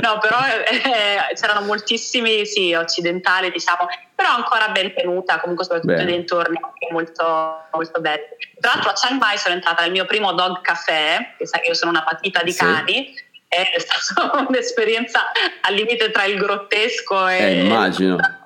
no, 0.00 0.18
però 0.18 0.38
eh, 0.68 1.34
c'erano 1.34 1.64
moltissimi 1.66 2.46
sì, 2.46 2.74
occidentali, 2.74 3.50
diciamo, 3.50 3.86
però 4.14 4.30
ancora 4.30 4.68
ben 4.68 4.94
tenuta, 4.94 5.40
comunque 5.40 5.64
soprattutto 5.64 5.94
nei 5.94 6.06
dintorni, 6.06 6.58
molto, 6.90 7.66
molto 7.72 8.00
belli. 8.00 8.22
Tra 8.60 8.72
l'altro 8.74 8.90
a 8.90 8.94
Chiang 8.94 9.20
Mai 9.20 9.38
sono 9.38 9.54
entrata 9.54 9.82
nel 9.82 9.92
mio 9.92 10.04
primo 10.04 10.32
dog 10.32 10.60
caffè, 10.60 11.34
che 11.36 11.46
sai 11.46 11.60
che 11.60 11.68
io 11.68 11.74
sono 11.74 11.90
una 11.90 12.04
patita 12.04 12.42
di 12.42 12.52
sì. 12.52 12.58
cani, 12.58 13.14
è 13.48 13.78
stata 13.78 14.44
un'esperienza 14.48 15.30
al 15.62 15.74
limite 15.74 16.10
tra 16.10 16.24
il 16.24 16.38
grottesco 16.38 17.28
e... 17.28 17.38
Eh, 17.38 17.64
immagino. 17.64 18.42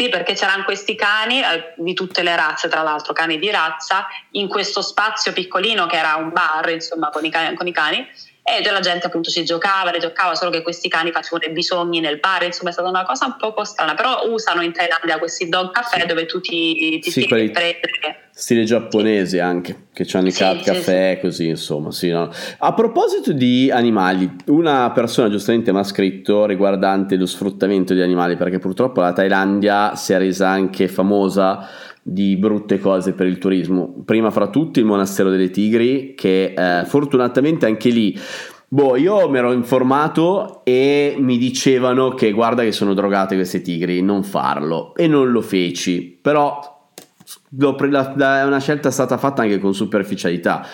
Sì, 0.00 0.08
perché 0.08 0.32
c'erano 0.32 0.64
questi 0.64 0.94
cani 0.94 1.42
eh, 1.42 1.74
di 1.76 1.92
tutte 1.92 2.22
le 2.22 2.34
razze, 2.34 2.68
tra 2.68 2.80
l'altro 2.80 3.12
cani 3.12 3.38
di 3.38 3.50
razza, 3.50 4.06
in 4.30 4.48
questo 4.48 4.80
spazio 4.80 5.30
piccolino 5.34 5.84
che 5.84 5.96
era 5.98 6.14
un 6.14 6.32
bar, 6.32 6.70
insomma, 6.70 7.10
con 7.10 7.22
i 7.22 7.30
cani, 7.30 7.54
con 7.54 7.66
i 7.66 7.72
cani 7.72 8.08
e 8.42 8.70
la 8.70 8.80
gente 8.80 9.06
appunto 9.06 9.28
si 9.28 9.44
giocava, 9.44 9.90
le 9.90 9.98
giocava, 9.98 10.34
solo 10.34 10.50
che 10.50 10.62
questi 10.62 10.88
cani 10.88 11.12
facevano 11.12 11.44
i 11.44 11.50
bisogni 11.50 12.00
nel 12.00 12.18
bar, 12.18 12.44
insomma 12.44 12.70
è 12.70 12.72
stata 12.72 12.88
una 12.88 13.04
cosa 13.04 13.26
un 13.26 13.52
po' 13.52 13.62
strana, 13.62 13.92
però 13.92 14.26
usano 14.30 14.62
in 14.62 14.72
Thailandia 14.72 15.18
questi 15.18 15.50
dog 15.50 15.70
caffè 15.70 16.06
dove 16.06 16.24
tu 16.24 16.40
ti, 16.40 16.98
ti 17.00 17.10
sì, 17.10 17.28
quelli 17.28 17.50
Stile 18.40 18.64
giapponese 18.64 19.38
anche, 19.38 19.88
che 19.92 20.06
hanno 20.14 20.28
i 20.28 20.30
sì, 20.30 20.38
caffè 20.38 21.16
sì, 21.16 21.20
così 21.20 21.48
insomma. 21.48 21.90
Sì, 21.90 22.08
no. 22.08 22.30
A 22.60 22.72
proposito 22.72 23.34
di 23.34 23.70
animali, 23.70 24.34
una 24.46 24.90
persona 24.92 25.28
giustamente 25.28 25.72
mi 25.72 25.78
ha 25.78 25.82
scritto 25.82 26.46
riguardante 26.46 27.16
lo 27.16 27.26
sfruttamento 27.26 27.92
di 27.92 28.00
animali, 28.00 28.36
perché 28.36 28.58
purtroppo 28.58 29.02
la 29.02 29.12
Thailandia 29.12 29.94
si 29.94 30.14
è 30.14 30.18
resa 30.18 30.48
anche 30.48 30.88
famosa 30.88 31.68
di 32.02 32.38
brutte 32.38 32.78
cose 32.78 33.12
per 33.12 33.26
il 33.26 33.36
turismo. 33.36 34.02
Prima 34.06 34.30
fra 34.30 34.48
tutti 34.48 34.78
il 34.78 34.86
monastero 34.86 35.28
delle 35.28 35.50
tigri, 35.50 36.14
che 36.16 36.54
eh, 36.56 36.86
fortunatamente 36.86 37.66
anche 37.66 37.90
lì. 37.90 38.18
Boh, 38.68 38.96
io 38.96 39.28
mi 39.28 39.36
ero 39.36 39.52
informato 39.52 40.62
e 40.64 41.14
mi 41.18 41.36
dicevano 41.36 42.14
che 42.14 42.32
guarda 42.32 42.62
che 42.62 42.72
sono 42.72 42.94
drogate 42.94 43.34
queste 43.34 43.60
tigri, 43.60 44.00
non 44.00 44.22
farlo. 44.22 44.94
E 44.94 45.06
non 45.08 45.30
lo 45.30 45.42
feci. 45.42 46.18
Però 46.22 46.78
è 47.58 48.44
una 48.44 48.60
scelta 48.60 48.90
stata 48.90 49.18
fatta 49.18 49.42
anche 49.42 49.58
con 49.58 49.74
superficialità 49.74 50.66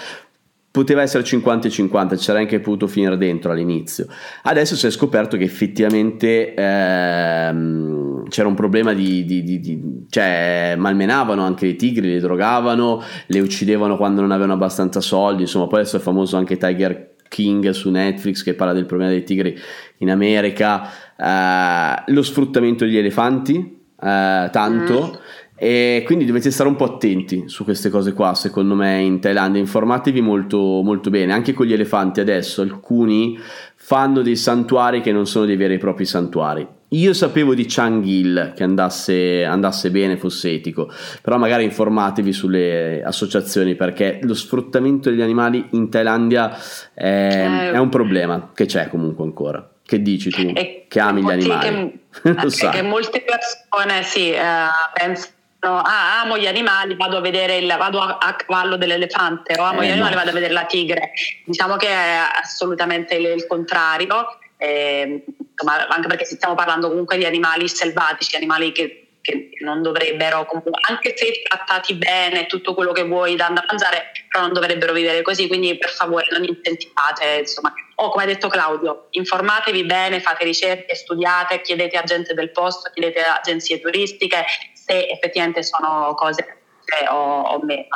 poteva 0.77 1.01
essere 1.01 1.24
50 1.24 1.68
e 1.68 1.70
50, 1.70 2.16
c'era 2.16 2.39
anche 2.39 2.61
potuto 2.61 2.87
finire 2.87 3.16
dentro 3.16 3.51
all'inizio. 3.51 4.07
Adesso 4.43 4.77
si 4.77 4.87
è 4.87 4.91
scoperto 4.91 5.39
che 5.39 5.45
effettivamente 5.45 6.53
ehm, 6.53 8.29
c'era 8.29 8.47
un 8.47 8.55
problema 8.55 8.93
di, 8.93 9.24
di, 9.24 9.43
di, 9.43 9.59
di, 9.59 10.05
cioè 10.11 10.74
malmenavano 10.77 11.43
anche 11.43 11.64
le 11.64 11.77
tigri, 11.77 12.12
le 12.12 12.20
drogavano, 12.20 13.03
le 13.27 13.41
uccidevano 13.41 13.97
quando 13.97 14.20
non 14.20 14.33
avevano 14.33 14.53
abbastanza 14.53 15.01
soldi, 15.01 15.43
insomma 15.43 15.66
poi 15.66 15.81
adesso 15.81 15.97
è 15.97 16.01
famoso 16.01 16.37
anche 16.37 16.59
Tiger 16.59 17.14
King 17.27 17.70
su 17.70 17.89
Netflix 17.89 18.43
che 18.43 18.53
parla 18.53 18.74
del 18.74 18.85
problema 18.85 19.11
dei 19.11 19.24
tigri 19.24 19.59
in 19.99 20.11
America, 20.11 20.91
eh, 21.16 22.12
lo 22.12 22.22
sfruttamento 22.22 22.85
degli 22.85 22.99
elefanti, 22.99 23.81
eh, 23.99 24.49
tanto. 24.53 25.11
Mm 25.14 25.36
e 25.59 26.03
quindi 26.05 26.27
dovete 26.27 26.51
stare 26.51 26.69
un 26.69 26.77
po' 26.77 26.85
attenti 26.85 27.45
su 27.47 27.65
queste 27.65 27.89
cose 27.89 28.13
qua, 28.13 28.35
secondo 28.35 28.75
me, 28.75 29.01
in 29.01 29.21
Thailandia. 29.21 29.59
Informatevi 29.59 30.21
molto, 30.21 30.59
molto 30.59 31.09
bene. 31.09 31.33
Anche 31.33 31.55
con 31.55 31.65
gli 31.65 31.73
elefanti 31.73 32.21
adesso, 32.21 32.61
alcuni 32.61 33.39
fanno 33.75 34.21
dei 34.21 34.37
santuari 34.37 35.01
che 35.01 35.13
non 35.13 35.27
sono 35.27 35.47
dei 35.47 35.57
veri 35.57 35.75
e 35.75 35.79
propri 35.79 36.05
santuari. 36.05 36.67
Io 36.91 37.15
sapevo 37.15 37.55
di 37.55 37.65
Changil 37.67 38.53
che 38.55 38.63
andasse, 38.63 39.45
andasse 39.45 39.91
bene, 39.91 40.17
fosse 40.17 40.53
etico, 40.53 40.91
però 41.21 41.37
magari 41.37 41.65
informatevi 41.65 42.33
sulle 42.33 43.03
associazioni 43.03 43.75
perché 43.75 44.21
lo 44.23 44.35
sfruttamento 44.35 45.11
degli 45.11 45.23
animali 45.23 45.67
in 45.73 45.91
Thailandia 45.91 46.57
è, 46.95 47.71
è 47.73 47.79
un 47.79 47.89
problema 47.89 48.51
che 48.55 48.67
c'è 48.67 48.89
comunque 48.89 49.25
ancora. 49.25 49.69
Che 49.85 50.03
dici 50.03 50.31
tu? 50.31 50.53
E 50.55 50.87
che 50.89 51.01
ami 51.01 51.23
gli 51.23 51.31
animali? 51.31 52.01
Che, 52.23 52.69
che 52.71 52.83
molte 52.83 53.25
persone 53.25 54.03
sì, 54.03 54.31
uh, 54.31 54.93
pensano 54.93 55.36
ah, 55.75 56.21
amo 56.21 56.39
gli 56.39 56.47
animali, 56.47 56.95
vado 56.95 57.19
a 57.19 57.21
vedere 57.21 57.57
il, 57.57 57.75
vado 57.79 58.01
a, 58.01 58.19
a 58.21 58.35
cavallo 58.35 58.77
dell'elefante 58.77 59.59
o 59.59 59.62
amo 59.62 59.81
eh, 59.81 59.87
gli 59.87 59.91
animali, 59.91 60.12
no. 60.12 60.19
vado 60.19 60.31
a 60.31 60.35
vedere 60.35 60.53
la 60.53 60.64
tigre. 60.64 61.11
Diciamo 61.45 61.77
che 61.77 61.89
è 61.89 62.19
assolutamente 62.41 63.14
il, 63.14 63.27
il 63.27 63.47
contrario, 63.47 64.39
eh, 64.57 65.25
insomma, 65.51 65.87
anche 65.89 66.09
perché 66.09 66.25
stiamo 66.25 66.55
parlando 66.55 66.89
comunque 66.89 67.17
di 67.17 67.25
animali 67.25 67.69
selvatici, 67.69 68.37
animali 68.37 68.73
che 68.73 69.07
che 69.27 69.51
non 69.64 69.83
dovrebbero, 69.83 70.47
anche 70.89 71.14
se 71.17 71.43
trattati 71.43 71.95
bene, 71.95 72.47
tutto 72.47 72.75
quello 72.75 72.93
che 72.93 73.03
vuoi 73.03 73.35
da 73.35 73.47
andare 73.47 73.67
a 73.67 73.71
mangiare, 73.71 74.12
però 74.29 74.45
non 74.45 74.53
dovrebbero 74.53 74.93
vivere 74.93 75.23
così, 75.23 75.49
quindi 75.49 75.77
per 75.77 75.91
favore 75.91 76.29
non 76.31 76.45
incentivate, 76.45 77.39
insomma. 77.41 77.75
O 77.97 78.11
come 78.11 78.23
ha 78.23 78.27
detto 78.27 78.47
Claudio, 78.47 79.09
informatevi 79.11 79.85
bene, 79.85 80.21
fate 80.21 80.45
ricerche, 80.45 80.95
studiate, 80.95 81.61
chiedete 81.62 81.97
a 81.97 82.03
gente 82.05 82.35
del 82.35 82.53
posto, 82.53 82.91
chiedete 82.93 83.21
a 83.21 83.39
agenzie 83.39 83.81
turistiche, 83.81 84.45
se 84.87 85.09
effettivamente 85.09 85.62
sono 85.64 86.14
cose 86.14 86.59
che 86.84 87.09
ho, 87.09 87.43
ho 87.43 87.64
meno. 87.64 87.87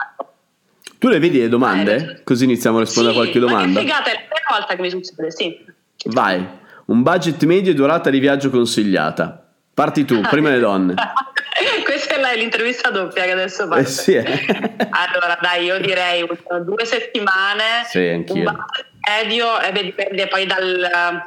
Tu 0.98 1.08
le 1.08 1.20
vedi 1.20 1.38
le 1.38 1.48
domande? 1.48 1.94
Eh, 1.94 2.22
Così 2.24 2.44
iniziamo 2.44 2.78
a 2.78 2.80
rispondere 2.80 3.14
sì, 3.14 3.20
a 3.20 3.22
qualche 3.22 3.38
domanda. 3.38 3.80
Ma 3.80 3.80
figata, 3.80 4.10
è 4.10 4.14
la 4.14 4.20
prima 4.28 4.58
volta 4.58 4.74
che 4.74 4.82
mi 4.82 4.90
succede, 4.90 5.30
sì. 5.30 5.64
Vai, 6.06 6.46
un 6.86 7.02
budget 7.02 7.42
medio 7.44 7.70
e 7.70 7.74
durata 7.74 8.10
di 8.10 8.18
viaggio 8.18 8.50
consigliata. 8.50 9.46
Parti 9.72 10.04
tu, 10.04 10.20
prima 10.20 10.50
le 10.50 10.58
donne. 10.58 10.94
Questa 11.84 12.14
è 12.14 12.36
l'intervista 12.36 12.90
doppia 12.90 13.24
che 13.24 13.32
adesso 13.32 13.66
faccio. 13.66 13.80
Eh 13.80 13.84
sì, 13.84 14.14
eh. 14.14 14.24
Allora, 14.90 15.38
dai, 15.40 15.64
io 15.64 15.78
direi 15.78 16.26
due 16.64 16.84
settimane. 16.84 17.84
Sì, 17.84 18.06
anch'io. 18.06 18.50
Un 18.50 18.56
budget 18.56 18.88
medio, 19.08 19.60
e 19.60 19.72
beh, 19.72 19.82
dipende 19.82 20.26
poi 20.26 20.46
dal, 20.46 21.22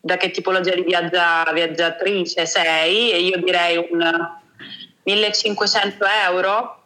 da 0.00 0.16
che 0.16 0.30
tipologia 0.30 0.74
di 0.74 0.82
viaggia, 0.82 1.50
viaggiatrice 1.52 2.46
sei, 2.46 3.10
e 3.10 3.20
io 3.20 3.38
direi 3.38 3.76
un 3.90 4.36
1500 5.08 6.04
euro. 6.26 6.82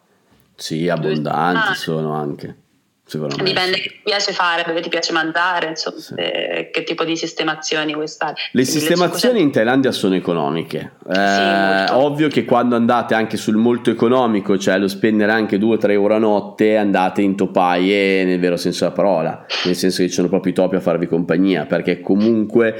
Sì, 0.55 0.87
abbondanti 0.87 1.71
ah. 1.71 1.75
sono 1.75 2.13
anche. 2.13 2.61
Dipende 3.05 3.79
che 3.79 3.89
ti 3.89 3.99
piace 4.01 4.31
fare, 4.31 4.63
dove 4.65 4.79
ti 4.79 4.87
piace 4.87 5.11
mangiare, 5.11 5.67
insomma, 5.67 5.99
sì. 5.99 6.13
eh, 6.15 6.69
che 6.71 6.83
tipo 6.83 7.03
di 7.03 7.17
sistemazioni 7.17 7.93
vuoi 7.93 8.07
stare. 8.07 8.35
Le 8.53 8.63
sistemazioni 8.63 9.41
in 9.41 9.51
Thailandia 9.51 9.91
sono 9.91 10.15
economiche. 10.15 10.93
Eh, 11.07 11.85
sì, 11.87 11.93
ovvio 11.93 12.29
che 12.29 12.45
quando 12.45 12.75
andate 12.75 13.13
anche 13.13 13.35
sul 13.35 13.57
molto 13.57 13.91
economico, 13.91 14.57
cioè 14.57 14.79
lo 14.79 14.87
spendere 14.87 15.33
anche 15.33 15.57
2-3 15.57 15.91
euro 15.91 16.15
a 16.15 16.17
notte, 16.17 16.77
andate 16.77 17.21
in 17.21 17.35
topaie 17.35 18.23
nel 18.23 18.39
vero 18.39 18.55
senso 18.55 18.85
della 18.85 18.95
parola, 18.95 19.45
nel 19.65 19.75
senso 19.75 20.01
che 20.01 20.07
ci 20.07 20.13
sono 20.13 20.29
proprio 20.29 20.53
i 20.53 20.55
topi 20.55 20.77
a 20.77 20.79
farvi 20.79 21.05
compagnia, 21.05 21.65
perché 21.65 21.99
comunque 21.99 22.73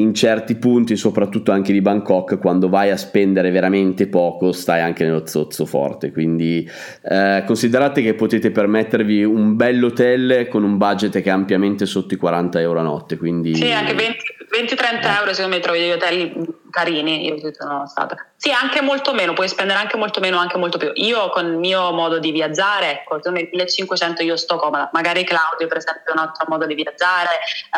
in 0.00 0.14
certi 0.14 0.56
punti, 0.56 0.96
soprattutto 0.96 1.52
anche 1.52 1.72
di 1.72 1.80
Bangkok, 1.80 2.38
quando 2.38 2.68
vai 2.68 2.90
a 2.90 2.96
spendere 2.96 3.50
veramente 3.50 4.08
poco, 4.08 4.52
stai 4.52 4.80
anche 4.80 5.04
nello 5.04 5.26
zozzo 5.26 5.64
forte. 5.64 6.10
Quindi 6.10 6.68
eh, 7.02 7.44
considerate 7.46 8.02
che 8.02 8.14
potete 8.14 8.50
permettervi 8.50 9.22
un 9.22 9.54
bel 9.54 9.76
bell'hotel 9.76 10.48
con 10.48 10.64
un 10.64 10.76
budget 10.76 11.12
che 11.20 11.28
è 11.28 11.32
ampiamente 11.32 11.86
sotto 11.86 12.14
i 12.14 12.16
40 12.16 12.60
euro 12.60 12.80
a 12.80 12.82
notte. 12.82 13.16
Quindi... 13.16 13.54
Sì, 13.54 13.70
anche 13.70 13.94
20-30 13.94 15.02
eh. 15.02 15.18
euro 15.18 15.34
secondo 15.34 15.56
me 15.56 15.62
trovi 15.62 15.78
degli 15.80 15.90
hotel 15.90 16.54
carini. 16.70 17.26
Io 17.26 17.52
sono 17.52 17.86
stata. 17.86 18.16
Sì, 18.36 18.50
anche 18.50 18.80
molto 18.80 19.12
meno, 19.12 19.32
puoi 19.32 19.48
spendere 19.48 19.78
anche 19.78 19.96
molto 19.96 20.20
meno, 20.20 20.38
anche 20.38 20.58
molto 20.58 20.78
più. 20.78 20.90
Io 20.94 21.28
con 21.30 21.46
il 21.46 21.58
mio 21.58 21.92
modo 21.92 22.18
di 22.18 22.32
viaggiare, 22.32 22.92
ecco, 22.92 23.20
tu 23.20 23.30
nel 23.30 23.48
1500 23.50 24.22
io 24.22 24.36
sto 24.36 24.56
comoda. 24.56 24.90
Magari 24.92 25.24
Claudio, 25.24 25.66
per 25.66 25.78
esempio, 25.78 26.12
ha 26.12 26.20
un 26.20 26.26
altro 26.26 26.46
modo 26.48 26.66
di 26.66 26.74
viaggiare, 26.74 27.30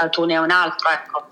eh, 0.02 0.08
tu 0.10 0.24
ne 0.24 0.36
hai 0.36 0.42
un 0.42 0.50
altro, 0.50 0.88
ecco 0.90 1.26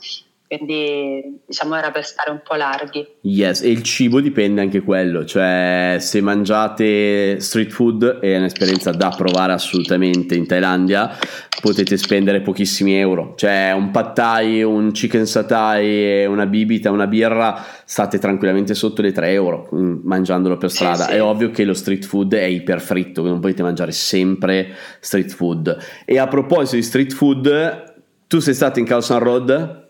quindi 0.49 1.41
diciamo 1.47 1.75
era 1.77 1.91
per 1.91 2.05
stare 2.05 2.31
un 2.31 2.41
po' 2.43 2.55
larghi. 2.55 3.07
Yes, 3.23 3.63
e 3.63 3.71
il 3.71 3.83
cibo 3.83 4.21
dipende 4.21 4.61
anche 4.61 4.81
quello, 4.81 5.25
cioè 5.25 5.97
se 5.99 6.21
mangiate 6.21 7.41
street 7.41 7.71
food 7.71 8.21
è 8.21 8.37
un'esperienza 8.37 8.93
da 8.93 9.13
provare 9.17 9.53
assolutamente 9.53 10.35
in 10.35 10.47
Thailandia, 10.47 11.17
potete 11.61 11.97
spendere 11.97 12.41
pochissimi 12.41 12.95
euro, 12.95 13.35
cioè 13.37 13.73
un 13.75 13.91
pad 13.91 14.15
thai, 14.15 14.63
un 14.63 14.93
chicken 14.93 15.27
satay, 15.27 16.27
una 16.27 16.47
bibita, 16.47 16.91
una 16.91 17.07
birra, 17.07 17.65
state 17.85 18.19
tranquillamente 18.19 18.75
sotto 18.75 19.03
le 19.03 19.13
3 19.13 19.31
euro 19.31 19.69
mm, 19.75 19.99
mangiandolo 20.05 20.57
per 20.57 20.71
strada. 20.71 21.05
Sì, 21.05 21.11
sì. 21.11 21.17
È 21.17 21.23
ovvio 21.23 21.51
che 21.51 21.65
lo 21.65 21.75
street 21.75 22.05
food 22.05 22.35
è 22.35 22.45
iperfritto, 22.45 23.23
non 23.25 23.41
potete 23.41 23.63
mangiare 23.63 23.91
sempre 23.93 24.75
street 25.01 25.33
food. 25.33 25.77
E 26.05 26.19
a 26.19 26.29
proposito 26.29 26.77
di 26.77 26.83
street 26.83 27.13
food, 27.13 27.95
tu 28.29 28.39
sei 28.39 28.55
stato 28.55 28.79
in 28.79 28.85
Khao 28.85 29.01
San 29.01 29.19
Road? 29.19 29.85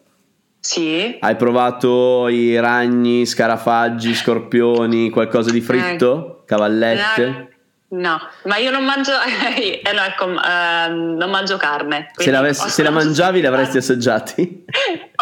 Sì. 0.67 1.17
Hai 1.21 1.37
provato 1.37 2.27
i 2.27 2.59
ragni, 2.59 3.25
scarafaggi, 3.25 4.13
scorpioni, 4.15 5.11
qualcosa 5.11 5.53
di 5.53 5.61
fritto? 5.61 6.43
Cavallette? 6.45 7.51
No, 7.89 8.19
ma 8.47 8.57
io 8.57 8.73
non 8.73 8.85
mangio, 8.85 9.13
eh, 9.57 9.81
no, 9.95 10.03
ecco, 10.03 10.25
uh, 10.25 10.93
non 10.93 11.31
mangio 11.31 11.57
carne. 11.57 12.11
Se 12.17 12.33
la, 12.33 12.53
se 12.53 12.83
la 12.83 12.91
mangiavi 12.91 13.39
li 13.39 13.47
avresti 13.47 13.77
assaggiati? 13.79 14.65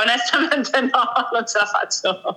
Onestamente 0.02 0.80
no, 0.80 1.12
non 1.30 1.46
ce 1.46 1.58
la 1.58 1.66
faccio. 1.66 2.34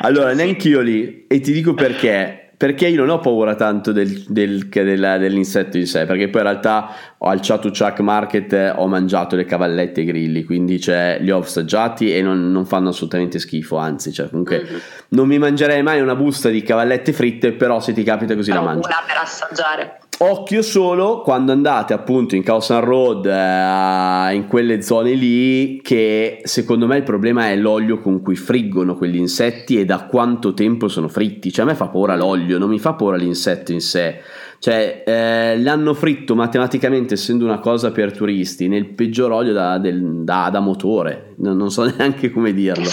Allora, 0.00 0.34
neanche 0.34 0.68
io 0.68 0.80
lì, 0.82 1.26
e 1.26 1.40
ti 1.40 1.52
dico 1.52 1.72
perché 1.72 2.51
perché 2.62 2.86
io 2.86 3.00
non 3.00 3.08
ho 3.08 3.18
paura 3.18 3.56
tanto 3.56 3.90
del, 3.90 4.22
del, 4.28 4.68
del, 4.68 5.16
dell'insetto 5.18 5.78
in 5.78 5.86
sé, 5.88 6.06
perché 6.06 6.28
poi 6.28 6.42
in 6.42 6.46
realtà 6.46 6.94
al 7.18 7.40
Chatuchak 7.40 7.98
Market 7.98 8.74
ho 8.76 8.86
mangiato 8.86 9.34
le 9.34 9.44
cavallette 9.44 9.98
e 9.98 10.02
i 10.04 10.06
grilli, 10.06 10.44
quindi 10.44 10.78
cioè, 10.80 11.18
li 11.20 11.32
ho 11.32 11.38
assaggiati 11.38 12.14
e 12.14 12.22
non, 12.22 12.52
non 12.52 12.64
fanno 12.64 12.90
assolutamente 12.90 13.40
schifo, 13.40 13.78
anzi, 13.78 14.12
cioè, 14.12 14.28
comunque 14.28 14.62
mm-hmm. 14.62 14.78
non 15.08 15.26
mi 15.26 15.40
mangerei 15.40 15.82
mai 15.82 16.00
una 16.00 16.14
busta 16.14 16.50
di 16.50 16.62
cavallette 16.62 17.12
fritte, 17.12 17.50
però 17.50 17.80
se 17.80 17.92
ti 17.94 18.04
capita 18.04 18.36
così 18.36 18.50
però 18.50 18.62
la 18.62 18.70
mangi. 18.74 18.86
Una 18.86 19.02
per 19.08 19.16
assaggiare. 19.16 19.98
Occhio 20.24 20.62
solo 20.62 21.20
quando 21.20 21.50
andate 21.50 21.92
appunto 21.92 22.36
in 22.36 22.44
Causan 22.44 22.84
Road, 22.84 23.26
eh, 23.26 24.34
in 24.36 24.46
quelle 24.46 24.80
zone 24.80 25.14
lì, 25.14 25.80
che 25.82 26.42
secondo 26.44 26.86
me 26.86 26.98
il 26.98 27.02
problema 27.02 27.48
è 27.48 27.56
l'olio 27.56 27.98
con 27.98 28.22
cui 28.22 28.36
friggono 28.36 28.94
quegli 28.94 29.16
insetti 29.16 29.80
e 29.80 29.84
da 29.84 30.06
quanto 30.06 30.54
tempo 30.54 30.86
sono 30.86 31.08
fritti. 31.08 31.50
Cioè 31.50 31.64
a 31.64 31.68
me 31.68 31.74
fa 31.74 31.88
paura 31.88 32.14
l'olio, 32.14 32.58
non 32.58 32.68
mi 32.68 32.78
fa 32.78 32.92
paura 32.92 33.16
l'insetto 33.16 33.72
in 33.72 33.80
sé. 33.80 34.20
Cioè, 34.62 35.02
eh, 35.04 35.58
l'hanno 35.58 35.92
fritto 35.92 36.36
matematicamente, 36.36 37.14
essendo 37.14 37.44
una 37.44 37.58
cosa 37.58 37.90
per 37.90 38.12
turisti, 38.12 38.68
nel 38.68 38.86
peggior 38.90 39.32
olio 39.32 39.52
da, 39.52 39.78
del, 39.78 40.22
da, 40.22 40.50
da 40.52 40.60
motore. 40.60 41.34
Non, 41.38 41.56
non, 41.56 41.68
so 41.72 41.82
neanche 41.98 42.30
come 42.30 42.52
dirlo. 42.52 42.88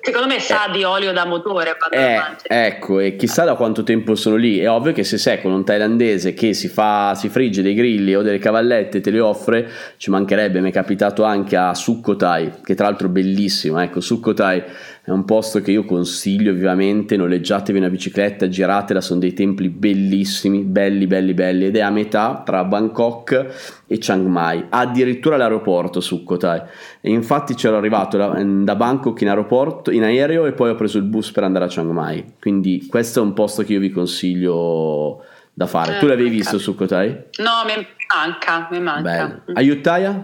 Secondo 0.00 0.28
me 0.28 0.38
sa 0.38 0.68
eh, 0.68 0.70
di 0.70 0.84
olio 0.84 1.12
da 1.12 1.26
motore 1.26 1.76
eh, 1.90 2.20
Ecco, 2.46 3.00
e 3.00 3.16
chissà 3.16 3.42
da 3.42 3.56
quanto 3.56 3.82
tempo 3.82 4.14
sono 4.14 4.36
lì. 4.36 4.60
È 4.60 4.70
ovvio 4.70 4.92
che 4.92 5.02
se 5.02 5.18
sei 5.18 5.40
con 5.40 5.50
un 5.50 5.64
thailandese 5.64 6.34
che 6.34 6.54
si, 6.54 6.68
fa, 6.68 7.16
si 7.16 7.28
frigge 7.28 7.62
dei 7.62 7.74
grilli 7.74 8.14
o 8.14 8.22
delle 8.22 8.38
cavallette 8.38 8.98
e 8.98 9.00
te 9.00 9.10
le 9.10 9.18
offre, 9.18 9.68
ci 9.96 10.08
mancherebbe. 10.08 10.60
Mi 10.60 10.70
è 10.70 10.72
capitato 10.72 11.24
anche 11.24 11.56
a 11.56 11.74
Sukhothai, 11.74 12.60
che 12.62 12.76
tra 12.76 12.86
l'altro 12.86 13.08
è 13.08 13.10
bellissimo. 13.10 13.80
Ecco, 13.80 13.98
Sukhothai 13.98 14.62
è 15.04 15.10
un 15.10 15.24
posto 15.24 15.60
che 15.60 15.72
io 15.72 15.84
consiglio 15.84 16.52
vivamente, 16.52 17.16
noleggiatevi 17.16 17.78
una 17.78 17.90
bicicletta, 17.90 18.48
giratela, 18.48 19.00
sono 19.00 19.18
dei 19.18 19.34
templi 19.34 19.68
bellissimi, 19.68 20.60
belli 20.60 21.08
belli 21.08 21.34
belli 21.34 21.64
ed 21.66 21.76
è 21.76 21.80
a 21.80 21.90
metà 21.90 22.42
tra 22.44 22.62
Bangkok 22.62 23.82
e 23.86 23.98
Chiang 23.98 24.26
Mai, 24.26 24.64
addirittura 24.68 25.36
l'aeroporto 25.36 26.00
Sukhothai 26.00 26.62
e 27.00 27.10
infatti 27.10 27.54
c'ero 27.54 27.78
arrivato 27.78 28.16
da, 28.16 28.40
da 28.40 28.76
Bangkok 28.76 29.20
in 29.22 29.28
aeroporto, 29.28 29.90
in 29.90 30.04
aereo 30.04 30.46
e 30.46 30.52
poi 30.52 30.70
ho 30.70 30.76
preso 30.76 30.98
il 30.98 31.04
bus 31.04 31.32
per 31.32 31.42
andare 31.42 31.64
a 31.64 31.68
Chiang 31.68 31.90
Mai, 31.90 32.34
quindi 32.38 32.86
questo 32.88 33.18
è 33.18 33.22
un 33.24 33.32
posto 33.32 33.64
che 33.64 33.72
io 33.72 33.80
vi 33.80 33.90
consiglio 33.90 35.24
da 35.52 35.66
fare. 35.66 35.96
Eh, 35.96 35.98
tu 35.98 36.06
l'avevi 36.06 36.30
visto 36.30 36.58
Sukhothai? 36.58 37.08
No, 37.38 37.64
mi 37.66 37.86
manca, 38.14 38.68
mi 38.70 38.80
manca. 38.80 39.00
Bello. 39.00 39.58
Ayutthaya? 39.58 40.22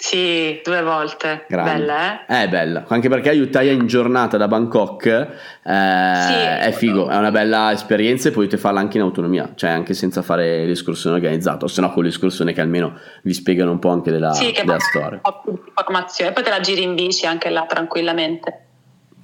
Sì, 0.00 0.60
due 0.62 0.80
volte. 0.82 1.44
Grande. 1.48 1.72
Bella, 1.72 2.26
eh? 2.26 2.44
È 2.44 2.48
bella, 2.48 2.84
anche 2.86 3.08
perché 3.08 3.30
Ayutthaya 3.30 3.72
in 3.72 3.88
giornata 3.88 4.36
da 4.36 4.46
Bangkok 4.46 5.06
eh, 5.06 5.26
sì, 5.64 6.34
è 6.34 6.72
figo, 6.72 7.08
è 7.08 7.16
una 7.16 7.32
bella 7.32 7.72
esperienza 7.72 8.28
e 8.28 8.32
potete 8.32 8.58
farla 8.58 8.78
anche 8.78 8.96
in 8.96 9.02
autonomia, 9.02 9.52
cioè 9.56 9.70
anche 9.70 9.94
senza 9.94 10.22
fare 10.22 10.64
l'escursione 10.66 11.16
organizzata, 11.16 11.64
o 11.64 11.68
se 11.68 11.80
no 11.80 11.90
con 11.92 12.04
l'escursione 12.04 12.52
che 12.52 12.60
almeno 12.60 12.96
vi 13.22 13.34
spiegano 13.34 13.72
un 13.72 13.80
po' 13.80 13.90
anche 13.90 14.12
della, 14.12 14.32
sì, 14.32 14.52
della 14.52 14.78
storia. 14.78 15.18
Po' 15.18 15.40
più 15.42 15.60
poi 15.74 16.44
te 16.44 16.50
la 16.50 16.60
giri 16.60 16.84
in 16.84 16.94
bici 16.94 17.26
anche 17.26 17.50
là 17.50 17.66
tranquillamente. 17.66 18.66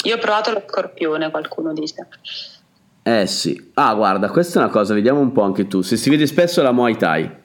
Io 0.05 0.17
ho 0.17 0.19
provato 0.19 0.51
lo 0.51 0.65
scorpione, 0.67 1.31
qualcuno 1.31 1.73
dice. 1.73 2.09
Eh 3.05 3.27
sì, 3.29 3.71
ah 3.75 3.95
guarda, 3.95 4.29
questa 4.29 4.59
è 4.59 4.63
una 4.65 4.73
cosa, 4.73 4.93
vediamo 4.93 5.21
un 5.21 5.31
po' 5.31 5.43
anche 5.43 5.69
tu, 5.69 5.83
se 5.83 5.97
si 5.97 6.11
vede 6.11 6.27
spesso 6.27 6.63
la 6.63 6.73
Muay 6.73 6.97
Thai. 6.97 7.43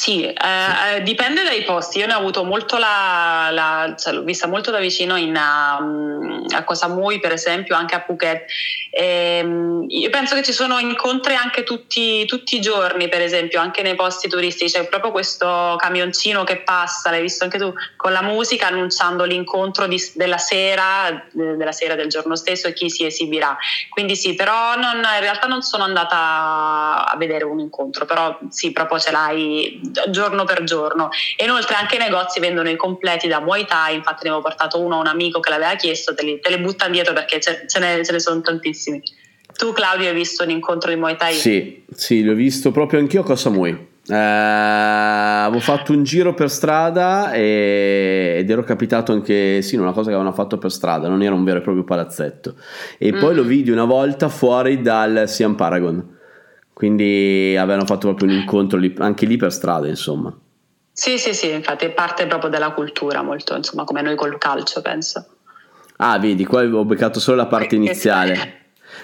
Sì, 0.00 0.24
eh, 0.24 0.32
eh, 0.32 1.02
dipende 1.02 1.42
dai 1.42 1.62
posti. 1.62 1.98
Io 1.98 2.06
ne 2.06 2.14
ho 2.14 2.16
avuto 2.16 2.42
molto 2.42 2.78
la, 2.78 3.50
la 3.52 3.94
cioè, 3.98 4.14
l'ho 4.14 4.22
vista 4.22 4.46
molto 4.46 4.70
da 4.70 4.78
vicino 4.78 5.14
in, 5.16 5.36
um, 5.36 6.46
a 6.54 6.64
Koh 6.64 6.72
Samui, 6.72 7.20
per 7.20 7.32
esempio, 7.32 7.76
anche 7.76 7.96
a 7.96 8.00
Phuket. 8.00 8.46
E, 9.00 9.40
um, 9.42 9.86
io 9.88 10.10
penso 10.10 10.34
che 10.34 10.42
ci 10.42 10.52
sono 10.52 10.78
incontri 10.78 11.34
anche 11.34 11.62
tutti, 11.62 12.26
tutti, 12.26 12.56
i 12.56 12.60
giorni, 12.60 13.08
per 13.08 13.22
esempio, 13.22 13.58
anche 13.58 13.80
nei 13.80 13.94
posti 13.94 14.28
turistici. 14.28 14.76
C'è 14.76 14.88
proprio 14.88 15.10
questo 15.10 15.76
camioncino 15.78 16.44
che 16.44 16.58
passa, 16.58 17.08
l'hai 17.08 17.22
visto 17.22 17.44
anche 17.44 17.56
tu, 17.56 17.72
con 17.96 18.12
la 18.12 18.20
musica 18.20 18.66
annunciando 18.66 19.24
l'incontro 19.24 19.86
di, 19.86 19.98
della 20.14 20.36
sera, 20.36 21.26
della 21.32 21.72
sera 21.72 21.94
del 21.94 22.08
giorno 22.08 22.36
stesso 22.36 22.68
e 22.68 22.74
chi 22.74 22.90
si 22.90 23.06
esibirà. 23.06 23.56
Quindi 23.88 24.16
sì, 24.16 24.34
però 24.34 24.76
non, 24.76 24.96
in 24.96 25.20
realtà 25.20 25.46
non 25.46 25.62
sono 25.62 25.84
andata 25.84 27.06
a 27.10 27.16
vedere 27.16 27.44
un 27.44 27.58
incontro, 27.58 28.04
però 28.04 28.38
sì, 28.50 28.70
proprio 28.72 28.98
ce 28.98 29.12
l'hai 29.12 29.80
giorno 30.10 30.44
per 30.44 30.62
giorno. 30.64 31.08
E 31.36 31.44
inoltre 31.44 31.76
anche 31.76 31.96
i 31.96 31.98
negozi 31.98 32.38
vendono 32.38 32.68
i 32.68 32.76
completi 32.76 33.28
da 33.28 33.40
Muay 33.40 33.64
Thai, 33.64 33.94
infatti 33.94 34.24
ne 34.24 34.30
avevo 34.30 34.44
portato 34.44 34.78
uno 34.78 34.96
a 34.96 35.00
un 35.00 35.06
amico 35.06 35.40
che 35.40 35.48
l'aveva 35.48 35.74
chiesto, 35.76 36.14
te 36.14 36.22
li, 36.22 36.38
te 36.38 36.50
li 36.50 36.58
butta 36.58 36.84
indietro 36.84 37.14
perché 37.14 37.40
ce, 37.40 37.64
ce, 37.66 37.78
ne, 37.78 38.04
ce 38.04 38.12
ne 38.12 38.20
sono 38.20 38.42
tantissimi. 38.42 38.88
Tu 39.56 39.72
Claudio 39.72 40.08
hai 40.08 40.14
visto 40.14 40.44
un 40.44 40.50
incontro 40.50 40.90
di 40.90 40.96
Muay 40.96 41.16
Thai? 41.16 41.34
Sì, 41.34 41.84
sì, 41.92 42.22
l'ho 42.22 42.34
visto 42.34 42.70
proprio 42.70 43.00
anch'io 43.00 43.20
a 43.20 43.24
Koh 43.24 43.36
Samui. 43.36 43.88
Eh, 44.06 44.14
avevo 44.14 45.60
fatto 45.60 45.92
un 45.92 46.02
giro 46.02 46.34
per 46.34 46.50
strada 46.50 47.32
e, 47.32 48.36
ed 48.38 48.50
ero 48.50 48.64
capitato 48.64 49.12
anche 49.12 49.60
sì, 49.62 49.76
una 49.76 49.92
cosa 49.92 50.08
che 50.08 50.14
avevano 50.14 50.34
fatto 50.34 50.58
per 50.58 50.72
strada, 50.72 51.08
non 51.08 51.22
era 51.22 51.34
un 51.34 51.44
vero 51.44 51.58
e 51.58 51.62
proprio 51.62 51.84
palazzetto. 51.84 52.54
E 52.98 53.12
mm. 53.12 53.18
poi 53.18 53.34
lo 53.34 53.42
vidi 53.42 53.70
una 53.70 53.84
volta 53.84 54.28
fuori 54.28 54.80
dal 54.80 55.28
Siam 55.28 55.54
Paragon 55.54 56.18
quindi 56.80 57.54
avevano 57.58 57.84
fatto 57.84 58.06
proprio 58.08 58.28
un 58.28 58.40
incontro 58.40 58.78
lì, 58.78 58.94
anche 59.00 59.26
lì 59.26 59.36
per 59.36 59.52
strada, 59.52 59.86
insomma. 59.86 60.34
Sì, 60.90 61.18
sì, 61.18 61.34
sì, 61.34 61.50
infatti 61.50 61.84
è 61.84 61.90
parte 61.90 62.26
proprio 62.26 62.48
della 62.48 62.70
cultura, 62.70 63.20
molto, 63.20 63.54
insomma, 63.54 63.84
come 63.84 64.00
noi 64.00 64.16
col 64.16 64.38
calcio, 64.38 64.80
penso. 64.80 65.26
Ah, 65.98 66.18
vedi, 66.18 66.46
qua 66.46 66.62
ho 66.62 66.86
beccato 66.86 67.20
solo 67.20 67.36
la 67.36 67.48
parte 67.48 67.74
iniziale. 67.74 68.59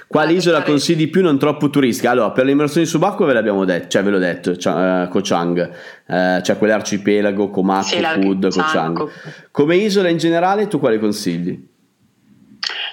Quale 0.07 0.33
isola 0.33 0.63
consigli 0.63 1.09
più 1.11 1.23
non 1.23 1.39
troppo 1.39 1.71
turistica? 1.71 2.11
Allora, 2.11 2.31
per 2.31 2.45
le 2.45 2.53
immersioni 2.53 2.87
subacquee 2.87 3.27
ve 3.27 3.33
l'abbiamo 3.33 3.65
detto, 3.65 3.89
cioè 3.89 4.03
ve 4.03 4.11
l'ho 4.11 4.19
detto, 4.19 4.57
cioè, 4.57 5.03
uh, 5.03 5.09
Koh 5.09 5.21
Chang, 5.23 5.71
uh, 6.07 6.41
cioè 6.43 6.59
quell'arcipelago, 6.59 7.51
Komaku, 7.51 7.87
sì, 7.89 8.07
Pud, 8.21 8.49
Koh 8.49 8.63
Chang. 8.63 9.11
Come 9.51 9.77
isola 9.77 10.09
in 10.09 10.19
generale, 10.19 10.69
tu 10.69 10.79
quale 10.79 10.99
consigli? 10.99 11.69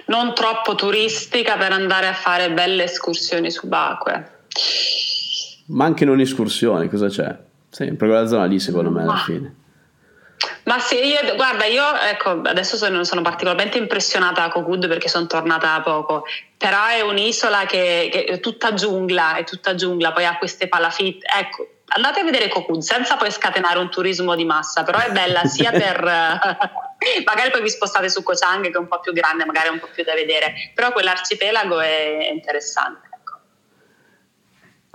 Non 0.05 0.33
troppo 0.33 0.75
turistica 0.75 1.55
per 1.57 1.71
andare 1.71 2.07
a 2.07 2.13
fare 2.13 2.51
belle 2.51 2.83
escursioni 2.83 3.49
subacquee. 3.49 4.31
Ma 5.67 5.85
anche 5.85 6.05
non 6.05 6.19
escursioni, 6.19 6.89
cosa 6.89 7.07
c'è? 7.07 7.37
Sempre 7.69 8.07
quella 8.07 8.27
zona 8.27 8.45
lì, 8.45 8.59
secondo 8.59 8.91
me, 8.91 9.03
alla 9.03 9.15
fine. 9.15 9.55
Ma 10.63 10.79
sì, 10.79 10.95
io, 10.95 11.35
guarda, 11.35 11.65
io 11.65 11.83
ecco, 11.95 12.41
adesso 12.43 12.77
sono, 12.77 13.03
sono 13.03 13.21
particolarmente 13.21 13.77
impressionata 13.77 14.41
da 14.41 14.49
Cocud 14.49 14.87
perché 14.87 15.09
sono 15.09 15.27
tornata 15.27 15.81
poco, 15.81 16.23
però 16.57 16.85
è 16.87 17.01
un'isola 17.01 17.65
che, 17.65 18.09
che, 18.11 18.23
è 18.25 18.39
tutta 18.39 18.73
giungla, 18.73 19.35
è 19.35 19.43
tutta 19.43 19.75
giungla, 19.75 20.11
poi 20.13 20.25
ha 20.25 20.37
queste 20.37 20.67
palafitte, 20.67 21.27
ecco, 21.37 21.67
andate 21.87 22.21
a 22.21 22.23
vedere 22.23 22.47
Cocud 22.47 22.81
senza 22.81 23.17
poi 23.17 23.31
scatenare 23.31 23.77
un 23.79 23.89
turismo 23.89 24.35
di 24.35 24.45
massa, 24.45 24.83
però 24.83 24.99
è 24.99 25.11
bella 25.11 25.43
sia 25.45 25.71
per... 25.71 26.01
magari 27.25 27.51
poi 27.51 27.61
vi 27.61 27.69
spostate 27.69 28.09
su 28.09 28.23
Koh 28.23 28.33
Chang 28.33 28.63
che 28.63 28.71
è 28.71 28.77
un 28.77 28.87
po' 28.87 28.99
più 28.99 29.11
grande, 29.11 29.45
magari 29.45 29.69
un 29.69 29.79
po' 29.79 29.89
più 29.93 30.03
da 30.03 30.13
vedere, 30.13 30.71
però 30.73 30.91
quell'arcipelago 30.91 31.79
è 31.81 32.29
interessante. 32.31 33.12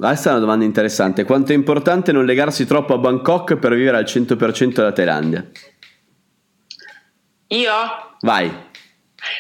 Questa 0.01 0.29
è 0.29 0.33
una 0.33 0.41
domanda 0.41 0.65
interessante. 0.65 1.25
Quanto 1.25 1.51
è 1.51 1.57
importante 1.57 2.13
non 2.13 2.25
legarsi 2.25 2.65
troppo 2.67 2.95
a 2.95 2.99
Bangkok 2.99 3.57
per 3.57 3.75
vivere 3.75 3.97
al 3.97 4.05
100% 4.05 4.75
della 4.75 4.93
Thailandia? 4.93 5.45
Io? 7.49 7.73
Vai. 8.21 8.68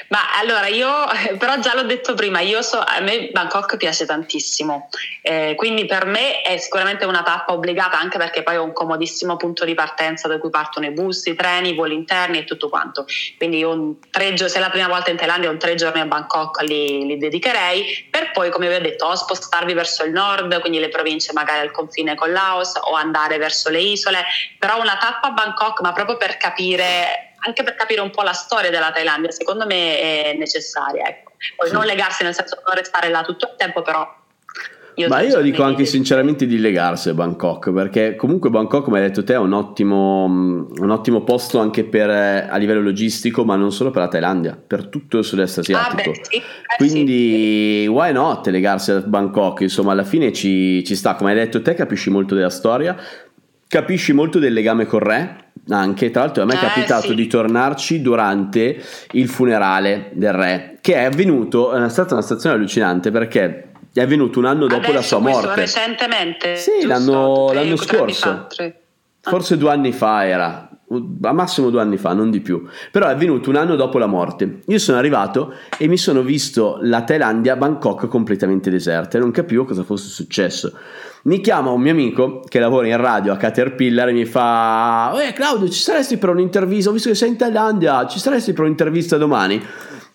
Ma 0.08 0.34
allora 0.36 0.66
io, 0.66 0.88
però 1.38 1.58
già 1.58 1.74
l'ho 1.74 1.82
detto 1.82 2.14
prima, 2.14 2.40
io 2.40 2.62
so, 2.62 2.78
a 2.78 3.00
me 3.00 3.30
Bangkok 3.32 3.76
piace 3.76 4.06
tantissimo, 4.06 4.88
eh, 5.22 5.54
quindi 5.56 5.86
per 5.86 6.06
me 6.06 6.42
è 6.42 6.56
sicuramente 6.58 7.04
una 7.04 7.22
tappa 7.22 7.52
obbligata 7.52 7.98
anche 7.98 8.18
perché 8.18 8.42
poi 8.42 8.56
ho 8.56 8.64
un 8.64 8.72
comodissimo 8.72 9.36
punto 9.36 9.64
di 9.64 9.74
partenza 9.74 10.28
da 10.28 10.38
cui 10.38 10.50
partono 10.50 10.86
i 10.86 10.90
bus, 10.90 11.26
i 11.26 11.34
treni, 11.34 11.70
i 11.70 11.74
voli 11.74 11.94
interni 11.94 12.38
e 12.38 12.44
tutto 12.44 12.68
quanto. 12.68 13.06
Quindi 13.36 13.64
tre, 14.10 14.36
se 14.36 14.56
è 14.56 14.60
la 14.60 14.70
prima 14.70 14.88
volta 14.88 15.10
in 15.10 15.16
Thailandia, 15.16 15.50
un 15.50 15.58
tre 15.58 15.74
giorni 15.74 16.00
a 16.00 16.06
Bangkok 16.06 16.62
li, 16.62 17.06
li 17.06 17.18
dedicherei, 17.18 18.08
per 18.10 18.30
poi 18.32 18.50
come 18.50 18.68
vi 18.68 18.74
ho 18.74 18.80
detto 18.80 19.06
o 19.06 19.14
spostarvi 19.14 19.72
verso 19.72 20.04
il 20.04 20.12
nord, 20.12 20.60
quindi 20.60 20.78
le 20.78 20.88
province 20.88 21.32
magari 21.32 21.60
al 21.60 21.70
confine 21.70 22.14
con 22.14 22.32
Laos 22.32 22.74
o 22.80 22.94
andare 22.94 23.38
verso 23.38 23.70
le 23.70 23.80
isole, 23.80 24.24
però 24.58 24.80
una 24.80 24.96
tappa 24.96 25.28
a 25.28 25.30
Bangkok 25.32 25.80
ma 25.80 25.92
proprio 25.92 26.16
per 26.16 26.36
capire 26.36 27.27
anche 27.40 27.62
per 27.62 27.74
capire 27.74 28.00
un 28.00 28.10
po' 28.10 28.22
la 28.22 28.32
storia 28.32 28.70
della 28.70 28.90
Thailandia, 28.92 29.30
secondo 29.30 29.66
me 29.66 30.00
è 30.00 30.36
necessaria. 30.36 31.06
Ecco. 31.06 31.32
Poi 31.56 31.68
sì. 31.68 31.74
non 31.74 31.84
legarsi, 31.84 32.24
nel 32.24 32.34
senso 32.34 32.60
non 32.64 32.74
restare 32.74 33.08
là 33.08 33.22
tutto 33.22 33.46
il 33.46 33.54
tempo, 33.56 33.82
però 33.82 34.06
io 34.98 35.06
Ma 35.06 35.20
io 35.20 35.40
dico 35.40 35.62
anche 35.62 35.84
sinceramente 35.84 36.44
di 36.44 36.58
legarsi 36.58 37.08
a 37.08 37.14
Bangkok, 37.14 37.70
perché 37.72 38.16
comunque 38.16 38.50
Bangkok, 38.50 38.82
come 38.82 38.98
hai 38.98 39.06
detto 39.06 39.22
te, 39.22 39.34
è 39.34 39.38
un 39.38 39.52
ottimo, 39.52 40.24
un 40.24 40.90
ottimo 40.90 41.22
posto 41.22 41.60
anche 41.60 41.84
per, 41.84 42.10
a 42.10 42.56
livello 42.56 42.80
logistico, 42.80 43.44
ma 43.44 43.54
non 43.54 43.70
solo 43.70 43.90
per 43.90 44.02
la 44.02 44.08
Thailandia, 44.08 44.60
per 44.60 44.88
tutto 44.88 45.18
il 45.18 45.24
sud-est 45.24 45.58
asiatico. 45.58 46.10
Ah, 46.10 46.12
beh, 46.12 46.20
sì. 46.28 46.36
eh, 46.38 46.42
Quindi, 46.78 47.82
sì. 47.82 47.86
why 47.86 48.10
not 48.10 48.44
legarsi 48.48 48.90
a 48.90 49.00
Bangkok? 49.00 49.60
Insomma, 49.60 49.92
alla 49.92 50.02
fine 50.02 50.32
ci, 50.32 50.82
ci 50.82 50.96
sta, 50.96 51.14
come 51.14 51.30
hai 51.30 51.36
detto 51.36 51.62
te, 51.62 51.74
capisci 51.74 52.10
molto 52.10 52.34
della 52.34 52.50
storia, 52.50 52.96
capisci 53.68 54.12
molto 54.12 54.40
del 54.40 54.52
legame 54.52 54.84
col 54.86 55.02
re 55.02 55.47
anche 55.70 56.10
tra 56.10 56.22
l'altro 56.22 56.42
a 56.42 56.46
me 56.46 56.54
è 56.54 56.56
eh, 56.56 56.60
capitato 56.60 57.08
sì. 57.08 57.14
di 57.14 57.26
tornarci 57.26 58.00
durante 58.00 58.82
il 59.12 59.28
funerale 59.28 60.10
del 60.12 60.32
re 60.32 60.78
che 60.80 60.94
è 60.94 61.04
avvenuto 61.04 61.72
è 61.72 61.88
stata 61.88 62.14
una 62.14 62.22
stazione 62.22 62.56
allucinante 62.56 63.10
perché 63.10 63.70
è 63.92 64.00
avvenuto 64.00 64.38
un 64.38 64.46
anno 64.46 64.66
dopo 64.66 64.90
Adesso, 64.90 64.92
la 64.92 65.02
sua 65.02 65.18
morte. 65.18 65.60
recentemente 65.60 66.56
sì 66.56 66.84
l'anno, 66.84 67.52
l'anno 67.52 67.76
scorso. 67.76 68.46
forse 69.20 69.56
due 69.56 69.70
anni 69.70 69.92
fa 69.92 70.26
era 70.26 70.67
a 71.22 71.32
massimo 71.32 71.70
due 71.70 71.80
anni 71.80 71.96
fa, 71.96 72.12
non 72.14 72.30
di 72.30 72.40
più. 72.40 72.66
Però 72.90 73.06
è 73.08 73.16
venuto 73.16 73.50
un 73.50 73.56
anno 73.56 73.76
dopo 73.76 73.98
la 73.98 74.06
morte. 74.06 74.60
Io 74.66 74.78
sono 74.78 74.98
arrivato 74.98 75.54
e 75.76 75.86
mi 75.86 75.96
sono 75.96 76.22
visto 76.22 76.78
la 76.82 77.02
Thailandia, 77.02 77.56
Bangkok 77.56 78.06
completamente 78.08 78.70
deserta 78.70 79.18
e 79.18 79.20
non 79.20 79.30
capivo 79.30 79.64
cosa 79.64 79.82
fosse 79.82 80.08
successo. 80.08 80.72
Mi 81.24 81.40
chiama 81.40 81.70
un 81.70 81.80
mio 81.80 81.92
amico 81.92 82.40
che 82.48 82.58
lavora 82.58 82.86
in 82.86 82.96
radio 82.96 83.32
a 83.32 83.36
Caterpillar 83.36 84.08
e 84.08 84.12
mi 84.12 84.24
fa: 84.24 85.12
Eh 85.20 85.32
Claudio, 85.32 85.68
ci 85.68 85.80
saresti 85.80 86.16
per 86.16 86.30
un'intervista? 86.30 86.90
Ho 86.90 86.92
visto 86.92 87.08
che 87.08 87.14
sei 87.14 87.30
in 87.30 87.36
Thailandia, 87.36 88.06
ci 88.06 88.18
saresti 88.18 88.52
per 88.52 88.64
un'intervista 88.64 89.16
domani? 89.16 89.60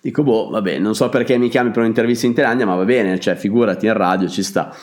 Dico, 0.01 0.21
boh, 0.21 0.49
vabbè, 0.49 0.79
non 0.79 0.95
so 0.95 1.07
perché 1.07 1.37
mi 1.37 1.47
chiami 1.47 1.71
per 1.71 1.81
un'intervista 1.83 2.25
in 2.25 2.33
Thailandia, 2.33 2.65
ma 2.65 2.75
va 2.75 2.83
bene, 2.83 3.19
cioè 3.19 3.35
figurati 3.35 3.85
in 3.85 3.93
radio, 3.93 4.27
ci 4.27 4.43
sta 4.43 4.75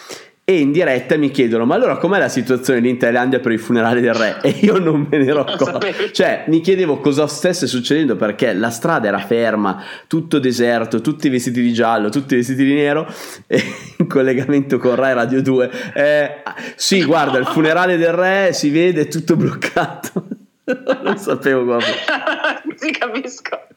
e 0.44 0.58
in 0.58 0.72
diretta 0.72 1.16
mi 1.16 1.30
chiedono 1.30 1.64
ma 1.64 1.76
allora 1.76 1.96
com'è 1.96 2.18
la 2.18 2.28
situazione 2.28 2.80
lì 2.80 2.88
in 2.88 2.98
Thailandia 2.98 3.38
per 3.38 3.52
il 3.52 3.60
funerale 3.60 4.00
del 4.00 4.14
re? 4.14 4.38
E 4.42 4.56
io 4.60 4.78
non 4.78 5.06
me 5.08 5.18
ne 5.18 5.26
ero 5.26 5.44
accorto. 5.44 5.78
cioè 6.12 6.44
mi 6.48 6.60
chiedevo 6.60 6.98
cosa 6.98 7.26
stesse 7.26 7.66
succedendo 7.66 8.16
perché 8.16 8.52
la 8.52 8.70
strada 8.70 9.06
era 9.08 9.18
ferma 9.18 9.82
tutto 10.08 10.38
deserto 10.38 11.00
tutti 11.00 11.28
vestiti 11.28 11.60
di 11.62 11.72
giallo 11.72 12.08
tutti 12.08 12.34
vestiti 12.34 12.64
di 12.64 12.74
nero 12.74 13.06
e 13.46 13.62
in 13.98 14.08
collegamento 14.08 14.78
con 14.78 14.96
Rai 14.96 15.14
Radio 15.14 15.40
2 15.40 15.70
eh, 15.94 16.42
sì 16.74 17.04
guarda 17.04 17.38
il 17.38 17.46
funerale 17.46 17.96
del 17.96 18.12
re 18.12 18.52
si 18.52 18.70
vede 18.70 19.08
tutto 19.08 19.36
bloccato. 19.36 20.26
Non 21.02 21.16
sapevo 21.18 21.64
cosa 21.64 21.86
sì 22.76 22.90
capisco 22.92 23.69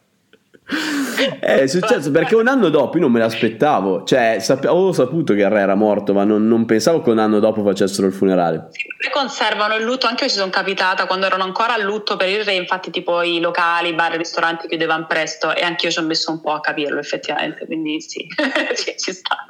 è 1.40 1.68
successo 1.68 2.10
perché 2.12 2.36
un 2.36 2.48
anno 2.48 2.70
dopo 2.70 2.96
io 2.96 3.04
non 3.04 3.12
me 3.12 3.20
l'aspettavo, 3.20 4.04
cioè 4.04 4.38
sape- 4.40 4.68
avevo 4.68 4.94
saputo 4.94 5.34
che 5.34 5.42
il 5.42 5.50
re 5.50 5.60
era 5.60 5.76
morto, 5.76 6.14
ma 6.14 6.24
non, 6.24 6.48
non, 6.48 6.66
pensavo 6.66 7.02
che 7.02 7.10
un 7.10 7.20
anno 7.20 7.40
dopo 7.40 7.64
facessero 7.64 8.08
il 8.08 8.14
funerale. 8.14 8.70
Sì, 8.72 9.10
conservano 9.12 9.76
il 9.76 9.84
lutto, 9.84 10.08
anche 10.08 10.24
io 10.24 10.30
ci 10.30 10.38
sono 10.38 10.50
capitata 10.50 11.06
quando 11.06 11.26
erano 11.26 11.44
ancora 11.44 11.74
a 11.74 11.84
lutto 11.84 12.16
per 12.16 12.30
il 12.30 12.44
re, 12.44 12.54
infatti 12.54 12.92
tipo 12.92 13.22
i 13.22 13.40
locali, 13.40 13.90
i 13.90 13.94
bar, 13.94 14.14
i 14.14 14.18
ristoranti 14.18 14.68
chiudevano 14.68 15.06
presto 15.06 15.54
e 15.54 15.62
anche 15.62 15.88
io 15.88 15.92
ci 15.92 16.00
ho 16.00 16.04
messo 16.04 16.32
un 16.32 16.42
po' 16.42 16.54
a 16.54 16.60
capirlo 16.62 17.00
effettivamente, 17.00 17.66
quindi 17.66 18.00
sì, 18.02 18.26
ci, 18.76 18.96
ci 18.98 19.12
sta. 19.12 19.46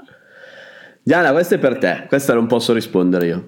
Diana, 1.01 1.31
questa 1.31 1.55
è 1.55 1.57
per 1.59 1.77
te, 1.77 2.05
questa 2.07 2.33
non 2.33 2.47
posso 2.47 2.73
rispondere 2.73 3.25
io. 3.27 3.47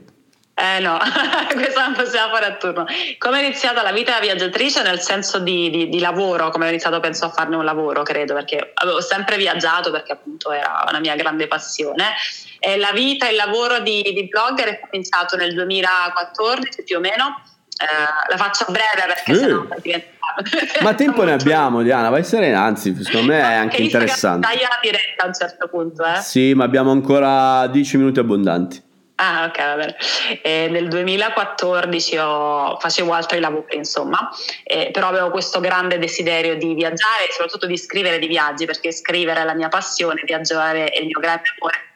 Eh 0.58 0.80
no, 0.80 0.98
questo 1.54 1.82
non 1.82 1.94
possiamo 1.94 2.34
fare 2.34 2.46
a 2.46 2.54
turno. 2.54 2.86
Come 3.18 3.40
è 3.40 3.44
iniziata 3.44 3.82
la 3.82 3.92
vita 3.92 4.14
da 4.14 4.20
viaggiatrice 4.22 4.84
nel 4.84 5.02
senso 5.02 5.40
di, 5.40 5.70
di, 5.70 5.90
di, 5.90 6.00
lavoro, 6.00 6.50
come 6.50 6.66
ho 6.66 6.70
iniziato 6.70 7.02
penso 7.02 7.26
a 7.26 7.30
farne 7.30 7.58
un 7.58 7.66
lavoro, 7.66 8.04
credo, 8.04 8.34
perché 8.34 8.72
avevo 8.74 9.02
sempre 9.02 9.36
viaggiato 9.36 9.92
perché 9.92 10.14
appunto 10.14 10.54
era 10.54 10.86
una 10.88 11.00
mia 11.00 11.16
grande 11.16 11.48
passione. 11.48 12.14
E 12.60 12.78
la 12.78 12.92
vita 12.94 13.28
e 13.28 13.32
il 13.32 13.36
lavoro 13.36 13.80
di, 13.80 14.02
di 14.02 14.28
blogger 14.30 14.70
è 14.70 14.80
cominciato 14.80 15.36
nel 15.36 15.54
2014 15.54 16.84
più 16.84 16.98
o 16.98 17.00
meno. 17.02 17.42
Eh, 17.78 18.32
la 18.32 18.38
faccio 18.38 18.64
breve 18.70 19.04
perché 19.06 19.32
eh. 19.34 19.36
sennò 19.36 19.68
diventa 19.82 20.14
ma 20.82 20.94
tempo 20.94 21.24
ne 21.24 21.34
abbiamo, 21.34 21.82
Diana, 21.82 22.10
vai 22.10 22.24
serena, 22.24 22.62
anzi, 22.62 22.96
secondo 23.04 23.34
me 23.34 23.40
è 23.40 23.54
anche 23.54 23.82
interessante. 23.82 24.48
Dai 24.48 24.60
la 24.60 24.80
diretta 24.82 25.24
a 25.24 25.28
un 25.28 25.34
certo 25.34 25.68
punto, 25.68 26.04
eh? 26.06 26.22
Sì, 26.22 26.54
ma 26.54 26.64
abbiamo 26.64 26.92
ancora 26.92 27.68
10 27.68 27.98
minuti 27.98 28.20
abbondanti. 28.20 28.84
Ah, 29.18 29.46
ok, 29.46 29.58
va 29.58 29.76
bene. 29.76 29.96
Eh, 30.42 30.68
nel 30.70 30.90
2014 30.90 32.18
ho, 32.18 32.78
facevo 32.80 33.14
altri 33.14 33.40
lavori, 33.40 33.78
insomma, 33.78 34.30
eh, 34.64 34.90
però 34.92 35.08
avevo 35.08 35.30
questo 35.30 35.62
grande 35.62 35.98
desiderio 35.98 36.58
di 36.58 36.74
viaggiare 36.74 37.30
e 37.30 37.32
soprattutto 37.32 37.66
di 37.66 37.78
scrivere 37.78 38.20
di 38.20 38.28
viaggi, 38.28 38.66
perché 38.66 38.92
scrivere 38.92 39.42
è 39.42 39.44
la 39.46 39.54
mia 39.54 39.70
passione, 39.70 40.22
viaggiare 40.26 40.90
è 40.90 41.00
il 41.00 41.06
mio 41.06 41.20
grande 41.22 41.44
amore. 41.58 41.94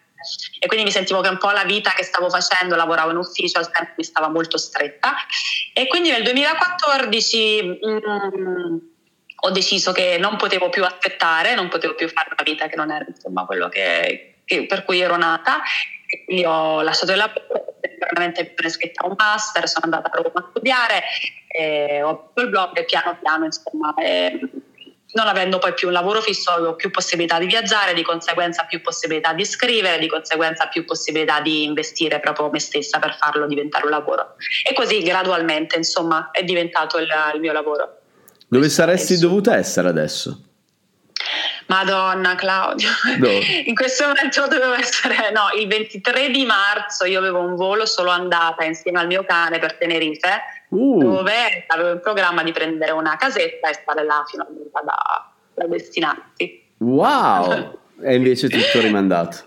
E 0.60 0.68
quindi 0.68 0.86
mi 0.86 0.92
sentivo 0.92 1.20
che 1.20 1.30
un 1.30 1.38
po' 1.38 1.52
la 1.52 1.64
vita 1.64 1.92
che 1.92 2.04
stavo 2.04 2.30
facendo, 2.30 2.76
lavoravo 2.76 3.12
in 3.12 3.18
ufficio, 3.18 3.60
al 3.60 3.70
tempo 3.70 3.94
mi 3.98 4.04
stava 4.04 4.30
molto 4.30 4.58
stretta. 4.58 5.14
E 5.74 5.88
quindi 5.88 6.12
nel 6.12 6.24
2014 6.24 7.80
mm, 7.86 8.78
ho 9.42 9.50
deciso 9.52 9.92
che 9.92 10.18
non 10.18 10.38
potevo 10.38 10.70
più 10.70 10.86
aspettare, 10.86 11.54
non 11.54 11.68
potevo 11.68 11.96
più 11.96 12.08
fare 12.08 12.30
una 12.32 12.44
vita 12.44 12.68
che 12.68 12.76
non 12.78 12.92
era 12.92 13.06
insomma 13.08 13.46
quello 13.46 13.68
che, 13.68 14.36
che, 14.46 14.66
per 14.66 14.84
cui 14.84 15.00
ero 15.00 15.18
nata 15.18 15.62
quindi 16.26 16.46
ho 16.46 16.82
lasciato 16.82 17.12
il 17.12 17.18
lavoro, 17.18 17.76
veramente 18.00 18.46
prescritto 18.46 19.06
un 19.06 19.14
master, 19.18 19.68
sono 19.68 19.86
andata 19.86 20.10
a 20.10 20.22
Roma 20.22 20.32
a 20.36 20.48
studiare, 20.50 21.04
eh, 21.48 22.02
ho 22.02 22.10
aperto 22.10 22.42
il 22.42 22.50
blog 22.50 22.78
e 22.78 22.86
piano 22.86 23.18
piano, 23.22 23.46
insomma, 23.46 23.94
eh, 23.96 24.40
non 25.12 25.28
avendo 25.28 25.58
poi 25.58 25.74
più 25.74 25.88
un 25.88 25.94
lavoro 25.94 26.22
fisso 26.22 26.52
avevo 26.52 26.76
più 26.76 26.92
possibilità 26.92 27.40
di 27.40 27.48
viaggiare, 27.48 27.94
di 27.94 28.04
conseguenza 28.04 28.66
più 28.66 28.82
possibilità 28.82 29.34
di 29.34 29.44
scrivere, 29.44 29.98
di 29.98 30.08
conseguenza 30.08 30.68
più 30.68 30.86
possibilità 30.86 31.42
di 31.42 31.64
investire 31.64 32.20
proprio 32.20 32.50
me 32.50 32.60
stessa 32.60 33.00
per 33.00 33.16
farlo 33.18 33.48
diventare 33.48 33.86
un 33.86 33.92
lavoro. 33.92 34.36
E 34.68 34.74
così 34.74 35.02
gradualmente, 35.02 35.78
insomma, 35.78 36.30
è 36.32 36.44
diventato 36.44 36.98
il, 36.98 37.10
il 37.34 37.40
mio 37.40 37.54
lavoro. 37.54 37.98
Dove 38.48 38.70
saresti 38.70 39.18
dovuta 39.18 39.56
essere 39.56 39.90
adesso? 39.90 40.44
Madonna 41.70 42.36
Claudio, 42.36 42.90
no. 43.20 43.28
in 43.66 43.76
questo 43.76 44.08
momento 44.08 44.48
dovevo 44.48 44.74
essere, 44.74 45.32
no, 45.32 45.50
il 45.60 45.68
23 45.68 46.30
di 46.30 46.44
marzo 46.46 47.06
io 47.06 47.20
avevo 47.20 47.40
un 47.40 47.56
volo 47.56 47.86
solo 47.86 48.10
andata 48.10 48.64
insieme 48.64 49.00
al 49.00 49.08
mio 49.08 49.24
cane 49.24 49.60
per 49.60 49.78
Tenerife, 49.78 50.42
uh. 50.70 51.00
dove 51.00 51.66
avevo 51.68 51.92
in 51.92 52.00
programma 52.02 52.42
di 52.44 52.52
prendere 52.52 52.92
una 52.92 53.16
casetta 53.18 53.70
e 53.70 53.74
stare 53.74 54.04
là 54.04 54.24
fino 54.28 54.44
a 54.44 54.82
da, 54.84 55.32
da 55.54 55.68
destinarsi. 55.68 56.68
Wow! 56.80 57.78
e 58.02 58.16
invece 58.16 58.50
tutto 58.50 58.80
rimandato. 58.82 59.44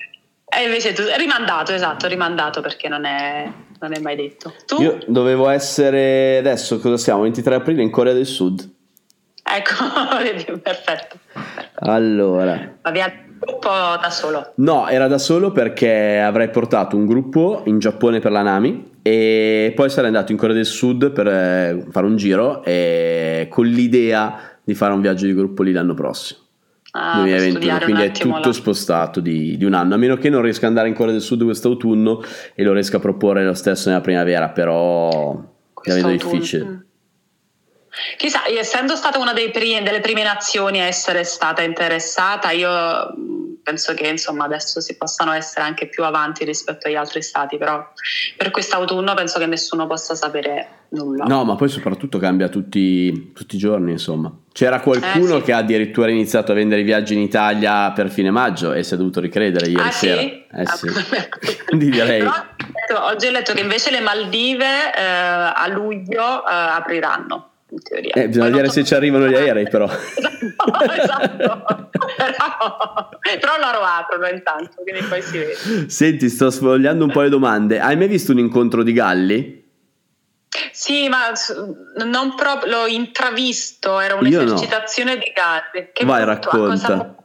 E 0.48 0.64
invece 0.64 0.92
tutto 0.92 1.16
rimandato, 1.16 1.72
esatto, 1.72 2.06
rimandato 2.06 2.60
perché 2.60 2.88
non 2.88 3.04
è, 3.04 3.50
non 3.80 3.92
è 3.94 3.98
mai 4.00 4.16
detto. 4.16 4.54
Tu? 4.66 4.80
Io 4.82 4.98
dovevo 5.06 5.48
essere 5.48 6.38
adesso, 6.38 6.78
cosa 6.78 6.98
siamo? 6.98 7.22
23 7.22 7.54
aprile 7.54 7.82
in 7.82 7.90
Corea 7.90 8.12
del 8.12 8.26
Sud. 8.26 8.68
Ecco, 9.42 9.74
perfetto. 10.60 11.16
Allora. 11.84 12.76
Ma 12.82 12.90
via 12.90 13.12
gruppo 13.38 13.68
da 13.68 14.10
solo? 14.10 14.52
No, 14.56 14.88
era 14.88 15.08
da 15.08 15.18
solo 15.18 15.50
perché 15.50 16.18
avrei 16.18 16.50
portato 16.50 16.96
un 16.96 17.06
gruppo 17.06 17.62
in 17.66 17.78
Giappone 17.78 18.20
per 18.20 18.30
la 18.30 18.42
Nami 18.42 18.90
e 19.02 19.72
poi 19.74 19.90
sarei 19.90 20.08
andato 20.08 20.32
in 20.32 20.38
Corea 20.38 20.54
del 20.54 20.66
Sud 20.66 21.10
per 21.10 21.26
eh, 21.26 21.86
fare 21.90 22.06
un 22.06 22.16
giro 22.16 22.62
e 22.64 23.48
con 23.50 23.66
l'idea 23.66 24.38
di 24.62 24.74
fare 24.74 24.92
un 24.92 25.00
viaggio 25.00 25.26
di 25.26 25.34
gruppo 25.34 25.62
lì 25.62 25.72
l'anno 25.72 25.94
prossimo. 25.94 26.40
Ah, 26.94 27.22
2021, 27.22 27.78
quindi 27.84 28.02
è 28.02 28.10
tutto 28.10 28.48
la... 28.48 28.52
spostato 28.52 29.20
di, 29.20 29.56
di, 29.56 29.64
un 29.64 29.72
anno, 29.72 29.94
a 29.94 29.96
meno 29.96 30.16
che 30.16 30.28
non 30.28 30.42
riesca 30.42 30.66
ad 30.66 30.72
andare 30.72 30.88
in 30.88 30.94
Corea 30.94 31.12
del 31.12 31.22
Sud 31.22 31.42
quest'autunno 31.42 32.22
e 32.54 32.62
lo 32.62 32.74
riesca 32.74 32.98
a 32.98 33.00
proporre 33.00 33.44
lo 33.44 33.54
stesso 33.54 33.88
nella 33.88 34.02
primavera, 34.02 34.50
però 34.50 35.42
è 35.82 36.02
difficile. 36.02 36.84
Mm. 37.92 38.16
Chissà, 38.16 38.42
essendo 38.48 38.96
stata 38.96 39.18
una 39.18 39.32
primi, 39.32 39.82
delle 39.82 40.00
prime 40.00 40.22
nazioni 40.22 40.80
a 40.80 40.84
essere 40.84 41.24
stata 41.24 41.62
interessata, 41.62 42.50
io 42.50 42.70
penso 43.62 43.94
che 43.94 44.08
insomma 44.08 44.44
adesso 44.44 44.80
si 44.80 44.96
possano 44.96 45.32
essere 45.32 45.64
anche 45.64 45.86
più 45.86 46.02
avanti 46.02 46.44
rispetto 46.44 46.88
agli 46.88 46.96
altri 46.96 47.22
stati, 47.22 47.58
però 47.58 47.86
per 48.36 48.50
quest'autunno 48.50 49.14
penso 49.14 49.38
che 49.38 49.46
nessuno 49.46 49.86
possa 49.86 50.14
sapere 50.14 50.86
nulla. 50.90 51.24
No, 51.24 51.44
ma 51.44 51.54
poi 51.54 51.68
soprattutto 51.68 52.18
cambia 52.18 52.48
tutti, 52.48 53.32
tutti 53.32 53.56
i 53.56 53.58
giorni, 53.58 53.92
insomma. 53.92 54.32
C'era 54.52 54.80
qualcuno 54.80 55.36
eh, 55.36 55.38
sì. 55.38 55.44
che 55.44 55.52
ha 55.52 55.58
addirittura 55.58 56.10
iniziato 56.10 56.52
a 56.52 56.54
vendere 56.54 56.80
i 56.80 56.84
viaggi 56.84 57.14
in 57.14 57.20
Italia 57.20 57.92
per 57.92 58.10
fine 58.10 58.30
maggio 58.30 58.72
e 58.72 58.82
si 58.82 58.94
è 58.94 58.96
dovuto 58.96 59.20
ricredere 59.20 59.66
ieri 59.66 59.88
ah, 59.88 59.90
sera. 59.90 60.20
Sì? 60.20 60.44
Eh 60.50 60.66
sì. 60.66 60.88
Quindi 61.66 61.90
direi... 61.90 62.18
Però, 62.86 63.06
oggi 63.06 63.26
ho 63.26 63.30
letto 63.30 63.52
che 63.52 63.60
invece 63.60 63.90
le 63.90 64.00
Maldive 64.00 64.94
eh, 64.94 65.02
a 65.02 65.66
luglio 65.68 66.46
eh, 66.46 66.52
apriranno 66.52 67.51
in 67.72 67.82
teoria. 67.82 68.12
Eh, 68.14 68.28
bisogna 68.28 68.46
vedere 68.46 68.68
se 68.68 68.84
ci 68.84 68.94
arrivano 68.94 69.26
gli 69.26 69.34
aerei 69.34 69.68
però. 69.68 69.86
esatto, 69.90 71.64
esatto. 72.16 73.08
però, 73.20 73.58
loro 73.58 73.80
aprono 73.80 74.28
intanto, 74.28 74.82
quindi 74.82 75.02
poi 75.02 75.22
si 75.22 75.38
vede. 75.38 75.88
Senti, 75.88 76.28
sto 76.28 76.50
sfogliando 76.50 77.04
un 77.04 77.10
po' 77.10 77.22
le 77.22 77.28
domande. 77.28 77.80
Hai 77.80 77.96
mai 77.96 78.08
visto 78.08 78.32
un 78.32 78.38
incontro 78.38 78.82
di 78.82 78.92
galli? 78.92 79.60
Sì, 80.70 81.08
ma 81.08 81.32
non 82.04 82.34
proprio, 82.34 82.70
l'ho 82.70 82.86
intravisto, 82.86 83.98
era 83.98 84.14
un'esercitazione 84.14 85.14
no. 85.14 85.20
di 85.20 85.32
galli. 85.34 85.90
Che 85.92 86.04
Vai, 86.04 86.24
racconta. 86.24 87.16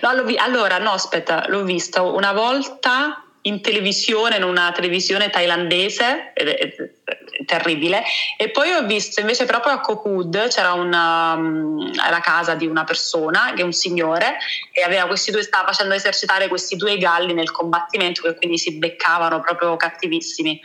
No, 0.00 0.22
vi... 0.24 0.36
allora, 0.36 0.78
no, 0.78 0.90
aspetta, 0.90 1.46
l'ho 1.48 1.64
visto 1.64 2.14
una 2.14 2.32
volta 2.32 3.23
in 3.46 3.60
televisione, 3.60 4.36
in 4.36 4.42
una 4.42 4.72
televisione 4.72 5.28
thailandese, 5.28 6.32
è, 6.32 6.42
è, 6.42 6.74
è 6.74 7.44
terribile, 7.44 8.02
e 8.38 8.50
poi 8.50 8.72
ho 8.72 8.84
visto 8.84 9.20
invece 9.20 9.44
proprio 9.44 9.72
a 9.72 9.80
Kokud, 9.80 10.48
c'era 10.48 10.72
una, 10.72 11.34
um, 11.34 11.94
la 11.94 12.20
casa 12.20 12.54
di 12.54 12.66
una 12.66 12.84
persona, 12.84 13.52
che 13.54 13.60
è 13.60 13.64
un 13.64 13.72
signore, 13.72 14.38
e 14.72 14.82
aveva 14.82 15.06
questi 15.06 15.30
due, 15.30 15.42
stava 15.42 15.66
facendo 15.66 15.92
esercitare 15.94 16.48
questi 16.48 16.76
due 16.76 16.96
galli 16.96 17.34
nel 17.34 17.50
combattimento, 17.50 18.22
che 18.22 18.34
quindi 18.34 18.56
si 18.56 18.78
beccavano 18.78 19.40
proprio 19.40 19.76
cattivissimi. 19.76 20.58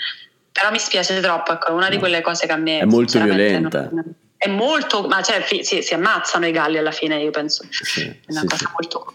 Però 0.52 0.72
mi 0.72 0.80
spiace 0.80 1.20
troppo, 1.20 1.54
ecco, 1.54 1.68
è 1.68 1.72
una 1.72 1.90
di 1.90 1.98
quelle 1.98 2.22
cose 2.22 2.46
che 2.46 2.54
a 2.54 2.58
me... 2.58 2.80
È 2.80 2.86
molto 2.86 3.22
violenta. 3.22 3.90
Non, 3.92 4.16
è 4.38 4.48
molto, 4.48 5.06
ma 5.06 5.22
cioè, 5.22 5.46
sì, 5.64 5.82
si 5.82 5.94
ammazzano 5.94 6.48
i 6.48 6.52
galli 6.52 6.78
alla 6.78 6.92
fine, 6.92 7.22
io 7.22 7.30
penso. 7.30 7.66
Sì, 7.70 8.04
è 8.04 8.32
una 8.32 8.40
sì, 8.40 8.48
cosa 8.48 8.72
molto 8.74 9.14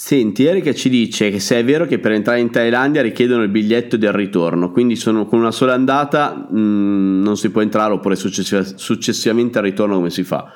Senti, 0.00 0.44
Erika 0.44 0.72
ci 0.74 0.88
dice 0.88 1.28
che 1.28 1.40
se 1.40 1.58
è 1.58 1.64
vero 1.64 1.84
che 1.84 1.98
per 1.98 2.12
entrare 2.12 2.38
in 2.38 2.52
Thailandia 2.52 3.02
richiedono 3.02 3.42
il 3.42 3.48
biglietto 3.48 3.96
del 3.96 4.12
ritorno, 4.12 4.70
quindi 4.70 4.94
sono, 4.94 5.26
con 5.26 5.40
una 5.40 5.50
sola 5.50 5.74
andata 5.74 6.46
mh, 6.48 6.56
mm, 6.56 7.22
non 7.24 7.36
si 7.36 7.50
può 7.50 7.62
entrare 7.62 7.94
oppure 7.94 8.14
successiv- 8.14 8.76
successivamente 8.76 9.58
al 9.58 9.64
ritorno 9.64 9.96
come 9.96 10.10
si 10.10 10.22
fa. 10.22 10.52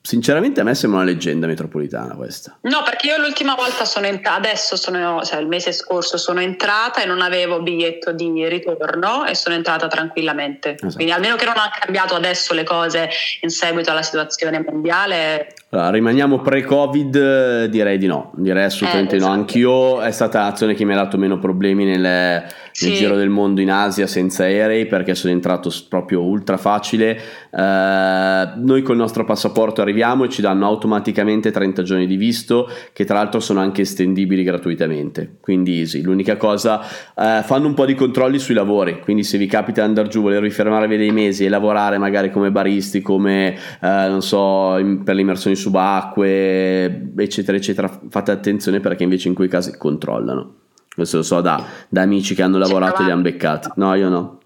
Sinceramente 0.00 0.60
a 0.60 0.64
me 0.64 0.74
sembra 0.74 1.00
una 1.00 1.10
leggenda 1.10 1.46
metropolitana 1.46 2.14
questa. 2.14 2.56
No, 2.62 2.82
perché 2.84 3.08
io 3.08 3.18
l'ultima 3.18 3.54
volta 3.54 3.84
sono 3.84 4.06
entrata, 4.06 4.38
adesso 4.38 4.76
sono, 4.76 5.22
cioè 5.24 5.40
il 5.40 5.46
mese 5.46 5.72
scorso 5.72 6.16
sono 6.16 6.40
entrata 6.40 7.02
e 7.02 7.06
non 7.06 7.20
avevo 7.20 7.60
biglietto 7.60 8.12
di 8.12 8.48
ritorno 8.48 9.26
e 9.26 9.34
sono 9.34 9.56
entrata 9.56 9.88
tranquillamente. 9.88 10.74
Esatto. 10.74 10.94
Quindi 10.94 11.12
almeno 11.12 11.36
che 11.36 11.44
non 11.44 11.58
ha 11.58 11.70
cambiato 11.78 12.14
adesso 12.14 12.54
le 12.54 12.64
cose 12.64 13.10
in 13.42 13.50
seguito 13.50 13.90
alla 13.90 14.02
situazione 14.02 14.64
mondiale. 14.66 15.52
Allora, 15.76 15.90
rimaniamo 15.90 16.40
pre-Covid, 16.40 17.66
direi 17.66 17.98
di 17.98 18.06
no, 18.06 18.32
direi 18.36 18.64
assolutamente 18.64 19.14
eh, 19.14 19.18
esatto. 19.18 19.32
no. 19.32 19.38
Anch'io 19.38 20.00
è 20.00 20.10
stata 20.10 20.40
l'azione 20.40 20.72
che 20.72 20.86
mi 20.86 20.94
ha 20.94 20.96
dato 20.96 21.18
meno 21.18 21.38
problemi 21.38 21.84
nel, 21.84 22.44
sì. 22.70 22.88
nel 22.88 22.96
giro 22.96 23.14
del 23.14 23.28
mondo 23.28 23.60
in 23.60 23.70
Asia 23.70 24.06
senza 24.06 24.44
aerei 24.44 24.86
perché 24.86 25.14
sono 25.14 25.34
entrato 25.34 25.70
proprio 25.90 26.22
ultra 26.22 26.56
facile. 26.56 27.20
Eh, 27.58 28.48
noi 28.56 28.82
col 28.82 28.96
nostro 28.96 29.24
passaporto 29.24 29.80
arriviamo 29.80 30.24
e 30.24 30.28
ci 30.28 30.42
danno 30.42 30.66
automaticamente 30.66 31.50
30 31.50 31.82
giorni 31.82 32.06
di 32.06 32.16
visto 32.16 32.68
che 32.92 33.04
tra 33.04 33.16
l'altro 33.16 33.40
sono 33.40 33.60
anche 33.60 33.80
estendibili 33.82 34.42
gratuitamente 34.42 35.36
quindi 35.40 35.78
easy 35.78 36.02
l'unica 36.02 36.36
cosa 36.36 36.82
eh, 36.82 37.40
fanno 37.42 37.66
un 37.66 37.72
po' 37.72 37.86
di 37.86 37.94
controlli 37.94 38.38
sui 38.38 38.54
lavori 38.54 39.00
quindi 39.00 39.22
se 39.22 39.38
vi 39.38 39.46
capita 39.46 39.80
di 39.80 39.88
andare 39.88 40.08
giù 40.08 40.20
volervi 40.20 40.50
fermarvi 40.50 40.96
dei 40.98 41.12
mesi 41.12 41.46
e 41.46 41.48
lavorare 41.48 41.96
magari 41.96 42.30
come 42.30 42.50
baristi 42.50 43.00
come 43.00 43.54
eh, 43.54 43.58
non 43.80 44.20
so 44.20 44.76
in, 44.76 45.02
per 45.02 45.14
le 45.14 45.22
immersioni 45.22 45.56
subacquee 45.66 47.12
eccetera 47.16 47.56
eccetera 47.56 48.00
fate 48.08 48.30
attenzione 48.30 48.80
perché 48.80 49.02
invece 49.02 49.28
in 49.28 49.34
quei 49.34 49.48
casi 49.48 49.76
controllano 49.76 50.54
questo 50.94 51.18
lo 51.18 51.22
so 51.22 51.40
da, 51.40 51.62
da 51.88 52.02
amici 52.02 52.34
che 52.34 52.42
hanno 52.42 52.58
lavorato 52.58 53.02
e 53.02 53.04
li 53.04 53.10
hanno 53.10 53.22
beccati 53.22 53.70
no 53.76 53.94
io 53.94 54.08
no 54.08 54.40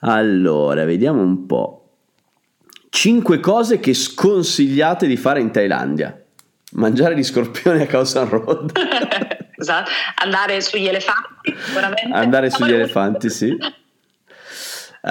allora 0.00 0.84
vediamo 0.84 1.22
un 1.22 1.46
po' 1.46 1.86
5 2.96 3.40
cose 3.40 3.78
che 3.78 3.92
sconsigliate 3.92 5.06
di 5.06 5.18
fare 5.18 5.40
in 5.40 5.50
Thailandia. 5.50 6.18
Mangiare 6.72 7.14
gli 7.14 7.22
scorpioni 7.22 7.82
a 7.82 7.86
Khao 7.86 8.04
Road. 8.24 8.72
esatto. 9.54 9.90
Andare 10.22 10.62
sugli 10.62 10.86
elefanti, 10.86 11.54
sicuramente. 11.58 12.10
Andare 12.10 12.48
sugli 12.48 12.72
elefanti, 12.72 13.28
sì. 13.28 13.50
Uh, 13.50 15.10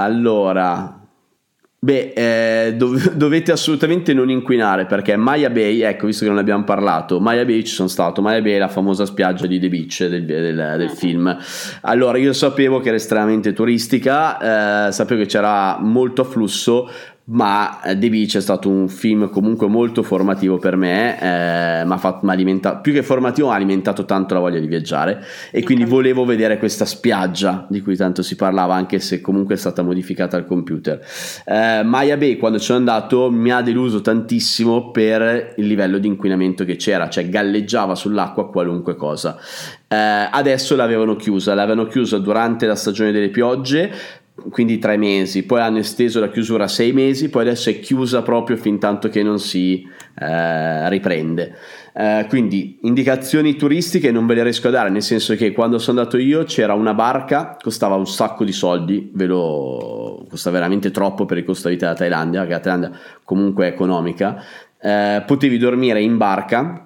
allora, 0.00 1.03
Beh, 1.84 2.14
eh, 2.14 2.74
dov- 2.76 3.12
dovete 3.12 3.52
assolutamente 3.52 4.14
non 4.14 4.30
inquinare 4.30 4.86
perché 4.86 5.16
Maya 5.16 5.50
Bay, 5.50 5.82
ecco, 5.82 6.06
visto 6.06 6.24
che 6.24 6.30
non 6.30 6.38
abbiamo 6.38 6.64
parlato, 6.64 7.20
Maya 7.20 7.44
Bay 7.44 7.62
ci 7.62 7.74
sono 7.74 7.88
stato. 7.88 8.22
Maya 8.22 8.40
Bay 8.40 8.52
è 8.54 8.58
la 8.58 8.68
famosa 8.68 9.04
spiaggia 9.04 9.46
di 9.46 9.60
The 9.60 9.68
Beach 9.68 10.06
del, 10.06 10.24
del, 10.24 10.74
del 10.78 10.90
film. 10.90 11.36
Allora, 11.82 12.16
io 12.16 12.32
sapevo 12.32 12.80
che 12.80 12.88
era 12.88 12.96
estremamente 12.96 13.52
turistica, 13.52 14.86
eh, 14.88 14.92
sapevo 14.92 15.20
che 15.20 15.26
c'era 15.26 15.76
molto 15.78 16.22
afflusso, 16.22 16.88
ma 17.26 17.80
eh, 17.82 17.98
The 17.98 18.10
Beach 18.10 18.36
è 18.36 18.40
stato 18.40 18.68
un 18.68 18.88
film 18.88 19.30
comunque 19.30 19.66
molto 19.66 20.02
formativo 20.02 20.58
per 20.58 20.76
me, 20.76 21.18
eh, 21.20 21.84
ma 21.84 21.96
fatto, 21.96 22.26
alimentato, 22.26 22.80
più 22.82 22.92
che 22.92 23.02
formativo 23.02 23.50
ha 23.50 23.54
alimentato 23.54 24.04
tanto 24.04 24.34
la 24.34 24.40
voglia 24.40 24.58
di 24.58 24.66
viaggiare 24.66 25.24
e 25.50 25.62
quindi 25.62 25.84
volevo 25.84 26.24
vedere 26.26 26.58
questa 26.58 26.84
spiaggia 26.84 27.66
di 27.70 27.80
cui 27.80 27.96
tanto 27.96 28.22
si 28.22 28.36
parlava 28.36 28.74
anche 28.74 28.98
se 28.98 29.22
comunque 29.22 29.54
è 29.54 29.58
stata 29.58 29.82
modificata 29.82 30.36
al 30.36 30.44
computer. 30.44 31.00
Eh, 31.46 31.82
Maya 31.82 32.18
Bay 32.18 32.36
quando 32.36 32.58
ci 32.58 32.66
sono 32.66 32.78
andato 32.78 33.30
mi 33.30 33.50
ha 33.50 33.62
deluso 33.62 34.02
tantissimo 34.02 34.90
per 34.90 35.54
il 35.56 35.66
livello 35.66 35.96
di 35.96 36.08
inquinamento 36.08 36.64
che 36.64 36.76
c'era, 36.76 37.08
cioè 37.08 37.28
galleggiava 37.28 37.94
sull'acqua 37.94 38.50
qualunque 38.50 38.96
cosa. 38.96 39.38
Eh, 39.88 39.96
adesso 39.96 40.76
l'avevano 40.76 41.16
chiusa, 41.16 41.54
l'avevano 41.54 41.86
chiusa 41.86 42.18
durante 42.18 42.66
la 42.66 42.74
stagione 42.74 43.12
delle 43.12 43.30
piogge 43.30 44.22
quindi 44.50 44.78
tre 44.78 44.96
mesi, 44.96 45.44
poi 45.44 45.60
hanno 45.60 45.78
esteso 45.78 46.18
la 46.18 46.28
chiusura 46.28 46.64
a 46.64 46.68
sei 46.68 46.92
mesi, 46.92 47.28
poi 47.28 47.42
adesso 47.42 47.70
è 47.70 47.78
chiusa 47.78 48.22
proprio 48.22 48.56
fin 48.56 48.78
tanto 48.80 49.08
che 49.08 49.22
non 49.22 49.38
si 49.38 49.86
eh, 50.18 50.88
riprende. 50.88 51.54
Eh, 51.94 52.26
quindi 52.28 52.78
indicazioni 52.82 53.54
turistiche 53.54 54.10
non 54.10 54.26
ve 54.26 54.34
le 54.34 54.42
riesco 54.42 54.68
a 54.68 54.70
dare, 54.72 54.90
nel 54.90 55.02
senso 55.02 55.36
che 55.36 55.52
quando 55.52 55.78
sono 55.78 56.00
andato 56.00 56.18
io 56.18 56.42
c'era 56.44 56.74
una 56.74 56.94
barca, 56.94 57.56
costava 57.60 57.94
un 57.94 58.06
sacco 58.06 58.44
di 58.44 58.52
soldi, 58.52 59.10
ve 59.14 59.26
lo 59.26 60.26
costa 60.28 60.50
veramente 60.50 60.90
troppo 60.90 61.24
per 61.26 61.38
il 61.38 61.44
costo 61.44 61.68
di 61.68 61.74
vita 61.74 61.86
della 61.86 61.98
Thailandia, 61.98 62.44
che 62.44 62.50
la 62.50 62.60
Thailandia 62.60 62.98
comunque 63.22 63.66
è 63.66 63.70
economica. 63.70 64.42
Eh, 64.80 65.22
potevi 65.24 65.58
dormire 65.58 66.02
in 66.02 66.16
barca 66.16 66.83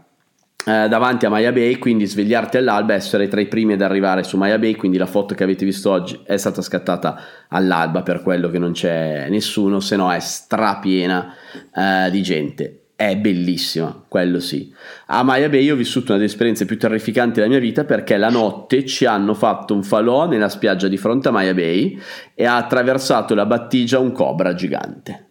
davanti 0.88 1.26
a 1.26 1.30
Maya 1.30 1.52
Bay, 1.52 1.78
quindi 1.78 2.06
svegliarti 2.06 2.58
all'alba, 2.58 2.94
essere 2.94 3.28
tra 3.28 3.40
i 3.40 3.46
primi 3.46 3.72
ad 3.72 3.80
arrivare 3.80 4.22
su 4.22 4.36
Maya 4.36 4.58
Bay, 4.58 4.74
quindi 4.74 4.98
la 4.98 5.06
foto 5.06 5.34
che 5.34 5.42
avete 5.42 5.64
visto 5.64 5.90
oggi 5.90 6.20
è 6.24 6.36
stata 6.36 6.60
scattata 6.62 7.20
all'alba 7.48 8.02
per 8.02 8.22
quello 8.22 8.50
che 8.50 8.58
non 8.58 8.72
c'è 8.72 9.28
nessuno, 9.28 9.80
se 9.80 9.96
no 9.96 10.12
è 10.12 10.20
strapiena 10.20 11.34
eh, 11.74 12.10
di 12.10 12.22
gente. 12.22 12.82
È 12.98 13.16
bellissima, 13.16 14.04
quello 14.08 14.40
sì. 14.40 14.74
A 15.06 15.22
Maya 15.22 15.48
Bay 15.48 15.70
ho 15.70 15.76
vissuto 15.76 16.06
una 16.06 16.16
delle 16.16 16.28
esperienze 16.28 16.64
più 16.64 16.76
terrificanti 16.76 17.34
della 17.34 17.46
mia 17.46 17.60
vita 17.60 17.84
perché 17.84 18.16
la 18.16 18.28
notte 18.28 18.84
ci 18.84 19.04
hanno 19.04 19.34
fatto 19.34 19.72
un 19.72 19.84
falò 19.84 20.26
nella 20.26 20.48
spiaggia 20.48 20.88
di 20.88 20.96
fronte 20.96 21.28
a 21.28 21.30
Maya 21.30 21.54
Bay 21.54 21.96
e 22.34 22.44
ha 22.44 22.56
attraversato 22.56 23.36
la 23.36 23.46
battigia 23.46 24.00
un 24.00 24.10
cobra 24.10 24.52
gigante. 24.52 25.28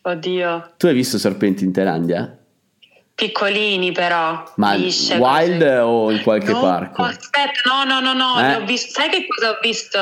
Oddio. 0.00 0.72
Tu 0.78 0.86
hai 0.86 0.94
visto 0.94 1.18
serpenti 1.18 1.64
in 1.64 1.72
Thailandia? 1.72 2.38
Piccolini 3.16 3.92
però. 3.92 4.52
Ma 4.56 4.74
lisce, 4.74 5.14
wild 5.14 5.60
così. 5.60 5.70
o 5.70 6.10
in 6.10 6.22
qualche 6.22 6.52
no, 6.52 6.60
parco? 6.60 7.02
Aspetta, 7.02 7.62
no, 7.64 7.82
no, 7.84 7.98
no, 8.00 8.12
no, 8.12 8.38
eh? 8.38 8.62
visto, 8.66 9.00
sai 9.00 9.08
che 9.08 9.26
cosa 9.26 9.52
ho 9.52 9.58
visto? 9.62 9.98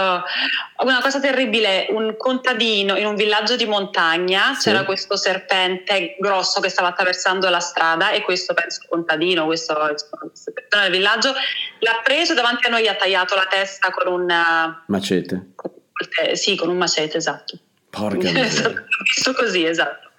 Una 0.78 1.00
cosa 1.00 1.20
terribile, 1.20 1.86
un 1.90 2.16
contadino 2.18 2.96
in 2.96 3.06
un 3.06 3.14
villaggio 3.14 3.54
di 3.54 3.66
montagna, 3.66 4.54
sì. 4.54 4.62
c'era 4.68 4.84
questo 4.84 5.16
serpente 5.16 6.16
grosso 6.18 6.60
che 6.60 6.68
stava 6.68 6.88
attraversando 6.88 7.48
la 7.50 7.60
strada 7.60 8.10
e 8.10 8.22
questo 8.22 8.52
penso 8.52 8.80
contadino, 8.88 9.44
questo, 9.44 9.74
questo 9.74 10.52
persona 10.52 10.88
del 10.88 10.90
villaggio, 10.90 11.32
l'ha 11.78 12.00
preso 12.02 12.34
davanti 12.34 12.66
a 12.66 12.70
noi, 12.70 12.88
ha 12.88 12.96
tagliato 12.96 13.36
la 13.36 13.46
testa 13.48 13.92
con 13.92 14.12
un... 14.12 14.26
Macete. 14.88 15.52
Con, 15.54 15.70
sì, 16.32 16.56
con 16.56 16.68
un 16.68 16.78
macete, 16.78 17.18
esatto. 17.18 17.56
Porca 17.90 18.26
miseria. 18.32 18.84
visto 19.04 19.32
così, 19.34 19.64
esatto. 19.64 20.10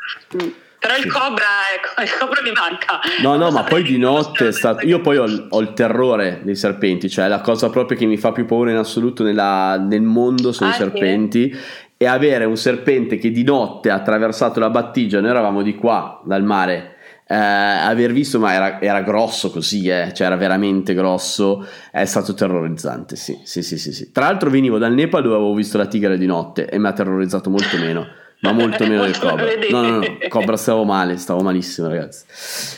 Mm. 0.42 0.64
Però 0.86 0.98
il 0.98 1.12
cobra, 1.12 1.46
ecco, 1.74 2.00
il 2.04 2.16
cobra 2.16 2.42
mi 2.44 2.52
manca. 2.52 3.00
No, 3.24 3.36
no, 3.38 3.50
ma 3.50 3.64
poi 3.64 3.82
di 3.82 3.98
notte 3.98 4.50
è 4.50 4.52
stato. 4.52 4.86
Io 4.86 5.02
poi 5.02 5.18
ho, 5.18 5.48
ho, 5.50 5.60
il 5.60 5.74
terrore 5.74 6.42
dei 6.44 6.56
serpenti, 6.56 7.10
cioè 7.10 7.28
la 7.28 7.42
cosa 7.42 7.72
proprio 7.72 7.98
che 7.98 8.06
mi 8.06 8.18
fa 8.18 8.32
più 8.32 8.46
paura 8.46 8.70
in 8.70 8.78
assoluto 8.78 9.24
nella, 9.24 9.78
nel 9.78 10.04
mondo 10.04 10.52
sono 10.52 10.70
ah, 10.70 10.74
i 10.74 10.76
serpenti. 10.76 11.52
Sì. 11.52 11.84
E 11.98 12.06
avere 12.06 12.46
un 12.46 12.58
serpente 12.58 13.18
che 13.18 13.32
di 13.32 13.44
notte 13.44 13.90
ha 13.90 13.96
attraversato 13.96 14.60
la 14.60 14.70
battigia, 14.70 15.22
noi 15.22 15.30
eravamo 15.30 15.64
di 15.64 15.76
qua 15.76 16.22
dal 16.24 16.44
mare. 16.44 16.92
Eh, 17.28 17.34
aver 17.36 18.12
visto, 18.12 18.38
ma 18.38 18.54
era, 18.54 18.80
era 18.80 19.02
grosso 19.02 19.50
così, 19.50 19.88
eh, 19.88 20.12
cioè 20.14 20.28
era 20.28 20.36
veramente 20.36 20.94
grosso, 20.94 21.66
è 21.90 22.06
stato 22.06 22.36
terrorizzante. 22.36 23.16
Sì, 23.16 23.40
sì, 23.44 23.64
sì, 23.64 23.80
sì, 23.80 23.92
sì. 23.92 24.12
Tra 24.12 24.26
l'altro, 24.26 24.52
venivo 24.52 24.78
dal 24.78 24.94
Nepal 24.94 25.24
dove 25.24 25.36
avevo 25.36 25.56
visto 25.56 25.80
la 25.80 25.88
tigre 25.88 26.18
di 26.20 26.28
notte 26.28 26.70
e 26.70 26.78
mi 26.78 26.88
ha 26.88 26.94
terrorizzato 26.94 27.50
molto 27.50 27.78
meno 27.78 28.06
ma 28.46 28.52
molto 28.52 28.86
meno 28.88 29.04
del 29.04 29.18
Cobra. 29.18 29.46
No, 29.70 29.82
no, 29.82 29.98
no, 30.00 30.18
Cobra 30.30 30.56
stavo 30.58 30.84
male, 30.84 31.18
stavo 31.18 31.42
malissimo, 31.42 31.88
ragazzi. 31.88 32.26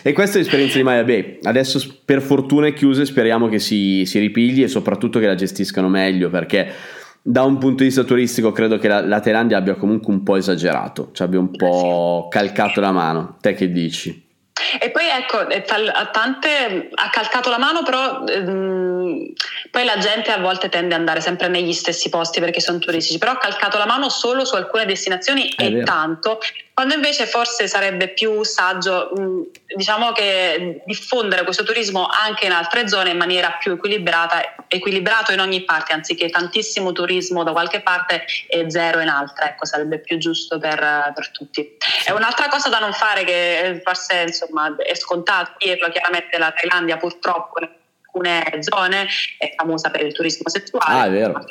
E 0.03 0.13
questa 0.13 0.37
è 0.37 0.41
l'esperienza 0.41 0.77
di 0.77 0.83
Maya 0.83 1.03
Bay. 1.03 1.39
Adesso, 1.41 1.99
per 2.03 2.21
fortuna, 2.21 2.67
è 2.67 2.73
chiusa 2.73 3.01
e 3.01 3.05
speriamo 3.05 3.47
che 3.47 3.59
si, 3.59 4.05
si 4.05 4.19
ripigli 4.19 4.63
e 4.63 4.67
soprattutto 4.67 5.19
che 5.19 5.27
la 5.27 5.35
gestiscano 5.35 5.87
meglio 5.87 6.29
perché 6.29 6.73
da 7.21 7.43
un 7.43 7.57
punto 7.57 7.79
di 7.79 7.85
vista 7.85 8.03
turistico 8.03 8.53
credo 8.53 8.77
che 8.77 8.87
la, 8.87 9.05
la 9.05 9.19
Thailandia 9.19 9.57
abbia 9.57 9.75
comunque 9.75 10.13
un 10.13 10.23
po' 10.23 10.37
esagerato, 10.37 11.09
cioè 11.11 11.27
abbia 11.27 11.39
un 11.39 11.51
po' 11.51 12.27
calcato 12.29 12.79
la 12.79 12.91
mano. 12.91 13.37
Te 13.41 13.53
che 13.53 13.69
dici? 13.69 14.25
E 14.79 14.89
poi 14.89 15.03
ecco, 15.07 15.37
a 15.37 16.05
tante 16.07 16.89
ha 16.93 17.09
calcato 17.09 17.49
la 17.49 17.59
mano, 17.59 17.83
però 17.83 18.23
ehm, 18.25 18.86
poi 19.71 19.83
la 19.85 19.97
gente 19.97 20.31
a 20.31 20.39
volte 20.39 20.69
tende 20.69 20.93
ad 20.93 20.99
andare 20.99 21.21
sempre 21.21 21.47
negli 21.47 21.73
stessi 21.73 22.09
posti 22.09 22.39
perché 22.39 22.59
sono 22.59 22.79
turistici, 22.79 23.17
però 23.17 23.31
ha 23.31 23.37
calcato 23.37 23.77
la 23.77 23.85
mano 23.85 24.09
solo 24.09 24.45
su 24.45 24.55
alcune 24.55 24.85
destinazioni 24.85 25.49
È 25.55 25.65
e 25.65 25.71
vero. 25.71 25.85
tanto, 25.85 26.39
quando 26.73 26.93
invece 26.93 27.25
forse 27.25 27.67
sarebbe 27.67 28.09
più 28.09 28.43
saggio, 28.43 29.09
diciamo 29.65 30.11
che 30.11 30.83
diffondere 30.85 31.43
questo 31.43 31.63
turismo 31.63 32.07
anche 32.07 32.45
in 32.45 32.51
altre 32.51 32.87
zone 32.87 33.09
in 33.09 33.17
maniera 33.17 33.57
più 33.59 33.71
equilibrata, 33.71 34.65
equilibrato 34.67 35.31
in 35.31 35.39
ogni 35.39 35.63
parte, 35.63 35.93
anziché 35.93 36.29
tantissimo 36.29 36.91
turismo 36.91 37.43
da 37.43 37.51
qualche 37.51 37.81
parte 37.81 38.25
e 38.47 38.69
zero 38.69 38.99
in 38.99 39.09
altre, 39.09 39.45
ecco, 39.49 39.65
sarebbe 39.65 39.99
più 39.99 40.17
giusto 40.17 40.59
per, 40.59 41.11
per 41.15 41.31
tutti. 41.31 41.77
È 42.05 42.11
un'altra 42.11 42.47
cosa 42.47 42.69
da 42.69 42.77
non 42.77 42.93
fare 42.93 43.23
che 43.23 43.81
forse 43.83 44.25
insomma 44.27 44.75
è 44.75 44.93
scontato 44.93 45.53
dirlo, 45.57 45.89
chiaramente 45.89 46.37
la 46.37 46.51
Thailandia 46.51 46.97
purtroppo 46.97 47.59
alcune 48.17 48.61
zone 48.61 49.07
è 49.37 49.53
famosa 49.55 49.89
per 49.89 50.05
il 50.05 50.13
turismo 50.13 50.49
sessuale. 50.49 50.99
Ah, 50.99 51.05
è 51.05 51.11
vero 51.11 51.45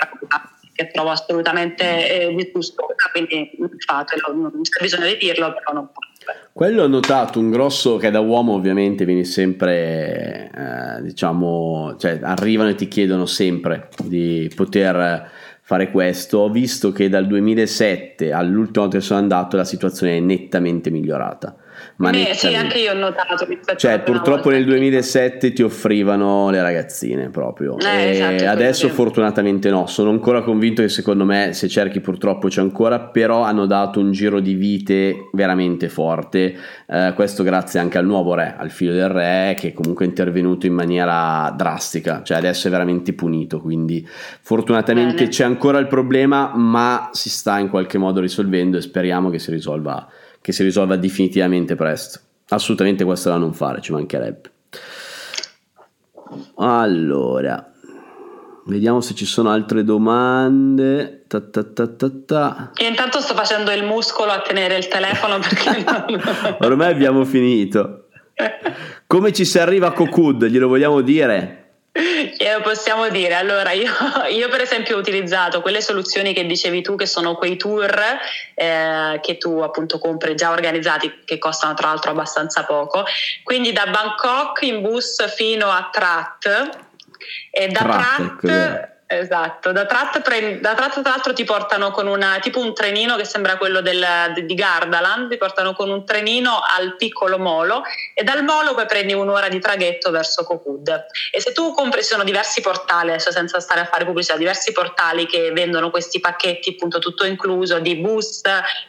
che 0.76 0.90
trovo 0.92 1.08
assolutamente 1.08 2.28
eh, 2.28 2.34
disgustosa, 2.34 3.08
quindi 3.10 3.50
fatelo, 3.78 4.34
non 4.34 4.60
c'è 4.60 4.82
bisogno 4.82 5.06
di 5.06 5.16
dirlo, 5.16 5.54
però 5.54 5.72
non 5.72 5.88
posso. 5.90 6.04
Quello 6.52 6.82
ho 6.82 6.86
notato 6.86 7.38
un 7.38 7.50
grosso 7.50 7.96
che 7.96 8.10
da 8.10 8.20
uomo 8.20 8.52
ovviamente 8.52 9.06
vieni 9.06 9.24
sempre, 9.24 10.50
eh, 10.54 11.02
diciamo, 11.02 11.96
cioè 11.98 12.18
arrivano 12.22 12.68
e 12.68 12.74
ti 12.74 12.88
chiedono 12.88 13.24
sempre 13.24 13.88
di 14.04 14.52
poter 14.54 15.30
fare 15.62 15.90
questo. 15.90 16.38
Ho 16.40 16.50
visto 16.50 16.92
che 16.92 17.08
dal 17.08 17.26
2007 17.26 18.32
all'ultimo 18.32 18.88
che 18.88 19.00
sono 19.00 19.20
andato 19.20 19.56
la 19.56 19.64
situazione 19.64 20.18
è 20.18 20.20
nettamente 20.20 20.90
migliorata 20.90 21.56
ma 21.96 22.10
Beh, 22.10 22.32
sì, 22.34 22.54
anche 22.54 22.78
io 22.78 22.92
ho 22.92 22.96
notato. 22.96 23.46
Cioè, 23.76 24.00
purtroppo 24.00 24.50
nel 24.50 24.66
2007 24.66 25.54
ti 25.54 25.62
offrivano 25.62 26.50
le 26.50 26.60
ragazzine 26.60 27.30
proprio. 27.30 27.78
Eh, 27.78 28.10
esatto, 28.10 28.48
adesso 28.48 28.88
fortunatamente 28.90 29.70
no. 29.70 29.86
Sono 29.86 30.10
ancora 30.10 30.42
convinto 30.42 30.82
che 30.82 30.90
secondo 30.90 31.24
me, 31.24 31.54
se 31.54 31.68
cerchi 31.68 32.00
purtroppo 32.00 32.48
c'è 32.48 32.60
ancora, 32.60 33.00
però 33.00 33.42
hanno 33.42 33.64
dato 33.64 33.98
un 33.98 34.12
giro 34.12 34.40
di 34.40 34.52
vite 34.54 35.30
veramente 35.32 35.88
forte. 35.88 36.54
Eh, 36.86 37.12
questo 37.14 37.42
grazie 37.42 37.80
anche 37.80 37.96
al 37.96 38.04
nuovo 38.04 38.34
re, 38.34 38.54
al 38.58 38.70
figlio 38.70 38.92
del 38.92 39.08
re, 39.08 39.56
che 39.58 39.72
comunque 39.72 40.04
è 40.04 40.08
intervenuto 40.08 40.66
in 40.66 40.74
maniera 40.74 41.50
drastica. 41.56 42.22
Cioè, 42.22 42.36
adesso 42.36 42.68
è 42.68 42.70
veramente 42.70 43.14
punito. 43.14 43.58
Quindi, 43.58 44.06
fortunatamente 44.06 45.14
Bene. 45.14 45.28
c'è 45.28 45.44
ancora 45.44 45.78
il 45.78 45.86
problema, 45.86 46.52
ma 46.54 47.08
si 47.12 47.30
sta 47.30 47.58
in 47.58 47.70
qualche 47.70 47.96
modo 47.96 48.20
risolvendo 48.20 48.76
e 48.76 48.82
speriamo 48.82 49.30
che 49.30 49.38
si 49.38 49.50
risolva 49.50 50.06
che 50.46 50.52
si 50.52 50.62
risolva 50.62 50.94
definitivamente 50.94 51.74
presto. 51.74 52.20
Assolutamente 52.50 53.02
questo 53.02 53.30
da 53.30 53.36
non 53.36 53.52
fare, 53.52 53.80
ci 53.80 53.90
mancherebbe. 53.90 54.52
Allora, 56.58 57.72
vediamo 58.66 59.00
se 59.00 59.14
ci 59.16 59.24
sono 59.24 59.50
altre 59.50 59.82
domande. 59.82 61.24
Ta 61.26 61.40
ta 61.40 61.64
ta 61.64 62.70
Io 62.76 62.88
intanto 62.88 63.18
sto 63.18 63.34
facendo 63.34 63.72
il 63.72 63.82
muscolo 63.82 64.30
a 64.30 64.40
tenere 64.40 64.76
il 64.76 64.86
telefono 64.86 65.40
perché 65.42 65.82
non... 65.82 66.56
ormai 66.60 66.92
abbiamo 66.92 67.24
finito. 67.24 68.06
Come 69.08 69.32
ci 69.32 69.44
si 69.44 69.58
arriva 69.58 69.88
a 69.88 69.92
Cocood? 69.92 70.46
Glielo 70.46 70.68
vogliamo 70.68 71.00
dire? 71.00 71.65
Glielo 72.36 72.60
possiamo 72.60 73.08
dire. 73.08 73.34
Allora, 73.34 73.72
io, 73.72 73.90
io, 74.30 74.48
per 74.48 74.60
esempio 74.60 74.96
ho 74.96 74.98
utilizzato 74.98 75.62
quelle 75.62 75.80
soluzioni 75.80 76.32
che 76.32 76.44
dicevi 76.44 76.82
tu, 76.82 76.94
che 76.94 77.06
sono 77.06 77.36
quei 77.36 77.56
tour 77.56 77.98
eh, 78.54 79.18
che 79.22 79.38
tu 79.38 79.60
appunto 79.60 79.98
compri 79.98 80.34
già 80.34 80.50
organizzati, 80.50 81.22
che 81.24 81.38
costano 81.38 81.74
tra 81.74 81.88
l'altro 81.88 82.10
abbastanza 82.10 82.64
poco. 82.64 83.04
Quindi 83.42 83.72
da 83.72 83.86
Bangkok 83.86 84.62
in 84.62 84.82
bus 84.82 85.34
fino 85.34 85.68
a 85.68 85.88
Trat 85.90 86.68
e 87.50 87.68
da 87.68 87.80
Trat, 87.80 88.40
Trat 88.40 88.95
Esatto, 89.08 89.70
da 89.70 89.86
Trat, 89.86 90.18
da 90.58 90.74
Trat 90.74 91.00
tra 91.00 91.10
l'altro 91.10 91.32
ti 91.32 91.44
portano 91.44 91.92
con 91.92 92.08
una, 92.08 92.40
tipo 92.40 92.58
un 92.58 92.74
trenino 92.74 93.14
che 93.14 93.24
sembra 93.24 93.56
quello 93.56 93.80
del, 93.80 94.04
di 94.44 94.54
Gardaland, 94.54 95.30
ti 95.30 95.36
portano 95.36 95.74
con 95.74 95.90
un 95.90 96.04
trenino 96.04 96.60
al 96.76 96.96
piccolo 96.96 97.38
molo 97.38 97.84
e 98.12 98.24
dal 98.24 98.42
molo 98.42 98.74
poi 98.74 98.86
prendi 98.86 99.12
un'ora 99.12 99.48
di 99.48 99.60
traghetto 99.60 100.10
verso 100.10 100.42
Cokud. 100.42 101.06
E 101.30 101.40
se 101.40 101.52
tu 101.52 101.72
compri, 101.72 102.02
ci 102.02 102.08
sono 102.08 102.24
diversi 102.24 102.60
portali, 102.60 103.10
adesso 103.10 103.30
senza 103.30 103.60
stare 103.60 103.78
a 103.78 103.84
fare 103.84 104.04
pubblicità, 104.04 104.36
diversi 104.36 104.72
portali 104.72 105.26
che 105.26 105.52
vendono 105.52 105.90
questi 105.90 106.18
pacchetti 106.18 106.70
appunto 106.70 106.98
tutto 106.98 107.24
incluso 107.24 107.78
di 107.78 107.94
bus 107.94 108.40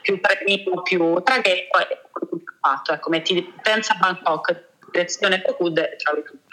più 0.01 0.19
trenino 0.19 0.81
più 0.81 1.21
traghetto 1.23 1.77
e 1.77 2.01
tutto 2.11 2.53
fatto. 2.59 2.91
Ecco, 2.91 3.09
metti, 3.11 3.53
pensa 3.61 3.93
a 3.93 3.97
Bangkok, 3.97 4.63
direzione 4.91 5.43
Cokud 5.43 5.77
e 5.77 5.95
trovi 5.95 6.23
tutto. 6.23 6.46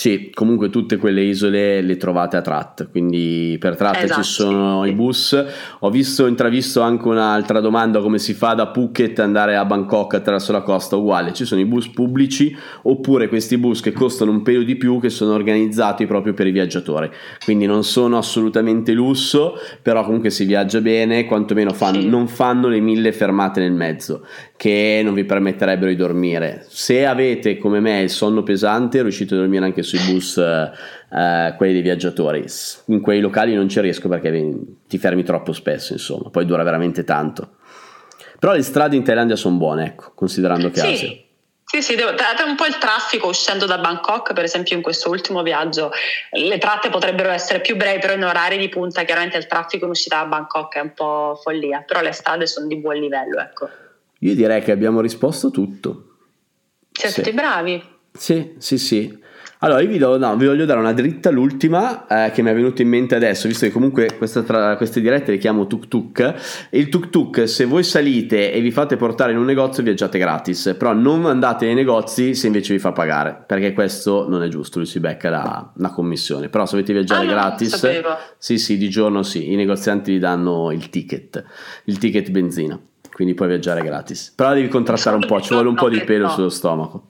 Sì, 0.00 0.30
comunque 0.32 0.70
tutte 0.70 0.96
quelle 0.96 1.20
isole 1.20 1.82
le 1.82 1.98
trovate 1.98 2.38
a 2.38 2.40
Trat, 2.40 2.88
quindi 2.90 3.58
per 3.60 3.76
Trat 3.76 4.02
esatto, 4.02 4.22
ci 4.22 4.30
sono 4.30 4.86
i 4.86 4.92
bus. 4.92 5.44
Ho 5.80 5.90
visto, 5.90 6.26
intravisto 6.26 6.80
anche 6.80 7.06
un'altra 7.06 7.60
domanda, 7.60 8.00
come 8.00 8.16
si 8.16 8.32
fa 8.32 8.54
da 8.54 8.68
Phuket 8.68 9.18
andare 9.18 9.56
a 9.56 9.66
Bangkok 9.66 10.14
attraverso 10.14 10.52
la 10.52 10.62
costa? 10.62 10.96
Uguale, 10.96 11.34
ci 11.34 11.44
sono 11.44 11.60
i 11.60 11.66
bus 11.66 11.88
pubblici 11.88 12.56
oppure 12.84 13.28
questi 13.28 13.58
bus 13.58 13.82
che 13.82 13.92
costano 13.92 14.30
un 14.30 14.40
pelo 14.40 14.62
di 14.62 14.76
più 14.76 14.98
che 15.00 15.10
sono 15.10 15.34
organizzati 15.34 16.06
proprio 16.06 16.32
per 16.32 16.46
i 16.46 16.50
viaggiatori, 16.50 17.10
quindi 17.44 17.66
non 17.66 17.84
sono 17.84 18.16
assolutamente 18.16 18.94
lusso, 18.94 19.52
però 19.82 20.02
comunque 20.02 20.30
si 20.30 20.46
viaggia 20.46 20.80
bene, 20.80 21.26
quantomeno 21.26 21.74
fanno, 21.74 22.00
sì. 22.00 22.08
non 22.08 22.26
fanno 22.26 22.68
le 22.68 22.80
mille 22.80 23.12
fermate 23.12 23.60
nel 23.60 23.72
mezzo 23.72 24.24
che 24.60 25.00
non 25.02 25.14
vi 25.14 25.24
permetterebbero 25.24 25.88
di 25.88 25.96
dormire. 25.96 26.66
Se 26.68 27.06
avete 27.06 27.56
come 27.56 27.80
me 27.80 28.02
il 28.02 28.10
sonno 28.10 28.42
pesante, 28.42 29.00
riuscite 29.00 29.32
a 29.32 29.38
dormire 29.38 29.64
anche 29.64 29.82
sui 29.82 29.98
bus, 30.00 30.36
eh, 30.36 30.70
eh, 31.16 31.54
quelli 31.56 31.72
dei 31.72 31.80
viaggiatori. 31.80 32.44
In 32.88 33.00
quei 33.00 33.20
locali 33.22 33.54
non 33.54 33.70
ci 33.70 33.80
riesco 33.80 34.10
perché 34.10 34.30
ti 34.86 34.98
fermi 34.98 35.22
troppo 35.22 35.54
spesso, 35.54 35.94
insomma, 35.94 36.28
poi 36.28 36.44
dura 36.44 36.62
veramente 36.62 37.04
tanto. 37.04 37.52
Però 38.38 38.52
le 38.52 38.60
strade 38.60 38.96
in 38.96 39.02
Thailandia 39.02 39.34
sono 39.34 39.56
buone, 39.56 39.86
ecco, 39.86 40.12
considerando 40.14 40.68
che 40.68 40.80
sì. 40.80 40.86
Asia. 40.86 41.16
Sì, 41.64 41.80
sì, 41.80 41.94
devo, 41.94 42.14
tratta 42.14 42.44
un 42.44 42.54
po' 42.54 42.66
il 42.66 42.76
traffico 42.76 43.28
uscendo 43.28 43.64
da 43.64 43.78
Bangkok, 43.78 44.34
per 44.34 44.44
esempio 44.44 44.76
in 44.76 44.82
questo 44.82 45.08
ultimo 45.08 45.42
viaggio, 45.42 45.90
le 46.32 46.58
tratte 46.58 46.90
potrebbero 46.90 47.30
essere 47.30 47.62
più 47.62 47.76
brevi, 47.76 47.98
però 47.98 48.12
in 48.12 48.24
orari 48.24 48.58
di 48.58 48.68
punta 48.68 49.04
chiaramente 49.04 49.38
il 49.38 49.46
traffico 49.46 49.86
in 49.86 49.92
uscita 49.92 50.18
da 50.18 50.26
Bangkok 50.26 50.74
è 50.74 50.80
un 50.80 50.92
po' 50.92 51.40
follia, 51.42 51.82
però 51.86 52.02
le 52.02 52.12
strade 52.12 52.46
sono 52.46 52.66
di 52.66 52.76
buon 52.76 52.96
livello, 52.96 53.40
ecco. 53.40 53.88
Io 54.22 54.34
direi 54.34 54.62
che 54.62 54.72
abbiamo 54.72 55.00
risposto 55.00 55.50
tutto. 55.50 56.16
Siete 56.90 57.22
sì. 57.22 57.32
bravi. 57.32 57.82
Sì, 58.12 58.54
sì, 58.58 58.78
sì. 58.78 59.18
Allora, 59.62 59.82
io 59.82 59.88
vi, 59.88 59.98
do, 59.98 60.16
no, 60.16 60.36
vi 60.36 60.46
voglio 60.46 60.64
dare 60.64 60.80
una 60.80 60.94
dritta, 60.94 61.30
l'ultima 61.30 62.06
eh, 62.06 62.30
che 62.30 62.40
mi 62.40 62.50
è 62.50 62.54
venuta 62.54 62.80
in 62.80 62.88
mente 62.88 63.14
adesso, 63.14 63.46
visto 63.46 63.66
che 63.66 63.72
comunque 63.72 64.08
tra, 64.46 64.76
queste 64.76 65.02
dirette 65.02 65.32
le 65.32 65.38
chiamo 65.38 65.66
tuk 65.66 65.86
tuk. 65.88 66.34
Il 66.70 66.88
tuk 66.88 67.10
tuk, 67.10 67.46
se 67.46 67.66
voi 67.66 67.82
salite 67.82 68.52
e 68.52 68.60
vi 68.60 68.70
fate 68.70 68.96
portare 68.96 69.32
in 69.32 69.38
un 69.38 69.44
negozio, 69.44 69.82
viaggiate 69.82 70.18
gratis, 70.18 70.74
però 70.78 70.94
non 70.94 71.26
andate 71.26 71.66
nei 71.66 71.74
negozi 71.74 72.34
se 72.34 72.46
invece 72.46 72.72
vi 72.72 72.78
fa 72.78 72.92
pagare, 72.92 73.42
perché 73.46 73.74
questo 73.74 74.26
non 74.28 74.42
è 74.42 74.48
giusto, 74.48 74.78
lui 74.78 74.88
si 74.88 74.98
becca 74.98 75.28
la, 75.28 75.72
la 75.76 75.90
commissione. 75.90 76.48
Però 76.48 76.64
se 76.64 76.72
volete 76.72 76.94
viaggiare 76.94 77.26
ah, 77.26 77.30
gratis, 77.30 78.02
sì, 78.38 78.58
sì, 78.58 78.78
di 78.78 78.88
giorno 78.88 79.22
sì, 79.22 79.52
i 79.52 79.56
negozianti 79.56 80.12
vi 80.12 80.18
danno 80.18 80.72
il 80.72 80.88
ticket, 80.88 81.44
il 81.84 81.98
ticket 81.98 82.30
benzina 82.30 82.80
quindi 83.20 83.36
puoi 83.36 83.48
viaggiare 83.48 83.82
gratis. 83.82 84.32
Però 84.34 84.54
devi 84.54 84.68
contrattare 84.68 85.14
un 85.14 85.26
po', 85.26 85.42
ci 85.42 85.52
vuole 85.52 85.68
un 85.68 85.74
po' 85.74 85.90
di 85.90 86.00
pelo 86.04 86.30
sullo 86.30 86.48
stomaco. 86.48 87.02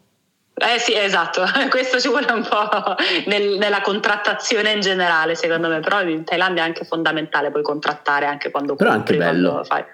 Eh 0.55 0.81
sì, 0.81 0.93
esatto, 0.93 1.45
questo 1.71 2.01
ci 2.01 2.09
vuole 2.09 2.27
un 2.33 2.43
po' 2.43 2.97
nel, 3.27 3.57
nella 3.59 3.81
contrattazione 3.81 4.73
in 4.73 4.81
generale, 4.81 5.37
secondo 5.37 5.69
me, 5.69 5.79
però 5.79 6.03
in 6.03 6.25
Thailandia 6.25 6.65
è 6.65 6.67
anche 6.67 6.85
fondamentale 6.85 7.53
poi 7.53 7.63
contrattare 7.63 8.27
anche 8.27 8.51
quando 8.51 8.75
Però 8.75 8.91
compri, 8.91 9.19
anche 9.23 9.31
bello. 9.31 9.63
fai. 9.63 9.85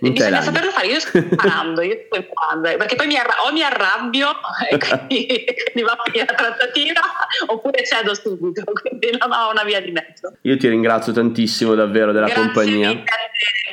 In 0.00 0.12
Bisogna 0.12 0.40
saperlo 0.40 0.70
fare, 0.70 0.86
io 0.86 1.00
sto 1.00 1.18
imparando, 1.18 1.82
io 1.82 1.98
sto 2.06 2.16
imparando, 2.16 2.68
eh, 2.68 2.76
perché 2.76 2.94
poi 2.94 3.06
mi 3.06 3.16
arra- 3.16 3.42
o 3.46 3.52
mi 3.52 3.62
arrabbio 3.62 4.28
e 4.70 4.78
quindi, 4.78 5.26
quindi 5.72 5.82
va 5.82 5.96
via 6.12 6.24
la 6.26 6.34
trattativa 6.34 7.00
oppure 7.46 7.84
cedo 7.84 8.14
subito, 8.14 8.64
quindi 8.72 9.16
non 9.18 9.32
ho 9.32 9.50
una 9.50 9.64
via 9.64 9.80
di 9.80 9.90
mezzo. 9.90 10.36
Io 10.42 10.56
ti 10.56 10.68
ringrazio 10.68 11.12
tantissimo 11.12 11.74
davvero 11.74 12.12
della 12.12 12.26
grazie 12.26 12.44
compagnia. 12.44 12.88
Mille. 12.88 13.04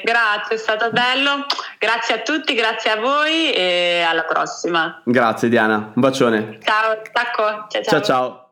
Grazie, 0.03 0.55
è 0.55 0.59
stato 0.59 0.89
bello. 0.91 1.45
Grazie 1.78 2.15
a 2.15 2.20
tutti, 2.20 2.53
grazie 2.53 2.91
a 2.91 2.95
voi 2.97 3.53
e 3.53 4.03
alla 4.07 4.24
prossima. 4.24 5.01
Grazie 5.03 5.49
Diana, 5.49 5.91
un 5.93 6.01
bacione. 6.01 6.57
Ciao, 6.63 7.01
tacco. 7.11 7.43
ciao. 7.43 7.68
ciao. 7.70 7.84
ciao, 7.84 8.01
ciao. 8.01 8.46